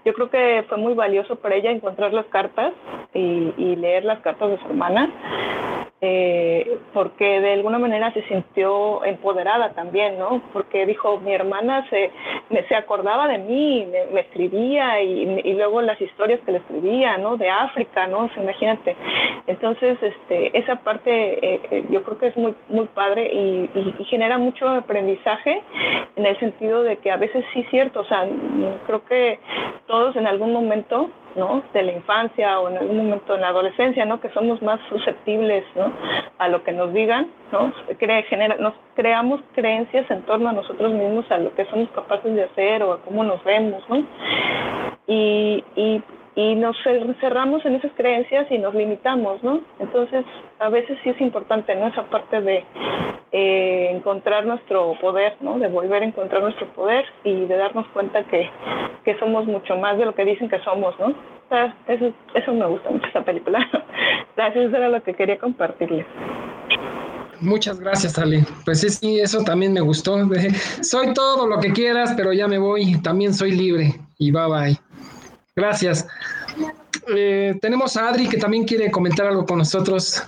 yo 0.05 0.13
creo 0.15 0.31
que 0.31 0.65
fue 0.69 0.79
muy 0.79 0.95
valioso 0.95 1.37
para 1.37 1.55
ella 1.55 1.71
encontrar 1.71 2.13
las 2.13 2.27
cartas 2.27 2.73
y, 3.15 3.53
y 3.57 3.77
leer 3.77 4.05
las 4.05 4.21
cartas 4.21 4.51
de 4.51 4.59
su 4.59 4.67
hermana 4.67 5.11
eh, 6.01 6.79
porque 6.95 7.41
de 7.41 7.55
alguna 7.55 7.79
manera 7.79 8.13
se 8.13 8.23
sintió 8.29 9.05
empoderada 9.05 9.71
también, 9.71 10.17
¿no? 10.17 10.41
Porque 10.53 10.87
dijo, 10.87 11.19
mi 11.19 11.33
hermana 11.33 11.89
se, 11.91 12.13
me, 12.51 12.63
se 12.69 12.77
acordaba 12.77 13.27
de 13.27 13.39
mí, 13.39 13.85
me, 14.13 14.21
escribía 14.21 15.03
y, 15.03 15.41
y, 15.45 15.55
luego 15.55 15.83
las 15.83 16.01
historias 16.01 16.39
que 16.47 16.53
le 16.53 16.59
escribía, 16.59 17.19
¿no? 17.19 17.37
De 17.37 17.51
África, 17.51 18.07
¿no? 18.07 18.31
imagínate. 18.37 18.95
Entonces, 19.49 19.99
este, 20.01 20.57
esa 20.57 20.77
parte 20.77 21.11
eh, 21.45 21.61
eh, 21.71 21.85
yo 21.91 22.05
creo 22.05 22.19
que 22.19 22.27
es 22.29 22.37
muy, 22.37 22.55
muy 22.69 22.87
padre 22.87 23.31
y, 23.33 23.71
y, 23.99 24.05
genera 24.05 24.39
mucho 24.39 24.69
aprendizaje 24.69 25.63
en 26.15 26.27
el 26.27 26.39
sentido 26.39 26.85
de 26.85 26.99
que 26.99 27.11
a 27.11 27.17
veces 27.17 27.45
sí 27.53 27.61
es 27.61 27.71
cierto, 27.71 28.01
o 28.01 28.05
sea, 28.05 28.25
creo 28.87 29.05
que 29.05 29.41
todos 29.87 30.15
en 30.15 30.29
algún 30.29 30.53
momento 30.53 31.11
¿no? 31.39 31.63
de 31.73 31.83
la 31.83 31.93
infancia 31.93 32.61
o 32.61 32.69
en 32.69 32.79
algún 32.79 32.97
momento 32.97 33.35
en 33.35 33.41
la 33.41 33.49
adolescencia, 33.49 34.05
¿no? 34.05 34.21
que 34.21 34.29
somos 34.31 34.61
más 34.63 34.81
susceptibles 34.89 35.65
¿no? 35.75 35.93
a 36.39 36.49
lo 36.49 36.63
que 36.63 36.73
nos 36.73 36.93
digan, 36.93 37.29
¿no? 37.53 37.73
genera, 38.29 38.57
nos 38.57 38.75
creamos 38.95 39.41
creencias 39.55 40.11
en 40.11 40.23
torno 40.23 40.49
a 40.49 40.53
nosotros 40.53 40.93
mismos, 40.93 41.31
a 41.31 41.39
lo 41.39 41.55
que 41.55 41.65
somos 41.67 41.89
capaces 41.91 42.35
de 42.35 42.45
hacer 42.45 42.83
o 42.83 42.93
a 42.93 43.01
cómo 43.03 43.25
nos 43.25 43.43
vemos. 43.45 43.83
¿no? 43.89 44.05
Y, 45.07 45.65
y 45.77 46.03
y 46.39 46.55
nos 46.55 46.77
cerramos 47.19 47.67
en 47.67 47.75
esas 47.75 47.91
creencias 47.97 48.47
y 48.49 48.59
nos 48.59 48.73
limitamos, 48.73 49.43
¿no? 49.43 49.61
Entonces, 49.81 50.25
a 50.61 50.69
veces 50.69 50.97
sí 51.03 51.11
es 51.11 51.21
importante, 51.21 51.75
¿no? 51.75 51.89
Esa 51.89 52.05
parte 52.05 52.41
de 52.41 52.65
eh, 53.33 53.91
encontrar 53.91 54.47
nuestro 54.47 54.97
poder, 55.01 55.35
¿no? 55.41 55.59
De 55.59 55.67
volver 55.67 56.05
a 56.05 56.07
encontrar 56.07 56.41
nuestro 56.41 56.69
poder 56.75 57.05
y 57.25 57.47
de 57.47 57.57
darnos 57.57 57.89
cuenta 57.89 58.23
que, 58.23 58.49
que 59.05 59.19
somos 59.19 59.47
mucho 59.47 59.77
más 59.79 59.99
de 59.99 60.05
lo 60.05 60.15
que 60.15 60.25
dicen 60.25 60.49
que 60.49 60.61
somos, 60.61 60.95
¿no? 61.01 61.07
O 61.07 61.49
sea, 61.49 61.77
eso, 61.89 62.13
eso 62.35 62.53
me 62.53 62.67
gusta 62.67 62.89
mucho 62.89 63.09
esa 63.09 63.25
película. 63.25 63.59
Gracias, 64.37 64.67
eso 64.67 64.77
era 64.77 64.91
lo 64.91 65.03
que 65.03 65.15
quería 65.15 65.41
compartirles. 65.41 66.07
Muchas 67.41 67.81
gracias, 67.81 68.17
Ale. 68.17 68.45
Pues 68.65 68.81
sí, 68.81 68.91
sí, 68.91 69.21
eso 69.21 69.43
también 69.43 69.73
me 69.73 69.81
gustó. 69.81 70.17
Soy 70.83 71.13
todo 71.15 71.49
lo 71.49 71.59
que 71.59 71.73
quieras, 71.73 72.15
pero 72.17 72.33
ya 72.33 72.47
me 72.47 72.59
voy. 72.59 73.01
También 73.03 73.35
soy 73.35 73.53
libre. 73.53 73.95
Y 74.19 74.31
bye 74.31 74.47
bye. 74.47 74.79
Gracias. 75.59 76.07
Eh, 77.09 77.59
tenemos 77.61 77.97
a 77.97 78.09
Adri 78.09 78.29
que 78.29 78.37
también 78.37 78.65
quiere 78.65 78.93
comentar 78.93 79.27
algo 79.27 79.45
con 79.45 79.59
nosotros. 79.59 80.23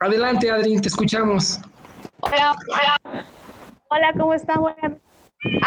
Adelante, 0.00 0.50
Adri, 0.50 0.80
te 0.80 0.88
escuchamos. 0.88 1.60
Hola, 2.20 2.56
hola. 3.90 4.12
¿cómo 4.18 4.32
estás? 4.32 4.56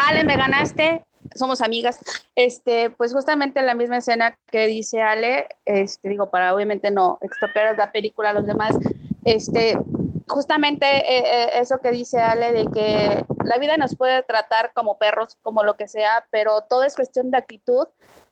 Ale, 0.08 0.24
me 0.24 0.36
ganaste. 0.36 1.04
Somos 1.36 1.60
amigas. 1.60 2.00
Este, 2.34 2.90
pues 2.90 3.12
justamente 3.12 3.62
la 3.62 3.76
misma 3.76 3.98
escena 3.98 4.36
que 4.50 4.66
dice 4.66 5.00
Ale, 5.00 5.46
este, 5.64 6.08
digo, 6.08 6.28
para 6.28 6.52
obviamente 6.56 6.90
no 6.90 7.18
extrapear 7.20 7.78
la 7.78 7.92
película 7.92 8.30
a 8.30 8.32
los 8.32 8.46
demás, 8.46 8.76
este, 9.24 9.78
justamente 10.26 10.86
eh, 10.86 11.24
eh, 11.24 11.50
eso 11.54 11.78
que 11.78 11.90
dice 11.90 12.20
Ale 12.20 12.52
de 12.52 12.66
que 12.66 13.24
la 13.44 13.58
vida 13.58 13.76
nos 13.76 13.96
puede 13.96 14.22
tratar 14.22 14.72
como 14.72 14.98
perros, 14.98 15.38
como 15.42 15.62
lo 15.62 15.76
que 15.76 15.88
sea, 15.88 16.26
pero 16.30 16.62
todo 16.62 16.82
es 16.84 16.96
cuestión 16.96 17.30
de 17.30 17.38
actitud 17.38 17.86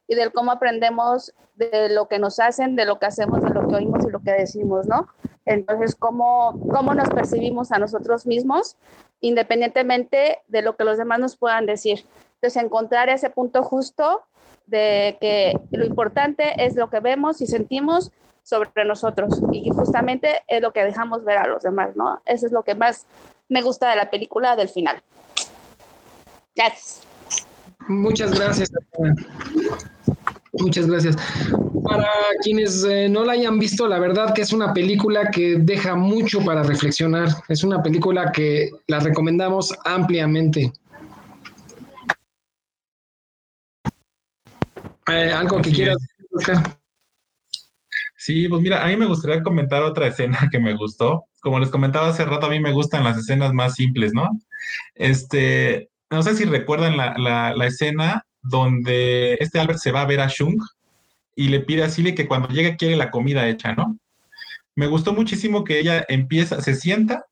y 0.06 0.14
del 0.14 0.32
cómo 0.32 0.52
aprendemos 0.52 1.34
de 1.54 1.88
lo 1.88 2.08
que 2.08 2.18
nos 2.18 2.40
hacen, 2.40 2.76
de 2.76 2.84
lo 2.84 2.98
que 2.98 3.06
hacemos, 3.06 3.42
de 3.42 3.50
lo 3.50 3.66
que 3.68 3.76
oímos 3.76 4.04
y 4.04 4.10
lo 4.10 4.20
que 4.20 4.32
decimos, 4.32 4.86
¿no? 4.86 5.08
Entonces, 5.46 5.94
cómo, 5.94 6.58
cómo 6.70 6.94
nos 6.94 7.08
percibimos 7.10 7.70
a 7.70 7.78
nosotros 7.78 8.26
mismos, 8.26 8.76
independientemente 9.20 10.40
de 10.48 10.62
lo 10.62 10.76
que 10.76 10.84
los 10.84 10.98
demás 10.98 11.20
nos 11.20 11.36
puedan 11.36 11.64
decir. 11.64 12.04
Entonces, 12.34 12.62
encontrar 12.62 13.08
ese 13.08 13.30
punto 13.30 13.62
justo 13.62 14.22
de 14.66 15.16
que 15.20 15.58
lo 15.70 15.84
importante 15.84 16.64
es 16.64 16.74
lo 16.74 16.90
que 16.90 17.00
vemos 17.00 17.40
y 17.40 17.46
sentimos 17.46 18.10
sobre 18.44 18.84
nosotros 18.84 19.40
y 19.50 19.70
justamente 19.70 20.42
es 20.46 20.62
lo 20.62 20.72
que 20.72 20.84
dejamos 20.84 21.24
ver 21.24 21.38
a 21.38 21.48
los 21.48 21.62
demás, 21.62 21.96
¿no? 21.96 22.22
Eso 22.26 22.46
es 22.46 22.52
lo 22.52 22.62
que 22.62 22.74
más 22.74 23.06
me 23.48 23.62
gusta 23.62 23.90
de 23.90 23.96
la 23.96 24.10
película 24.10 24.54
del 24.54 24.68
final. 24.68 25.02
Gracias. 26.54 27.02
Muchas 27.88 28.38
gracias. 28.38 28.70
Muchas 30.52 30.86
gracias. 30.86 31.16
Para 31.82 32.08
quienes 32.42 32.84
eh, 32.84 33.08
no 33.08 33.24
la 33.24 33.32
hayan 33.32 33.58
visto, 33.58 33.88
la 33.88 33.98
verdad 33.98 34.32
que 34.34 34.42
es 34.42 34.52
una 34.52 34.72
película 34.72 35.30
que 35.30 35.56
deja 35.58 35.96
mucho 35.96 36.40
para 36.44 36.62
reflexionar. 36.62 37.28
Es 37.48 37.64
una 37.64 37.82
película 37.82 38.30
que 38.30 38.70
la 38.86 39.00
recomendamos 39.00 39.74
ampliamente. 39.84 40.72
Eh, 45.08 45.32
¿Algo 45.32 45.60
que 45.60 45.72
quieras 45.72 45.96
decir, 46.30 46.54
Sí, 48.24 48.48
pues 48.48 48.62
mira, 48.62 48.82
a 48.82 48.88
mí 48.88 48.96
me 48.96 49.04
gustaría 49.04 49.42
comentar 49.42 49.82
otra 49.82 50.06
escena 50.06 50.38
que 50.50 50.58
me 50.58 50.74
gustó. 50.74 51.26
Como 51.42 51.58
les 51.58 51.68
comentaba 51.68 52.08
hace 52.08 52.24
rato, 52.24 52.46
a 52.46 52.48
mí 52.48 52.58
me 52.58 52.72
gustan 52.72 53.04
las 53.04 53.18
escenas 53.18 53.52
más 53.52 53.74
simples, 53.74 54.14
¿no? 54.14 54.30
Este, 54.94 55.90
no 56.08 56.22
sé 56.22 56.34
si 56.34 56.46
recuerdan 56.46 56.96
la, 56.96 57.18
la, 57.18 57.66
escena 57.66 58.24
donde 58.40 59.34
este 59.40 59.60
Albert 59.60 59.78
se 59.78 59.92
va 59.92 60.00
a 60.00 60.06
ver 60.06 60.20
a 60.20 60.28
Shung 60.28 60.58
y 61.36 61.48
le 61.48 61.60
pide 61.60 61.82
a 61.82 61.90
Silly 61.90 62.14
que 62.14 62.26
cuando 62.26 62.48
llegue 62.48 62.78
quiere 62.78 62.96
la 62.96 63.10
comida 63.10 63.46
hecha, 63.46 63.74
¿no? 63.74 63.98
Me 64.74 64.86
gustó 64.86 65.12
muchísimo 65.12 65.62
que 65.62 65.78
ella 65.78 66.02
empieza, 66.08 66.62
se 66.62 66.74
sienta, 66.76 67.26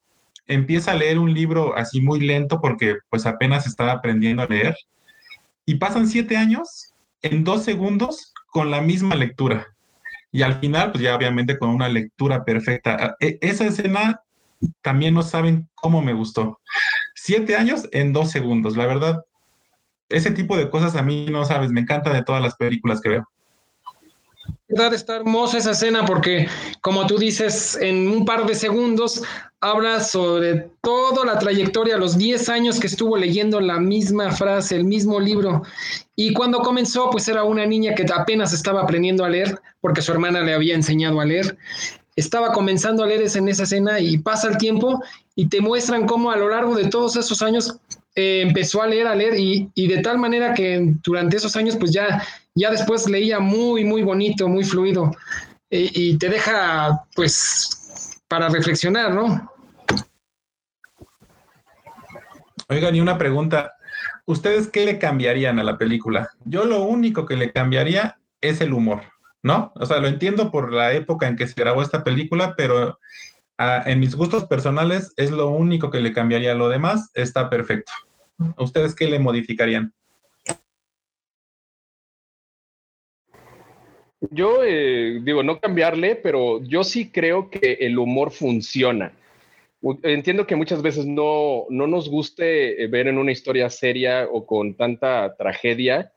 empieza 0.46 0.92
a 0.92 0.96
leer 0.96 1.18
un 1.18 1.32
libro 1.32 1.74
así 1.74 2.02
muy 2.02 2.20
lento 2.20 2.60
porque 2.60 2.98
pues 3.08 3.24
apenas 3.24 3.66
estaba 3.66 3.92
aprendiendo 3.92 4.42
a 4.42 4.46
leer 4.46 4.76
y 5.64 5.76
pasan 5.76 6.06
siete 6.06 6.36
años 6.36 6.92
en 7.22 7.44
dos 7.44 7.64
segundos 7.64 8.34
con 8.48 8.70
la 8.70 8.82
misma 8.82 9.14
lectura. 9.14 9.72
Y 10.32 10.42
al 10.42 10.58
final, 10.60 10.90
pues 10.90 11.04
ya 11.04 11.14
obviamente 11.14 11.58
con 11.58 11.68
una 11.70 11.88
lectura 11.88 12.44
perfecta. 12.44 12.96
Ah, 12.98 13.16
e, 13.20 13.38
esa 13.42 13.66
escena 13.66 14.22
también 14.80 15.14
no 15.14 15.22
saben 15.22 15.68
cómo 15.74 16.02
me 16.02 16.14
gustó. 16.14 16.60
Siete 17.14 17.54
años 17.56 17.88
en 17.92 18.12
dos 18.12 18.30
segundos, 18.30 18.76
la 18.76 18.86
verdad. 18.86 19.24
Ese 20.08 20.30
tipo 20.30 20.56
de 20.56 20.70
cosas 20.70 20.96
a 20.96 21.02
mí 21.02 21.26
no 21.30 21.44
sabes, 21.44 21.70
me 21.70 21.80
encanta 21.80 22.12
de 22.12 22.24
todas 22.24 22.42
las 22.42 22.56
películas 22.56 23.00
que 23.00 23.10
veo 23.10 23.28
verdad 24.72 24.94
está 24.94 25.16
hermosa 25.16 25.58
esa 25.58 25.72
escena 25.72 26.04
porque, 26.04 26.48
como 26.80 27.06
tú 27.06 27.18
dices, 27.18 27.76
en 27.80 28.08
un 28.08 28.24
par 28.24 28.46
de 28.46 28.54
segundos 28.54 29.22
habla 29.60 30.00
sobre 30.00 30.70
toda 30.82 31.24
la 31.24 31.38
trayectoria, 31.38 31.98
los 31.98 32.16
10 32.16 32.48
años 32.48 32.80
que 32.80 32.86
estuvo 32.86 33.16
leyendo 33.16 33.60
la 33.60 33.78
misma 33.78 34.32
frase, 34.32 34.76
el 34.76 34.84
mismo 34.84 35.20
libro. 35.20 35.62
Y 36.16 36.32
cuando 36.32 36.60
comenzó, 36.60 37.10
pues 37.10 37.28
era 37.28 37.44
una 37.44 37.66
niña 37.66 37.94
que 37.94 38.06
apenas 38.12 38.52
estaba 38.52 38.82
aprendiendo 38.82 39.24
a 39.24 39.28
leer 39.28 39.60
porque 39.82 40.00
su 40.00 40.10
hermana 40.12 40.40
le 40.40 40.54
había 40.54 40.74
enseñado 40.74 41.20
a 41.20 41.26
leer. 41.26 41.58
Estaba 42.16 42.52
comenzando 42.52 43.04
a 43.04 43.06
leer 43.06 43.24
en 43.34 43.48
esa 43.48 43.64
escena 43.64 44.00
y 44.00 44.16
pasa 44.16 44.48
el 44.48 44.56
tiempo 44.56 45.02
y 45.34 45.48
te 45.48 45.60
muestran 45.60 46.06
cómo 46.06 46.30
a 46.30 46.36
lo 46.36 46.48
largo 46.48 46.74
de 46.74 46.88
todos 46.88 47.16
esos 47.16 47.42
años 47.42 47.76
eh, 48.14 48.40
empezó 48.40 48.80
a 48.80 48.86
leer, 48.86 49.06
a 49.06 49.14
leer 49.14 49.38
y, 49.38 49.70
y, 49.74 49.88
de 49.88 49.98
tal 50.00 50.18
manera 50.18 50.54
que 50.54 50.94
durante 51.02 51.36
esos 51.36 51.56
años 51.56 51.76
pues 51.76 51.92
ya 51.92 52.22
ya 52.54 52.70
después 52.70 53.08
leía 53.08 53.40
muy, 53.40 53.84
muy 53.84 54.02
bonito, 54.02 54.48
muy 54.48 54.64
fluido 54.64 55.12
y, 55.70 56.18
te 56.18 56.28
deja 56.28 57.04
pues 57.14 58.20
para 58.28 58.48
reflexionar, 58.48 59.14
¿no? 59.14 59.50
Oigan, 62.68 62.94
y 62.94 63.00
una 63.00 63.16
pregunta. 63.18 63.72
¿Ustedes 64.24 64.68
qué 64.68 64.84
le 64.84 64.98
cambiarían 64.98 65.58
a 65.58 65.64
la 65.64 65.78
película? 65.78 66.30
Yo 66.44 66.64
lo 66.64 66.82
único 66.82 67.26
que 67.26 67.36
le 67.36 67.52
cambiaría 67.52 68.18
es 68.40 68.60
el 68.60 68.72
humor, 68.72 69.02
¿no? 69.42 69.72
O 69.76 69.86
sea, 69.86 69.98
lo 69.98 70.08
entiendo 70.08 70.50
por 70.50 70.72
la 70.72 70.92
época 70.92 71.26
en 71.28 71.36
que 71.36 71.46
se 71.46 71.60
grabó 71.60 71.82
esta 71.82 72.04
película, 72.04 72.54
pero 72.56 72.98
ah, 73.58 73.82
en 73.86 74.00
mis 74.00 74.14
gustos 74.14 74.44
personales 74.44 75.12
es 75.16 75.30
lo 75.30 75.48
único 75.48 75.90
que 75.90 76.00
le 76.00 76.12
cambiaría. 76.12 76.54
Lo 76.54 76.68
demás 76.68 77.10
está 77.14 77.50
perfecto. 77.50 77.92
¿Ustedes 78.56 78.94
qué 78.94 79.06
le 79.06 79.18
modificarían? 79.18 79.92
Yo 84.30 84.62
eh, 84.64 85.20
digo, 85.22 85.42
no 85.42 85.58
cambiarle, 85.58 86.14
pero 86.14 86.62
yo 86.62 86.84
sí 86.84 87.10
creo 87.10 87.50
que 87.50 87.78
el 87.80 87.98
humor 87.98 88.30
funciona. 88.30 89.12
Entiendo 90.04 90.46
que 90.46 90.54
muchas 90.54 90.80
veces 90.80 91.06
no, 91.06 91.66
no 91.68 91.88
nos 91.88 92.08
guste 92.08 92.84
eh, 92.84 92.86
ver 92.86 93.08
en 93.08 93.18
una 93.18 93.32
historia 93.32 93.68
seria 93.68 94.28
o 94.30 94.46
con 94.46 94.74
tanta 94.74 95.34
tragedia, 95.34 96.12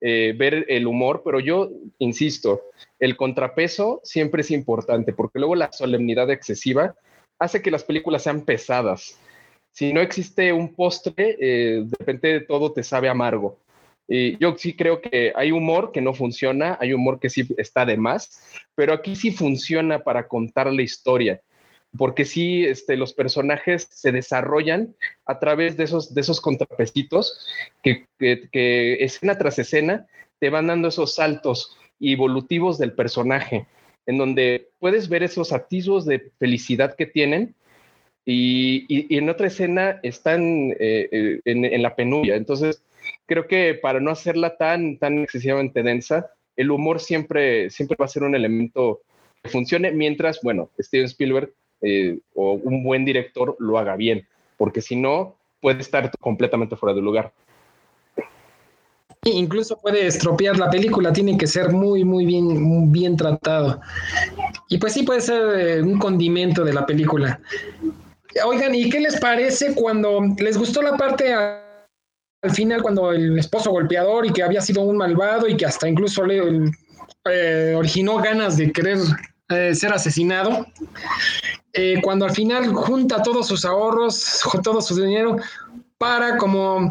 eh, 0.00 0.34
ver 0.36 0.66
el 0.68 0.86
humor, 0.86 1.22
pero 1.24 1.40
yo 1.40 1.70
insisto, 1.98 2.62
el 2.98 3.16
contrapeso 3.16 4.00
siempre 4.04 4.42
es 4.42 4.50
importante 4.50 5.12
porque 5.12 5.38
luego 5.38 5.54
la 5.54 5.72
solemnidad 5.72 6.30
excesiva 6.30 6.94
hace 7.38 7.62
que 7.62 7.70
las 7.70 7.84
películas 7.84 8.22
sean 8.22 8.44
pesadas. 8.44 9.18
Si 9.72 9.92
no 9.92 10.00
existe 10.00 10.52
un 10.52 10.74
postre, 10.74 11.36
de 11.38 11.96
repente 11.98 12.40
todo 12.40 12.72
te 12.72 12.82
sabe 12.82 13.08
amargo. 13.08 13.58
Y 14.12 14.36
yo 14.38 14.56
sí 14.58 14.74
creo 14.74 15.00
que 15.00 15.32
hay 15.36 15.52
humor 15.52 15.92
que 15.92 16.00
no 16.00 16.12
funciona, 16.12 16.76
hay 16.80 16.92
humor 16.92 17.20
que 17.20 17.30
sí 17.30 17.46
está 17.56 17.86
de 17.86 17.96
más, 17.96 18.42
pero 18.74 18.92
aquí 18.92 19.14
sí 19.14 19.30
funciona 19.30 20.00
para 20.00 20.26
contar 20.26 20.66
la 20.72 20.82
historia, 20.82 21.40
porque 21.96 22.24
sí 22.24 22.64
este, 22.64 22.96
los 22.96 23.12
personajes 23.12 23.88
se 23.90 24.12
desarrollan 24.12 24.94
a 25.26 25.38
través 25.38 25.76
de 25.76 25.84
esos, 25.84 26.14
de 26.14 26.20
esos 26.20 26.40
contrapesitos 26.40 27.46
que, 27.82 28.06
que, 28.18 29.02
escena 29.04 29.36
tras 29.38 29.58
escena 29.58 30.06
te 30.38 30.50
van 30.50 30.68
dando 30.68 30.88
esos 30.88 31.14
saltos 31.14 31.76
evolutivos 32.00 32.78
del 32.78 32.92
personaje, 32.92 33.66
en 34.06 34.18
donde 34.18 34.70
puedes 34.78 35.08
ver 35.08 35.22
esos 35.22 35.52
atisbos 35.52 36.06
de 36.06 36.30
felicidad 36.38 36.94
que 36.94 37.06
tienen 37.06 37.54
y, 38.24 38.86
y, 38.88 39.18
en 39.18 39.28
otra 39.28 39.48
escena 39.48 39.98
están 40.02 40.70
eh, 40.78 41.08
eh, 41.10 41.40
en, 41.44 41.64
en, 41.64 41.82
la 41.82 41.96
penuria. 41.96 42.36
Entonces, 42.36 42.82
creo 43.26 43.46
que 43.48 43.74
para 43.74 43.98
no 43.98 44.10
hacerla 44.10 44.56
tan, 44.56 44.98
tan 44.98 45.18
excesivamente 45.18 45.82
densa, 45.82 46.30
el 46.56 46.70
humor 46.70 47.00
siempre, 47.00 47.70
siempre 47.70 47.96
va 47.98 48.04
a 48.04 48.08
ser 48.08 48.22
un 48.22 48.34
elemento 48.34 49.00
que 49.42 49.50
funcione 49.50 49.90
mientras, 49.90 50.40
bueno, 50.42 50.70
Steven 50.78 51.06
Spielberg 51.06 51.52
eh, 51.82 52.18
o 52.34 52.52
un 52.52 52.82
buen 52.82 53.04
director 53.04 53.56
lo 53.58 53.78
haga 53.78 53.96
bien, 53.96 54.26
porque 54.56 54.80
si 54.80 54.96
no, 54.96 55.36
puede 55.60 55.80
estar 55.80 56.10
completamente 56.18 56.76
fuera 56.76 56.94
de 56.94 57.02
lugar. 57.02 57.32
Incluso 59.24 59.78
puede 59.78 60.06
estropear 60.06 60.58
la 60.58 60.70
película, 60.70 61.12
tiene 61.12 61.36
que 61.36 61.46
ser 61.46 61.70
muy, 61.70 62.04
muy 62.04 62.24
bien, 62.24 62.62
muy 62.62 62.88
bien 62.88 63.16
tratado. 63.16 63.80
Y 64.68 64.78
pues 64.78 64.94
sí 64.94 65.02
puede 65.02 65.20
ser 65.20 65.42
eh, 65.58 65.82
un 65.82 65.98
condimento 65.98 66.64
de 66.64 66.72
la 66.72 66.86
película. 66.86 67.38
Oigan, 68.46 68.74
¿y 68.74 68.88
qué 68.88 69.00
les 69.00 69.20
parece 69.20 69.74
cuando 69.74 70.20
les 70.38 70.56
gustó 70.56 70.80
la 70.80 70.96
parte 70.96 71.34
al 72.42 72.50
final 72.52 72.80
cuando 72.82 73.12
el 73.12 73.38
esposo 73.38 73.70
golpeador 73.70 74.26
y 74.26 74.32
que 74.32 74.42
había 74.42 74.60
sido 74.60 74.82
un 74.82 74.96
malvado 74.96 75.46
y 75.46 75.56
que 75.56 75.66
hasta 75.66 75.88
incluso 75.88 76.24
le 76.24 76.70
eh, 77.30 77.74
originó 77.76 78.16
ganas 78.16 78.56
de 78.56 78.72
querer 78.72 78.98
eh, 79.50 79.74
ser 79.74 79.92
asesinado, 79.92 80.66
eh, 81.72 82.00
cuando 82.02 82.24
al 82.24 82.32
final 82.32 82.72
junta 82.74 83.22
todos 83.22 83.46
sus 83.46 83.64
ahorros, 83.64 84.40
todo 84.62 84.80
su 84.80 84.96
dinero 84.96 85.36
para 85.98 86.36
como 86.36 86.90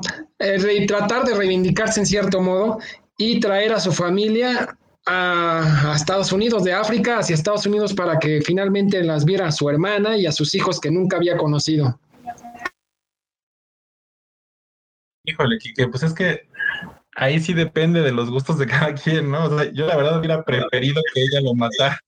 tratar 0.88 1.26
de 1.26 1.36
reivindicarse 1.36 2.00
en 2.00 2.06
cierto 2.06 2.42
modo 2.42 2.80
y 3.18 3.40
traer 3.40 3.74
a 3.74 3.80
su 3.80 3.92
familia 3.92 4.78
a, 5.06 5.92
a, 5.92 5.96
Estados 5.96 6.32
Unidos, 6.32 6.64
de 6.64 6.74
África 6.74 7.18
hacia 7.18 7.34
Estados 7.34 7.66
Unidos 7.66 7.94
para 7.94 8.20
que 8.20 8.42
finalmente 8.42 9.04
las 9.04 9.26
viera 9.26 9.48
a 9.48 9.52
su 9.52 9.70
hermana 9.70 10.18
y 10.18 10.26
a 10.26 10.32
sus 10.32 10.54
hijos 10.54 10.80
que 10.80 10.92
nunca 10.92 11.18
había 11.18 11.36
conocido. 11.36 12.00
Híjole, 15.26 15.58
Kike, 15.58 15.88
pues 15.90 16.04
es 16.04 16.14
que 16.14 16.50
ahí 17.16 17.40
sí 17.40 17.54
depende 17.54 18.02
de 18.02 18.12
los 18.12 18.30
gustos 18.30 18.58
de 18.58 18.66
cada 18.66 18.94
quien, 18.94 19.30
¿no? 19.30 19.46
O 19.46 19.58
sea, 19.58 19.72
yo 19.72 19.86
la 19.86 19.96
verdad 19.96 20.20
hubiera 20.20 20.44
preferido 20.44 21.02
que 21.14 21.22
ella 21.22 21.42
lo 21.42 21.54
matara, 21.54 22.00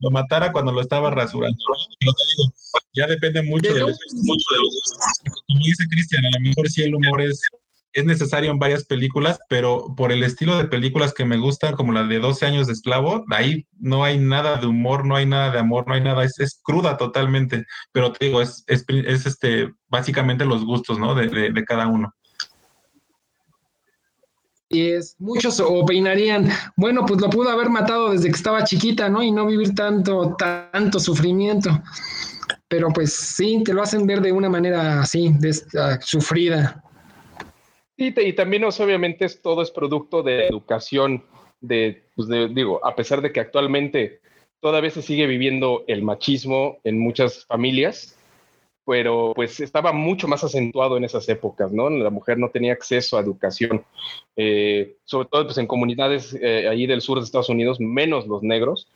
lo 0.00 0.10
matara 0.10 0.52
cuando 0.52 0.72
lo 0.72 0.80
estaba 0.80 1.10
rasurando. 1.10 1.58
¿no? 1.68 1.76
Digo, 2.00 2.52
ya 2.94 3.06
depende 3.06 3.42
mucho 3.42 3.72
de, 3.72 3.80
los, 3.80 3.98
mucho 4.12 4.44
de 4.50 4.58
los 4.58 5.42
Como 5.46 5.60
dice 5.64 5.86
Cristian, 5.88 6.24
a 6.24 6.30
lo 6.38 6.40
mejor 6.40 6.68
sí 6.68 6.82
el 6.82 6.94
humor 6.94 7.20
es, 7.20 7.40
es 7.92 8.04
necesario 8.04 8.50
en 8.50 8.58
varias 8.58 8.84
películas, 8.84 9.38
pero 9.48 9.94
por 9.96 10.12
el 10.12 10.22
estilo 10.22 10.56
de 10.56 10.64
películas 10.64 11.12
que 11.12 11.24
me 11.24 11.36
gustan, 11.36 11.74
como 11.74 11.92
la 11.92 12.04
de 12.04 12.18
12 12.18 12.46
años 12.46 12.66
de 12.66 12.72
esclavo, 12.72 13.24
ahí 13.30 13.66
no 13.78 14.04
hay 14.04 14.18
nada 14.18 14.56
de 14.56 14.66
humor, 14.66 15.06
no 15.06 15.16
hay 15.16 15.26
nada 15.26 15.50
de 15.50 15.58
amor, 15.58 15.86
no 15.86 15.94
hay 15.94 16.00
nada, 16.00 16.24
es, 16.24 16.38
es 16.40 16.60
cruda 16.62 16.96
totalmente. 16.96 17.64
Pero 17.92 18.12
te 18.12 18.26
digo, 18.26 18.42
es, 18.42 18.64
es, 18.66 18.84
es, 18.88 19.26
este, 19.26 19.70
básicamente 19.88 20.44
los 20.44 20.64
gustos, 20.64 20.98
¿no? 20.98 21.14
de, 21.14 21.28
de, 21.28 21.50
de 21.50 21.64
cada 21.64 21.86
uno 21.86 22.14
es, 24.70 25.16
muchos 25.18 25.58
opinarían, 25.58 26.48
bueno, 26.76 27.04
pues 27.04 27.20
lo 27.20 27.28
pudo 27.28 27.50
haber 27.50 27.68
matado 27.68 28.12
desde 28.12 28.28
que 28.28 28.36
estaba 28.36 28.64
chiquita, 28.64 29.08
¿no? 29.08 29.22
Y 29.22 29.32
no 29.32 29.44
vivir 29.46 29.74
tanto, 29.74 30.36
tanto 30.36 31.00
sufrimiento. 31.00 31.70
Pero 32.68 32.88
pues 32.90 33.12
sí, 33.12 33.62
te 33.64 33.74
lo 33.74 33.82
hacen 33.82 34.06
ver 34.06 34.20
de 34.20 34.30
una 34.30 34.48
manera 34.48 35.00
así, 35.00 35.32
de, 35.40 35.52
sufrida. 36.00 36.84
Y, 37.96 38.18
y 38.18 38.32
también 38.32 38.64
obviamente 38.64 39.24
es, 39.24 39.42
todo 39.42 39.60
es 39.60 39.72
producto 39.72 40.22
de 40.22 40.46
educación, 40.46 41.24
de, 41.60 42.04
pues 42.14 42.28
de, 42.28 42.48
digo, 42.48 42.84
a 42.86 42.94
pesar 42.94 43.20
de 43.20 43.32
que 43.32 43.40
actualmente 43.40 44.20
todavía 44.60 44.90
se 44.90 45.02
sigue 45.02 45.26
viviendo 45.26 45.84
el 45.88 46.02
machismo 46.02 46.78
en 46.84 46.98
muchas 46.98 47.44
familias, 47.46 48.16
pero 48.84 49.32
pues 49.34 49.60
estaba 49.60 49.92
mucho 49.92 50.26
más 50.26 50.42
acentuado 50.42 50.96
en 50.96 51.04
esas 51.04 51.28
épocas, 51.28 51.72
¿no? 51.72 51.90
La 51.90 52.10
mujer 52.10 52.38
no 52.38 52.50
tenía 52.50 52.72
acceso 52.72 53.16
a 53.16 53.20
educación, 53.20 53.84
eh, 54.36 54.96
sobre 55.04 55.28
todo 55.28 55.44
pues 55.44 55.58
en 55.58 55.66
comunidades 55.66 56.34
eh, 56.40 56.68
ahí 56.68 56.86
del 56.86 57.00
sur 57.00 57.18
de 57.18 57.24
Estados 57.24 57.48
Unidos, 57.48 57.78
menos 57.80 58.26
los 58.26 58.42
negros, 58.42 58.88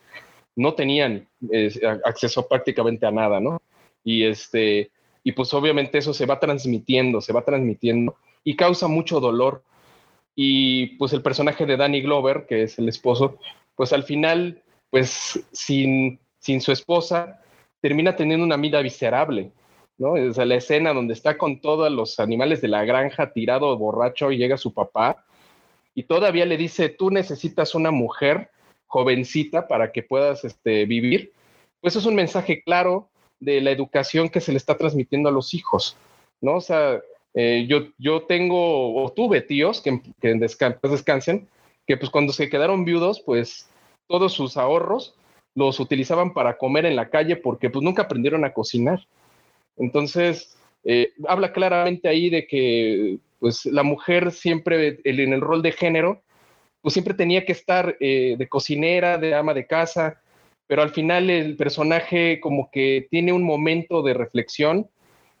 no 0.55 0.73
tenían 0.73 1.27
eh, 1.51 1.71
acceso 2.03 2.47
prácticamente 2.47 3.05
a 3.05 3.11
nada, 3.11 3.39
¿no? 3.39 3.61
Y 4.03 4.23
este, 4.23 4.91
y 5.23 5.31
pues 5.31 5.53
obviamente 5.53 5.97
eso 5.97 6.13
se 6.13 6.25
va 6.25 6.39
transmitiendo, 6.39 7.21
se 7.21 7.33
va 7.33 7.43
transmitiendo 7.43 8.15
y 8.43 8.55
causa 8.55 8.87
mucho 8.87 9.19
dolor. 9.19 9.63
Y 10.35 10.97
pues 10.97 11.13
el 11.13 11.21
personaje 11.21 11.65
de 11.65 11.77
Danny 11.77 12.01
Glover, 12.01 12.45
que 12.47 12.63
es 12.63 12.77
el 12.77 12.89
esposo, 12.89 13.39
pues 13.75 13.93
al 13.93 14.03
final, 14.03 14.61
pues 14.89 15.45
sin, 15.51 16.19
sin 16.39 16.59
su 16.59 16.71
esposa, 16.71 17.41
termina 17.81 18.15
teniendo 18.15 18.45
una 18.45 18.57
vida 18.57 18.81
miserable 18.81 19.51
¿no? 19.97 20.13
O 20.13 20.33
sea, 20.33 20.45
la 20.45 20.55
escena 20.55 20.93
donde 20.93 21.13
está 21.13 21.37
con 21.37 21.61
todos 21.61 21.91
los 21.91 22.19
animales 22.19 22.61
de 22.61 22.67
la 22.67 22.85
granja 22.85 23.31
tirado 23.31 23.77
borracho 23.77 24.31
y 24.31 24.37
llega 24.37 24.57
su 24.57 24.73
papá 24.73 25.25
y 25.93 26.03
todavía 26.03 26.45
le 26.45 26.57
dice, 26.57 26.89
tú 26.89 27.09
necesitas 27.09 27.73
una 27.75 27.91
mujer 27.91 28.49
jovencita 28.87 29.67
para 29.67 29.91
que 29.91 30.03
puedas 30.03 30.43
este, 30.43 30.85
vivir, 30.85 31.31
pues 31.81 31.95
es 31.95 32.05
un 32.05 32.15
mensaje 32.15 32.61
claro 32.63 33.09
de 33.39 33.61
la 33.61 33.71
educación 33.71 34.29
que 34.29 34.41
se 34.41 34.51
le 34.51 34.57
está 34.57 34.77
transmitiendo 34.77 35.29
a 35.29 35.31
los 35.31 35.53
hijos, 35.53 35.97
¿no? 36.41 36.55
O 36.55 36.61
sea, 36.61 37.01
eh, 37.33 37.65
yo, 37.67 37.87
yo 37.97 38.23
tengo 38.23 38.95
o 38.95 39.11
tuve 39.11 39.41
tíos 39.41 39.81
que, 39.81 40.01
que 40.21 40.33
descansen, 40.35 41.47
que 41.85 41.97
pues 41.97 42.09
cuando 42.09 42.33
se 42.33 42.49
quedaron 42.49 42.85
viudos, 42.85 43.21
pues 43.25 43.69
todos 44.07 44.33
sus 44.33 44.57
ahorros 44.57 45.15
los 45.53 45.79
utilizaban 45.79 46.33
para 46.33 46.57
comer 46.57 46.85
en 46.85 46.95
la 46.95 47.09
calle 47.09 47.35
porque 47.35 47.69
pues 47.69 47.83
nunca 47.83 48.03
aprendieron 48.03 48.45
a 48.45 48.53
cocinar. 48.53 49.05
Entonces, 49.77 50.57
eh, 50.83 51.13
habla 51.27 51.51
claramente 51.51 52.07
ahí 52.07 52.29
de 52.29 52.45
que 52.47 53.17
pues, 53.39 53.65
la 53.65 53.83
mujer 53.83 54.31
siempre 54.31 54.99
en 55.03 55.33
el 55.33 55.41
rol 55.41 55.61
de 55.61 55.71
género, 55.71 56.21
pues 56.81 56.93
siempre 56.93 57.15
tenía 57.15 57.45
que 57.45 57.51
estar 57.51 57.97
eh, 57.99 58.35
de 58.37 58.47
cocinera, 58.47 59.17
de 59.17 59.33
ama 59.33 59.55
de 59.55 59.65
casa, 59.65 60.21
pero 60.67 60.83
al 60.83 60.91
final 60.91 61.29
el 61.31 61.57
personaje 61.57 62.39
como 62.39 62.69
que 62.71 63.07
tiene 63.09 63.33
un 63.33 63.43
momento 63.43 64.03
de 64.03 64.13
reflexión 64.13 64.87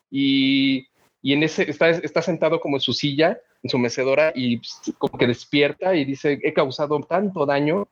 y, 0.09 0.87
y 1.21 1.33
en 1.33 1.43
ese 1.43 1.69
está, 1.69 1.91
está 1.91 2.23
sentado 2.23 2.59
como 2.59 2.77
en 2.77 2.81
su 2.81 2.93
silla, 2.93 3.39
en 3.61 3.69
su 3.69 3.77
mecedora 3.77 4.33
y 4.35 4.59
como 4.97 5.17
que 5.17 5.27
despierta 5.27 5.95
y 5.95 6.05
dice, 6.05 6.39
he 6.41 6.53
causado 6.53 6.99
tanto 7.01 7.45
daño 7.45 7.87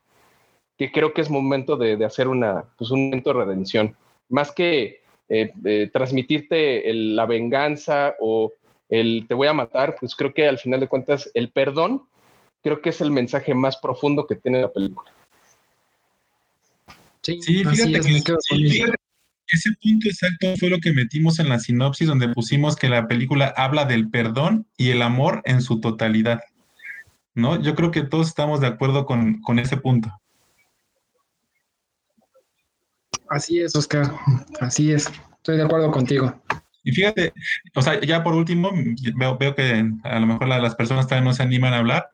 que 0.76 0.90
creo 0.90 1.14
que 1.14 1.20
es 1.20 1.30
momento 1.30 1.76
de, 1.76 1.96
de 1.96 2.04
hacer 2.04 2.26
una, 2.26 2.64
pues 2.76 2.90
un 2.90 3.04
momento 3.04 3.32
de 3.32 3.44
redención. 3.44 3.96
Más 4.28 4.50
que 4.50 5.03
eh, 5.28 5.52
eh, 5.64 5.90
transmitirte 5.92 6.92
la 6.92 7.26
venganza 7.26 8.14
o 8.20 8.52
el 8.88 9.24
te 9.26 9.34
voy 9.34 9.48
a 9.48 9.54
matar, 9.54 9.96
pues 9.98 10.14
creo 10.14 10.34
que 10.34 10.46
al 10.46 10.58
final 10.58 10.80
de 10.80 10.88
cuentas 10.88 11.30
el 11.34 11.50
perdón 11.50 12.02
creo 12.62 12.80
que 12.80 12.90
es 12.90 13.00
el 13.00 13.10
mensaje 13.10 13.54
más 13.54 13.76
profundo 13.78 14.26
que 14.26 14.36
tiene 14.36 14.60
la 14.60 14.72
película. 14.72 15.10
Sí, 17.22 17.40
fíjate, 17.42 18.00
que, 18.22 18.84
ese 19.46 19.70
punto 19.82 20.08
exacto 20.08 20.54
fue 20.58 20.70
lo 20.70 20.78
que 20.78 20.92
metimos 20.92 21.38
en 21.38 21.48
la 21.48 21.58
sinopsis 21.58 22.08
donde 22.08 22.28
pusimos 22.28 22.76
que 22.76 22.88
la 22.88 23.06
película 23.06 23.52
habla 23.56 23.84
del 23.84 24.08
perdón 24.08 24.66
y 24.76 24.90
el 24.90 25.02
amor 25.02 25.42
en 25.44 25.60
su 25.60 25.80
totalidad. 25.80 26.40
¿No? 27.34 27.60
Yo 27.60 27.74
creo 27.74 27.90
que 27.90 28.02
todos 28.02 28.28
estamos 28.28 28.60
de 28.60 28.68
acuerdo 28.68 29.06
con, 29.06 29.40
con 29.42 29.58
ese 29.58 29.76
punto. 29.76 30.10
Así 33.28 33.60
es, 33.60 33.74
Oscar. 33.74 34.12
Así 34.60 34.92
es. 34.92 35.10
Estoy 35.36 35.56
de 35.56 35.64
acuerdo 35.64 35.90
contigo. 35.90 36.34
Y 36.82 36.92
fíjate, 36.92 37.32
o 37.74 37.82
sea, 37.82 38.00
ya 38.00 38.22
por 38.22 38.34
último, 38.34 38.70
veo, 39.16 39.38
veo 39.38 39.54
que 39.54 39.90
a 40.04 40.20
lo 40.20 40.26
mejor 40.26 40.48
las 40.48 40.74
personas 40.74 41.06
también 41.06 41.24
no 41.24 41.32
se 41.32 41.42
animan 41.42 41.72
a 41.72 41.78
hablar. 41.78 42.10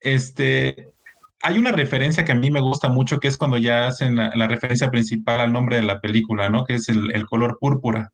Este, 0.00 0.94
hay 1.42 1.58
una 1.58 1.72
referencia 1.72 2.24
que 2.24 2.32
a 2.32 2.36
mí 2.36 2.50
me 2.50 2.62
gusta 2.62 2.88
mucho, 2.88 3.20
que 3.20 3.28
es 3.28 3.36
cuando 3.36 3.58
ya 3.58 3.86
hacen 3.86 4.16
la, 4.16 4.46
referencia 4.48 4.90
principal 4.90 5.40
al 5.40 5.52
nombre 5.52 5.76
de 5.76 5.82
la 5.82 6.00
película, 6.00 6.48
¿no? 6.48 6.64
Que 6.64 6.74
es 6.74 6.88
el, 6.88 7.26
color 7.26 7.58
púrpura. 7.60 8.12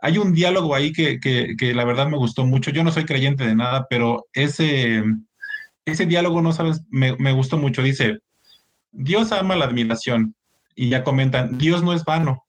Hay 0.00 0.18
un 0.18 0.34
diálogo 0.34 0.74
ahí 0.74 0.92
que, 0.92 1.18
que, 1.18 1.74
la 1.74 1.86
verdad 1.86 2.06
me 2.08 2.18
gustó 2.18 2.44
mucho. 2.44 2.70
Yo 2.70 2.84
no 2.84 2.92
soy 2.92 3.06
creyente 3.06 3.46
de 3.46 3.54
nada, 3.54 3.86
pero 3.88 4.26
ese, 4.34 5.02
ese 5.86 6.04
diálogo, 6.04 6.42
no 6.42 6.52
sabes, 6.52 6.82
me, 6.90 7.16
me 7.16 7.32
gustó 7.32 7.56
mucho. 7.56 7.82
Dice, 7.82 8.18
Dios 8.92 9.32
ama 9.32 9.56
la 9.56 9.64
admiración. 9.64 10.34
Y 10.80 10.88
ya 10.88 11.04
comentan, 11.04 11.58
Dios 11.58 11.82
no 11.82 11.92
es 11.92 12.06
vano, 12.06 12.46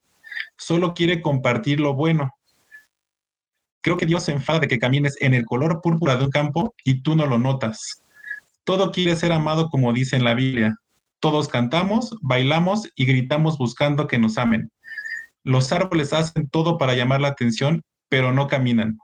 solo 0.56 0.94
quiere 0.94 1.22
compartir 1.22 1.82
lo 1.82 1.96
bueno. 1.96 2.34
Creo 3.82 3.98
que 3.98 4.06
Dios 4.06 4.24
se 4.24 4.32
enfada 4.32 4.62
de 4.62 4.70
que 4.70 4.80
camines 4.80 5.18
en 5.20 5.34
el 5.34 5.44
color 5.44 5.82
púrpura 5.82 6.16
de 6.16 6.24
un 6.24 6.32
campo 6.32 6.74
y 6.86 7.02
tú 7.02 7.18
no 7.18 7.26
lo 7.26 7.38
notas. 7.38 8.02
Todo 8.64 8.94
quiere 8.94 9.18
ser 9.18 9.34
amado 9.34 9.70
como 9.70 9.92
dice 9.92 10.16
en 10.16 10.24
la 10.24 10.34
Biblia. 10.34 10.78
Todos 11.20 11.50
cantamos, 11.50 12.16
bailamos 12.22 12.90
y 12.96 13.04
gritamos 13.04 13.58
buscando 13.58 14.08
que 14.08 14.18
nos 14.18 14.38
amen. 14.38 14.72
Los 15.44 15.74
árboles 15.74 16.14
hacen 16.14 16.48
todo 16.48 16.78
para 16.78 16.94
llamar 16.94 17.20
la 17.20 17.28
atención, 17.28 17.84
pero 18.08 18.32
no 18.32 18.48
caminan. 18.48 18.98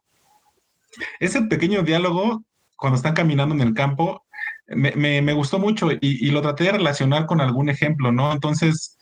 Ese 1.20 1.42
pequeño 1.42 1.84
diálogo, 1.84 2.46
cuando 2.78 2.96
están 2.96 3.14
caminando 3.14 3.54
en 3.54 3.60
el 3.60 3.74
campo, 3.74 4.24
me, 4.68 5.34
gustó 5.34 5.60
mucho 5.60 5.90
y, 6.00 6.32
lo 6.32 6.42
traté 6.42 6.64
de 6.64 6.72
relacionar 6.72 7.26
con 7.26 7.42
algún 7.42 7.68
ejemplo, 7.68 8.14
¿no? 8.14 8.32
Entonces, 8.32 8.97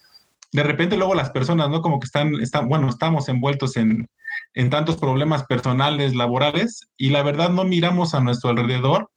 de 0.55 0.63
repente 0.63 0.95
luego 0.95 1.15
las 1.15 1.31
personas, 1.31 1.69
¿no? 1.69 1.81
Como 1.81 1.99
que 1.99 2.05
están, 2.05 2.35
están 2.35 2.69
bueno, 2.69 2.87
estamos 2.87 3.27
envueltos 3.27 3.75
en, 3.75 4.07
en 4.53 4.69
tantos 4.69 4.95
problemas 4.95 5.45
personales, 5.45 6.15
laborales, 6.15 6.87
y 6.97 7.09
la 7.09 7.23
verdad 7.23 7.49
no 7.49 7.65
miramos 7.65 8.15
a 8.15 8.21
nuestro 8.21 8.51
alrededor 8.51 9.09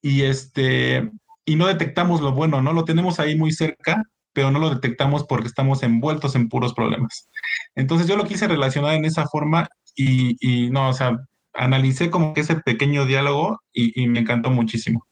y 0.00 0.22
este 0.22 1.10
y 1.44 1.56
no 1.56 1.66
detectamos 1.66 2.22
lo 2.22 2.32
bueno, 2.32 2.62
¿no? 2.62 2.72
Lo 2.72 2.84
tenemos 2.84 3.20
ahí 3.20 3.36
muy 3.36 3.52
cerca, 3.52 4.02
pero 4.32 4.50
no 4.50 4.58
lo 4.58 4.70
detectamos 4.70 5.24
porque 5.24 5.48
estamos 5.48 5.82
envueltos 5.82 6.34
en 6.34 6.48
puros 6.48 6.72
problemas. 6.72 7.28
Entonces 7.74 8.08
yo 8.08 8.16
lo 8.16 8.24
quise 8.24 8.48
relacionar 8.48 8.94
en 8.94 9.04
esa 9.04 9.26
forma 9.26 9.68
y, 9.94 10.36
y 10.40 10.70
no, 10.70 10.88
o 10.88 10.92
sea, 10.94 11.18
analicé 11.52 12.10
como 12.10 12.32
que 12.32 12.40
ese 12.40 12.56
pequeño 12.56 13.04
diálogo 13.04 13.60
y, 13.74 14.02
y, 14.02 14.08
me 14.08 14.20
encantó 14.20 14.50
muchísimo. 14.50 15.06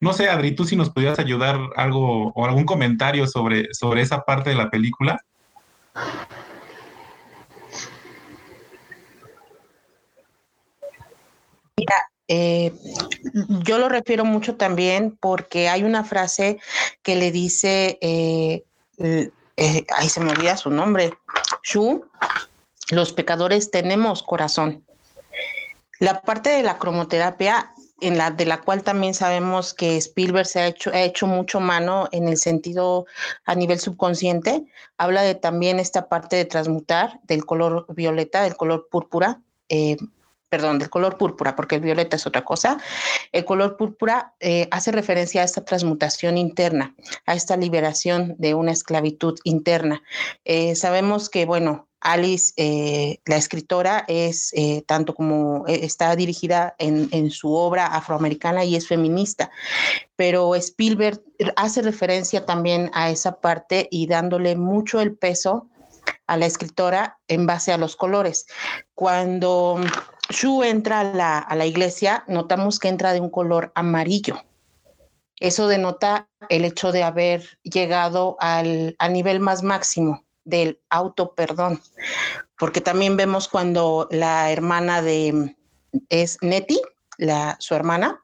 No 0.00 0.12
sé, 0.12 0.28
Adri, 0.28 0.54
tú 0.54 0.64
si 0.64 0.76
nos 0.76 0.90
pudieras 0.90 1.18
ayudar 1.18 1.58
algo 1.76 2.32
o 2.34 2.44
algún 2.44 2.64
comentario 2.64 3.26
sobre, 3.26 3.72
sobre 3.72 4.02
esa 4.02 4.24
parte 4.24 4.50
de 4.50 4.56
la 4.56 4.70
película. 4.70 5.18
Mira, 11.76 11.94
eh, 12.28 12.72
yo 13.62 13.78
lo 13.78 13.88
refiero 13.88 14.24
mucho 14.24 14.56
también 14.56 15.16
porque 15.20 15.68
hay 15.68 15.84
una 15.84 16.04
frase 16.04 16.58
que 17.02 17.16
le 17.16 17.30
dice, 17.30 17.98
eh, 18.00 18.64
eh, 18.98 19.86
ahí 19.96 20.08
se 20.08 20.20
me 20.20 20.30
olvida 20.30 20.56
su 20.56 20.70
nombre, 20.70 21.14
Shu, 21.62 22.04
los 22.90 23.12
pecadores 23.12 23.70
tenemos 23.70 24.22
corazón. 24.22 24.84
La 25.98 26.20
parte 26.22 26.50
de 26.50 26.62
la 26.62 26.78
cromoterapia, 26.78 27.72
en 28.00 28.18
la 28.18 28.30
de 28.30 28.44
la 28.44 28.60
cual 28.60 28.82
también 28.82 29.14
sabemos 29.14 29.72
que 29.72 29.96
Spielberg 29.96 30.46
se 30.46 30.60
ha 30.60 30.66
hecho, 30.66 30.90
ha 30.90 31.00
hecho 31.00 31.26
mucho 31.26 31.60
mano 31.60 32.08
en 32.12 32.28
el 32.28 32.36
sentido 32.36 33.06
a 33.44 33.54
nivel 33.54 33.80
subconsciente, 33.80 34.64
habla 34.98 35.22
de 35.22 35.34
también 35.34 35.78
esta 35.78 36.08
parte 36.08 36.36
de 36.36 36.44
transmutar 36.44 37.20
del 37.24 37.46
color 37.46 37.86
violeta, 37.88 38.42
del 38.42 38.56
color 38.56 38.88
púrpura, 38.90 39.40
eh, 39.68 39.96
perdón, 40.48 40.78
del 40.78 40.90
color 40.90 41.16
púrpura, 41.16 41.56
porque 41.56 41.76
el 41.76 41.80
violeta 41.80 42.16
es 42.16 42.26
otra 42.26 42.44
cosa, 42.44 42.78
el 43.32 43.44
color 43.44 43.76
púrpura 43.76 44.34
eh, 44.40 44.68
hace 44.70 44.92
referencia 44.92 45.42
a 45.42 45.44
esta 45.44 45.64
transmutación 45.64 46.38
interna, 46.38 46.94
a 47.24 47.34
esta 47.34 47.56
liberación 47.56 48.36
de 48.38 48.54
una 48.54 48.72
esclavitud 48.72 49.38
interna. 49.44 50.02
Eh, 50.44 50.76
sabemos 50.76 51.30
que, 51.30 51.46
bueno, 51.46 51.88
Alice, 52.06 52.52
eh, 52.56 53.20
la 53.26 53.36
escritora, 53.36 54.04
es 54.08 54.52
tanto 54.86 55.14
como 55.14 55.64
está 55.66 56.14
dirigida 56.16 56.74
en, 56.78 57.08
en, 57.12 57.30
su 57.30 57.52
obra 57.52 57.86
afroamericana 57.86 58.64
y 58.64 58.76
es 58.76 58.86
feminista, 58.86 59.50
pero 60.14 60.54
Spielberg 60.54 61.20
hace 61.56 61.82
referencia 61.82 62.46
también 62.46 62.90
a 62.94 63.10
esa 63.10 63.40
parte 63.40 63.88
y 63.90 64.06
dándole 64.06 64.56
mucho 64.56 65.00
el 65.00 65.16
peso 65.16 65.68
a 66.26 66.36
la 66.36 66.46
escritora 66.46 67.18
en 67.28 67.46
base 67.46 67.72
a 67.72 67.78
los 67.78 67.96
colores. 67.96 68.46
Cuando 68.94 69.80
Shu 70.30 70.62
entra 70.64 71.00
a 71.00 71.54
la, 71.54 71.66
iglesia, 71.66 72.24
notamos 72.26 72.78
que 72.78 72.88
entra 72.88 73.12
de 73.12 73.20
un 73.20 73.30
color 73.30 73.72
amarillo. 73.74 74.42
Eso 75.38 75.68
denota 75.68 76.28
el 76.48 76.64
hecho 76.64 76.92
de 76.92 77.02
haber 77.02 77.58
llegado 77.62 78.36
al, 78.40 78.96
nivel 79.10 79.40
más 79.40 79.62
máximo 79.62 80.24
del 80.46 80.80
auto 80.88 81.34
perdón, 81.34 81.82
porque 82.58 82.80
también 82.80 83.18
vemos 83.18 83.48
cuando 83.48 84.08
la 84.10 84.50
hermana 84.50 85.02
de 85.02 85.54
es 86.08 86.38
Neti, 86.40 86.80
la, 87.18 87.56
su 87.58 87.74
hermana, 87.74 88.22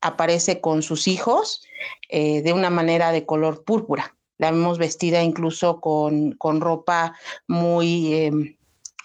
aparece 0.00 0.60
con 0.60 0.82
sus 0.82 1.08
hijos 1.08 1.62
eh, 2.08 2.42
de 2.42 2.52
una 2.52 2.70
manera 2.70 3.12
de 3.12 3.26
color 3.26 3.64
púrpura. 3.64 4.14
La 4.38 4.52
vemos 4.52 4.78
vestida 4.78 5.22
incluso 5.22 5.80
con, 5.80 6.36
ropa 6.60 7.16
muy 7.48 8.14
em, 8.14 8.56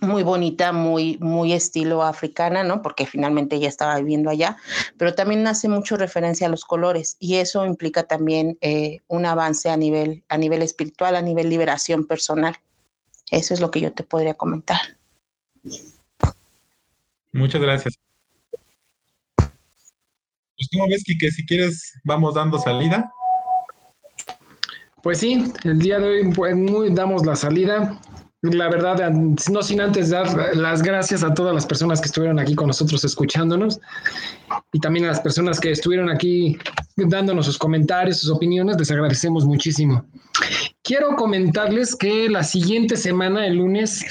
muy 0.03 0.23
bonita, 0.23 0.71
muy, 0.71 1.17
muy 1.19 1.53
estilo 1.53 2.03
africana, 2.03 2.63
¿no? 2.63 2.81
Porque 2.81 3.05
finalmente 3.05 3.55
ella 3.55 3.67
estaba 3.67 3.97
viviendo 3.97 4.29
allá, 4.29 4.57
pero 4.97 5.15
también 5.15 5.47
hace 5.47 5.67
mucho 5.69 5.97
referencia 5.97 6.47
a 6.47 6.49
los 6.49 6.65
colores 6.65 7.17
y 7.19 7.35
eso 7.35 7.65
implica 7.65 8.03
también 8.03 8.57
eh, 8.61 8.99
un 9.07 9.25
avance 9.25 9.69
a 9.69 9.77
nivel, 9.77 10.23
a 10.29 10.37
nivel 10.37 10.61
espiritual, 10.61 11.15
a 11.15 11.21
nivel 11.21 11.49
liberación 11.49 12.05
personal. 12.05 12.55
Eso 13.31 13.53
es 13.53 13.59
lo 13.59 13.71
que 13.71 13.81
yo 13.81 13.91
te 13.93 14.03
podría 14.03 14.35
comentar. 14.35 14.79
Muchas 17.31 17.61
gracias. 17.61 17.97
Pues 19.35 20.69
como 20.71 20.87
ves, 20.87 21.03
que 21.19 21.31
si 21.31 21.45
quieres, 21.45 21.99
vamos 22.03 22.35
dando 22.35 22.59
salida. 22.59 23.11
Pues 25.01 25.17
sí, 25.17 25.51
el 25.63 25.79
día 25.79 25.99
de 25.99 26.07
hoy 26.07 26.33
pues, 26.33 26.55
muy, 26.55 26.93
damos 26.93 27.25
la 27.25 27.35
salida 27.35 27.99
la 28.43 28.69
verdad, 28.69 29.09
no 29.11 29.63
sin 29.63 29.79
antes 29.79 30.09
dar 30.09 30.55
las 30.55 30.81
gracias 30.81 31.23
a 31.23 31.33
todas 31.33 31.53
las 31.55 31.65
personas 31.65 32.01
que 32.01 32.07
estuvieron 32.07 32.39
aquí 32.39 32.55
con 32.55 32.67
nosotros 32.67 33.03
escuchándonos 33.05 33.79
y 34.73 34.79
también 34.79 35.05
a 35.05 35.09
las 35.09 35.21
personas 35.21 35.61
que 35.61 35.71
estuvieron 35.71 36.09
aquí 36.09 36.57
dándonos 36.97 37.45
sus 37.45 37.57
comentarios, 37.57 38.17
sus 38.17 38.29
opiniones, 38.29 38.77
les 38.77 38.91
agradecemos 38.91 39.45
muchísimo. 39.45 40.03
Quiero 40.81 41.15
comentarles 41.15 41.95
que 41.95 42.27
la 42.27 42.43
siguiente 42.43 42.97
semana, 42.97 43.47
el 43.47 43.55
lunes, 43.55 44.05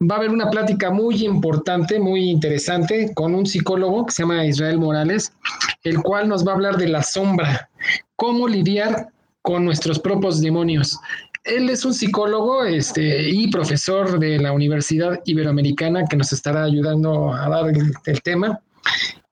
va 0.00 0.14
a 0.14 0.18
haber 0.18 0.30
una 0.30 0.50
plática 0.50 0.92
muy 0.92 1.24
importante, 1.24 1.98
muy 1.98 2.30
interesante, 2.30 3.12
con 3.14 3.34
un 3.34 3.44
psicólogo 3.44 4.06
que 4.06 4.12
se 4.12 4.22
llama 4.22 4.46
Israel 4.46 4.78
Morales, 4.78 5.32
el 5.82 6.00
cual 6.00 6.28
nos 6.28 6.46
va 6.46 6.52
a 6.52 6.54
hablar 6.54 6.76
de 6.76 6.88
la 6.88 7.02
sombra, 7.02 7.68
cómo 8.14 8.46
lidiar 8.46 9.08
con 9.42 9.64
nuestros 9.64 9.98
propios 9.98 10.40
demonios 10.40 11.00
él 11.44 11.68
es 11.68 11.84
un 11.84 11.92
psicólogo 11.92 12.64
este, 12.64 13.28
y 13.28 13.48
profesor 13.48 14.18
de 14.18 14.38
la 14.38 14.52
Universidad 14.52 15.20
Iberoamericana 15.26 16.04
que 16.06 16.16
nos 16.16 16.32
estará 16.32 16.64
ayudando 16.64 17.32
a 17.32 17.48
dar 17.48 17.66
el, 17.68 18.22
tema. 18.22 18.60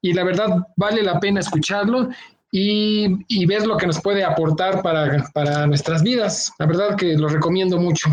Y 0.03 0.13
la 0.13 0.25
verdad 0.25 0.49
vale 0.77 1.03
la 1.03 1.19
pena 1.19 1.41
escucharlo 1.41 2.11
y, 2.51 3.47
ver 3.47 3.67
lo 3.67 3.79
que 3.79 3.87
nos 3.87 4.01
puede 4.01 4.25
aportar 4.25 4.83
para, 4.83 5.25
para, 5.33 5.67
nuestras 5.67 6.03
vidas. 6.03 6.53
La 6.59 6.67
verdad 6.67 6.97
que 6.97 7.17
lo 7.17 7.29
recomiendo 7.29 7.79
mucho. 7.79 8.11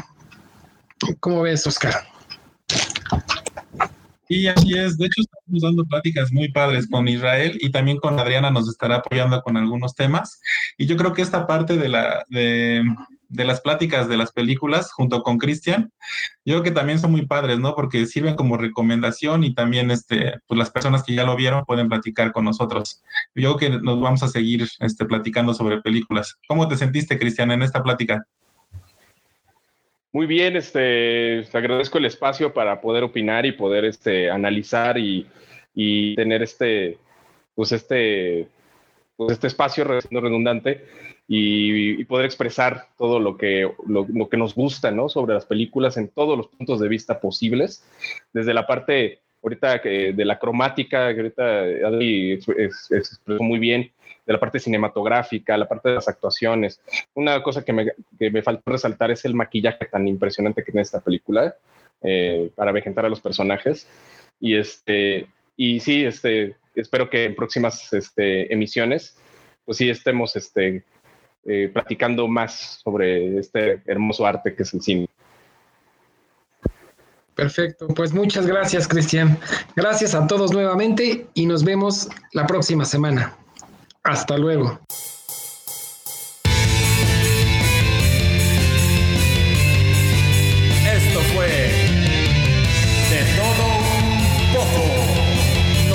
¿Cómo 1.20 1.42
ves, 1.42 1.68
Oscar? 1.68 1.94
Y 4.30 4.48
así 4.48 4.78
es. 4.78 4.98
De 4.98 5.08
hecho, 5.08 5.22
estamos 5.22 5.62
dando 5.62 5.86
pláticas 5.86 6.32
muy 6.32 6.52
padres 6.52 6.88
con 6.88 7.08
Israel 7.08 7.58
y 7.60 7.72
también 7.72 7.98
con 7.98 8.18
Adriana 8.18 8.52
nos 8.52 8.70
estará 8.70 8.98
apoyando 8.98 9.42
con 9.42 9.58
algunos 9.58 9.96
temas. 9.96 10.40
Y 10.78 10.86
yo 10.86 10.96
creo 10.96 11.14
que 11.14 11.22
esta 11.22 11.48
parte 11.48 11.78
de 11.78 11.90
la, 11.90 12.24
de, 12.30 12.84
de 13.30 13.46
las 13.46 13.62
pláticas 13.62 14.10
de 14.10 14.18
las 14.18 14.32
películas 14.32 14.92
junto 14.92 15.22
con 15.22 15.38
Cristian, 15.38 15.92
yo 16.44 16.56
creo 16.56 16.64
que 16.64 16.72
también 16.72 17.00
son 17.00 17.12
muy 17.12 17.26
padres, 17.26 17.60
¿no? 17.60 17.76
Porque 17.76 18.06
sirven 18.08 18.36
como 18.36 18.58
recomendación 18.58 19.44
y 19.44 19.54
también 19.54 19.92
este, 19.92 20.40
pues 20.48 20.58
las 20.58 20.72
personas 20.72 21.04
que 21.04 21.14
ya 21.14 21.24
lo 21.24 21.36
vieron 21.36 21.64
pueden 21.66 21.88
platicar 21.88 22.32
con 22.32 22.46
nosotros. 22.46 23.04
Yo 23.36 23.56
creo 23.56 23.58
que 23.58 23.80
nos 23.80 24.02
vamos 24.02 24.24
a 24.24 24.28
seguir 24.28 24.68
este, 24.80 25.06
platicando 25.06 25.54
sobre 25.54 25.82
películas. 25.82 26.38
¿Cómo 26.48 26.68
te 26.68 26.76
sentiste, 26.76 27.20
Cristian, 27.20 27.52
en 27.52 27.62
esta 27.62 27.84
plática? 27.84 28.26
Muy 30.12 30.26
bien, 30.26 30.56
este, 30.56 31.44
te 31.52 31.58
agradezco 31.58 32.00
el 32.00 32.06
espacio 32.06 32.52
para 32.52 32.82
poder 32.82 33.04
opinar 33.04 33.46
y 33.46 33.52
poder 33.52 33.86
este, 33.86 34.32
analizar 34.32 34.98
y, 34.98 35.28
y 35.76 36.16
tener 36.16 36.42
este, 36.42 36.98
pues 37.54 37.72
este, 37.74 38.48
pues 39.16 39.34
este 39.34 39.46
espacio 39.46 39.84
redundante 39.84 40.88
y, 41.32 42.04
poder 42.06 42.26
expresar 42.26 42.88
todo 42.98 43.20
lo 43.20 43.38
que, 43.38 43.72
lo, 43.88 44.30
que 44.30 44.38
nos 44.38 44.56
gusta, 44.56 44.90
¿no? 44.90 45.10
Sobre 45.10 45.36
las 45.36 45.46
películas 45.46 45.96
en 45.98 46.08
todos 46.08 46.36
los 46.36 46.48
puntos 46.48 46.80
de 46.80 46.88
vista 46.88 47.20
posibles, 47.20 47.86
desde 48.34 48.54
la 48.54 48.66
parte 48.66 49.20
ahorita 49.44 49.80
que 49.80 50.12
de 50.12 50.26
la 50.26 50.40
cromática, 50.40 51.14
que 51.14 51.22
ahorita 51.22 51.62
Adri 51.88 52.34
expresó 52.34 53.44
muy 53.44 53.60
bien, 53.60 53.92
de 54.26 54.34
la 54.34 54.40
parte 54.40 54.60
cinematográfica, 54.60 55.56
la 55.56 55.68
parte 55.68 55.90
de 55.90 55.96
las 55.96 56.08
actuaciones. 56.08 56.82
Una 57.14 57.42
cosa 57.44 57.64
que 57.64 57.74
me, 57.74 57.92
que 58.18 58.32
me 58.32 58.42
faltó 58.42 58.72
resaltar 58.72 59.12
es 59.12 59.24
el 59.24 59.36
maquillaje 59.36 59.86
tan 59.86 60.08
impresionante 60.08 60.64
que 60.64 60.72
tiene 60.72 60.82
esta 60.82 61.00
película 61.00 61.56
eh, 62.02 62.52
para 62.56 62.72
vegetar 62.72 63.06
a 63.06 63.10
los 63.10 63.22
personajes. 63.22 63.88
Y, 64.40 64.56
este, 64.56 65.28
y 65.56 65.80
sí, 65.80 66.06
este, 66.06 66.56
espero 66.76 67.10
que 67.10 67.26
en 67.26 67.36
próximas 67.36 67.94
este, 67.94 68.52
emisiones, 68.52 69.18
pues 69.66 69.78
sí 69.78 69.90
estemos 69.90 70.36
este, 70.36 70.84
eh, 71.46 71.70
platicando 71.72 72.28
más 72.28 72.82
sobre 72.84 73.38
este 73.38 73.82
hermoso 73.86 74.26
arte 74.26 74.56
que 74.56 74.64
es 74.64 74.74
el 74.74 74.82
cine. 74.82 75.08
Perfecto, 77.40 77.88
pues 77.88 78.14
muchas 78.14 78.46
gracias 78.46 78.86
Cristian. 78.86 79.40
Gracias 79.74 80.14
a 80.14 80.28
todos 80.28 80.52
nuevamente 80.52 81.28
y 81.34 81.46
nos 81.46 81.64
vemos 81.64 82.10
la 82.34 82.46
próxima 82.46 82.84
semana. 82.84 83.38
Hasta 84.04 84.38
luego. 84.38 84.78
Esto 90.84 91.20
fue 91.34 91.48
de 93.10 93.22
todo 93.38 93.66
un 93.96 94.54
poco. 94.54 94.84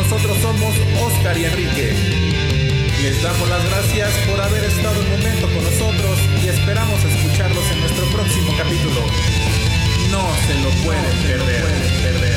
Nosotros 0.02 0.38
somos 0.38 0.74
Oscar 1.02 1.36
y 1.36 1.44
Enrique. 1.44 2.53
Les 3.04 3.22
damos 3.22 3.46
las 3.50 3.62
gracias 3.68 4.10
por 4.26 4.40
haber 4.40 4.64
estado 4.64 4.98
un 4.98 5.10
momento 5.10 5.46
con 5.48 5.62
nosotros 5.62 6.18
y 6.42 6.48
esperamos 6.48 7.04
escucharlos 7.04 7.70
en 7.70 7.80
nuestro 7.80 8.06
próximo 8.06 8.50
capítulo. 8.56 9.02
No 10.10 10.24
se 10.46 10.54
lo 10.62 10.70
pueden 10.82 11.22
perder. 11.22 12.33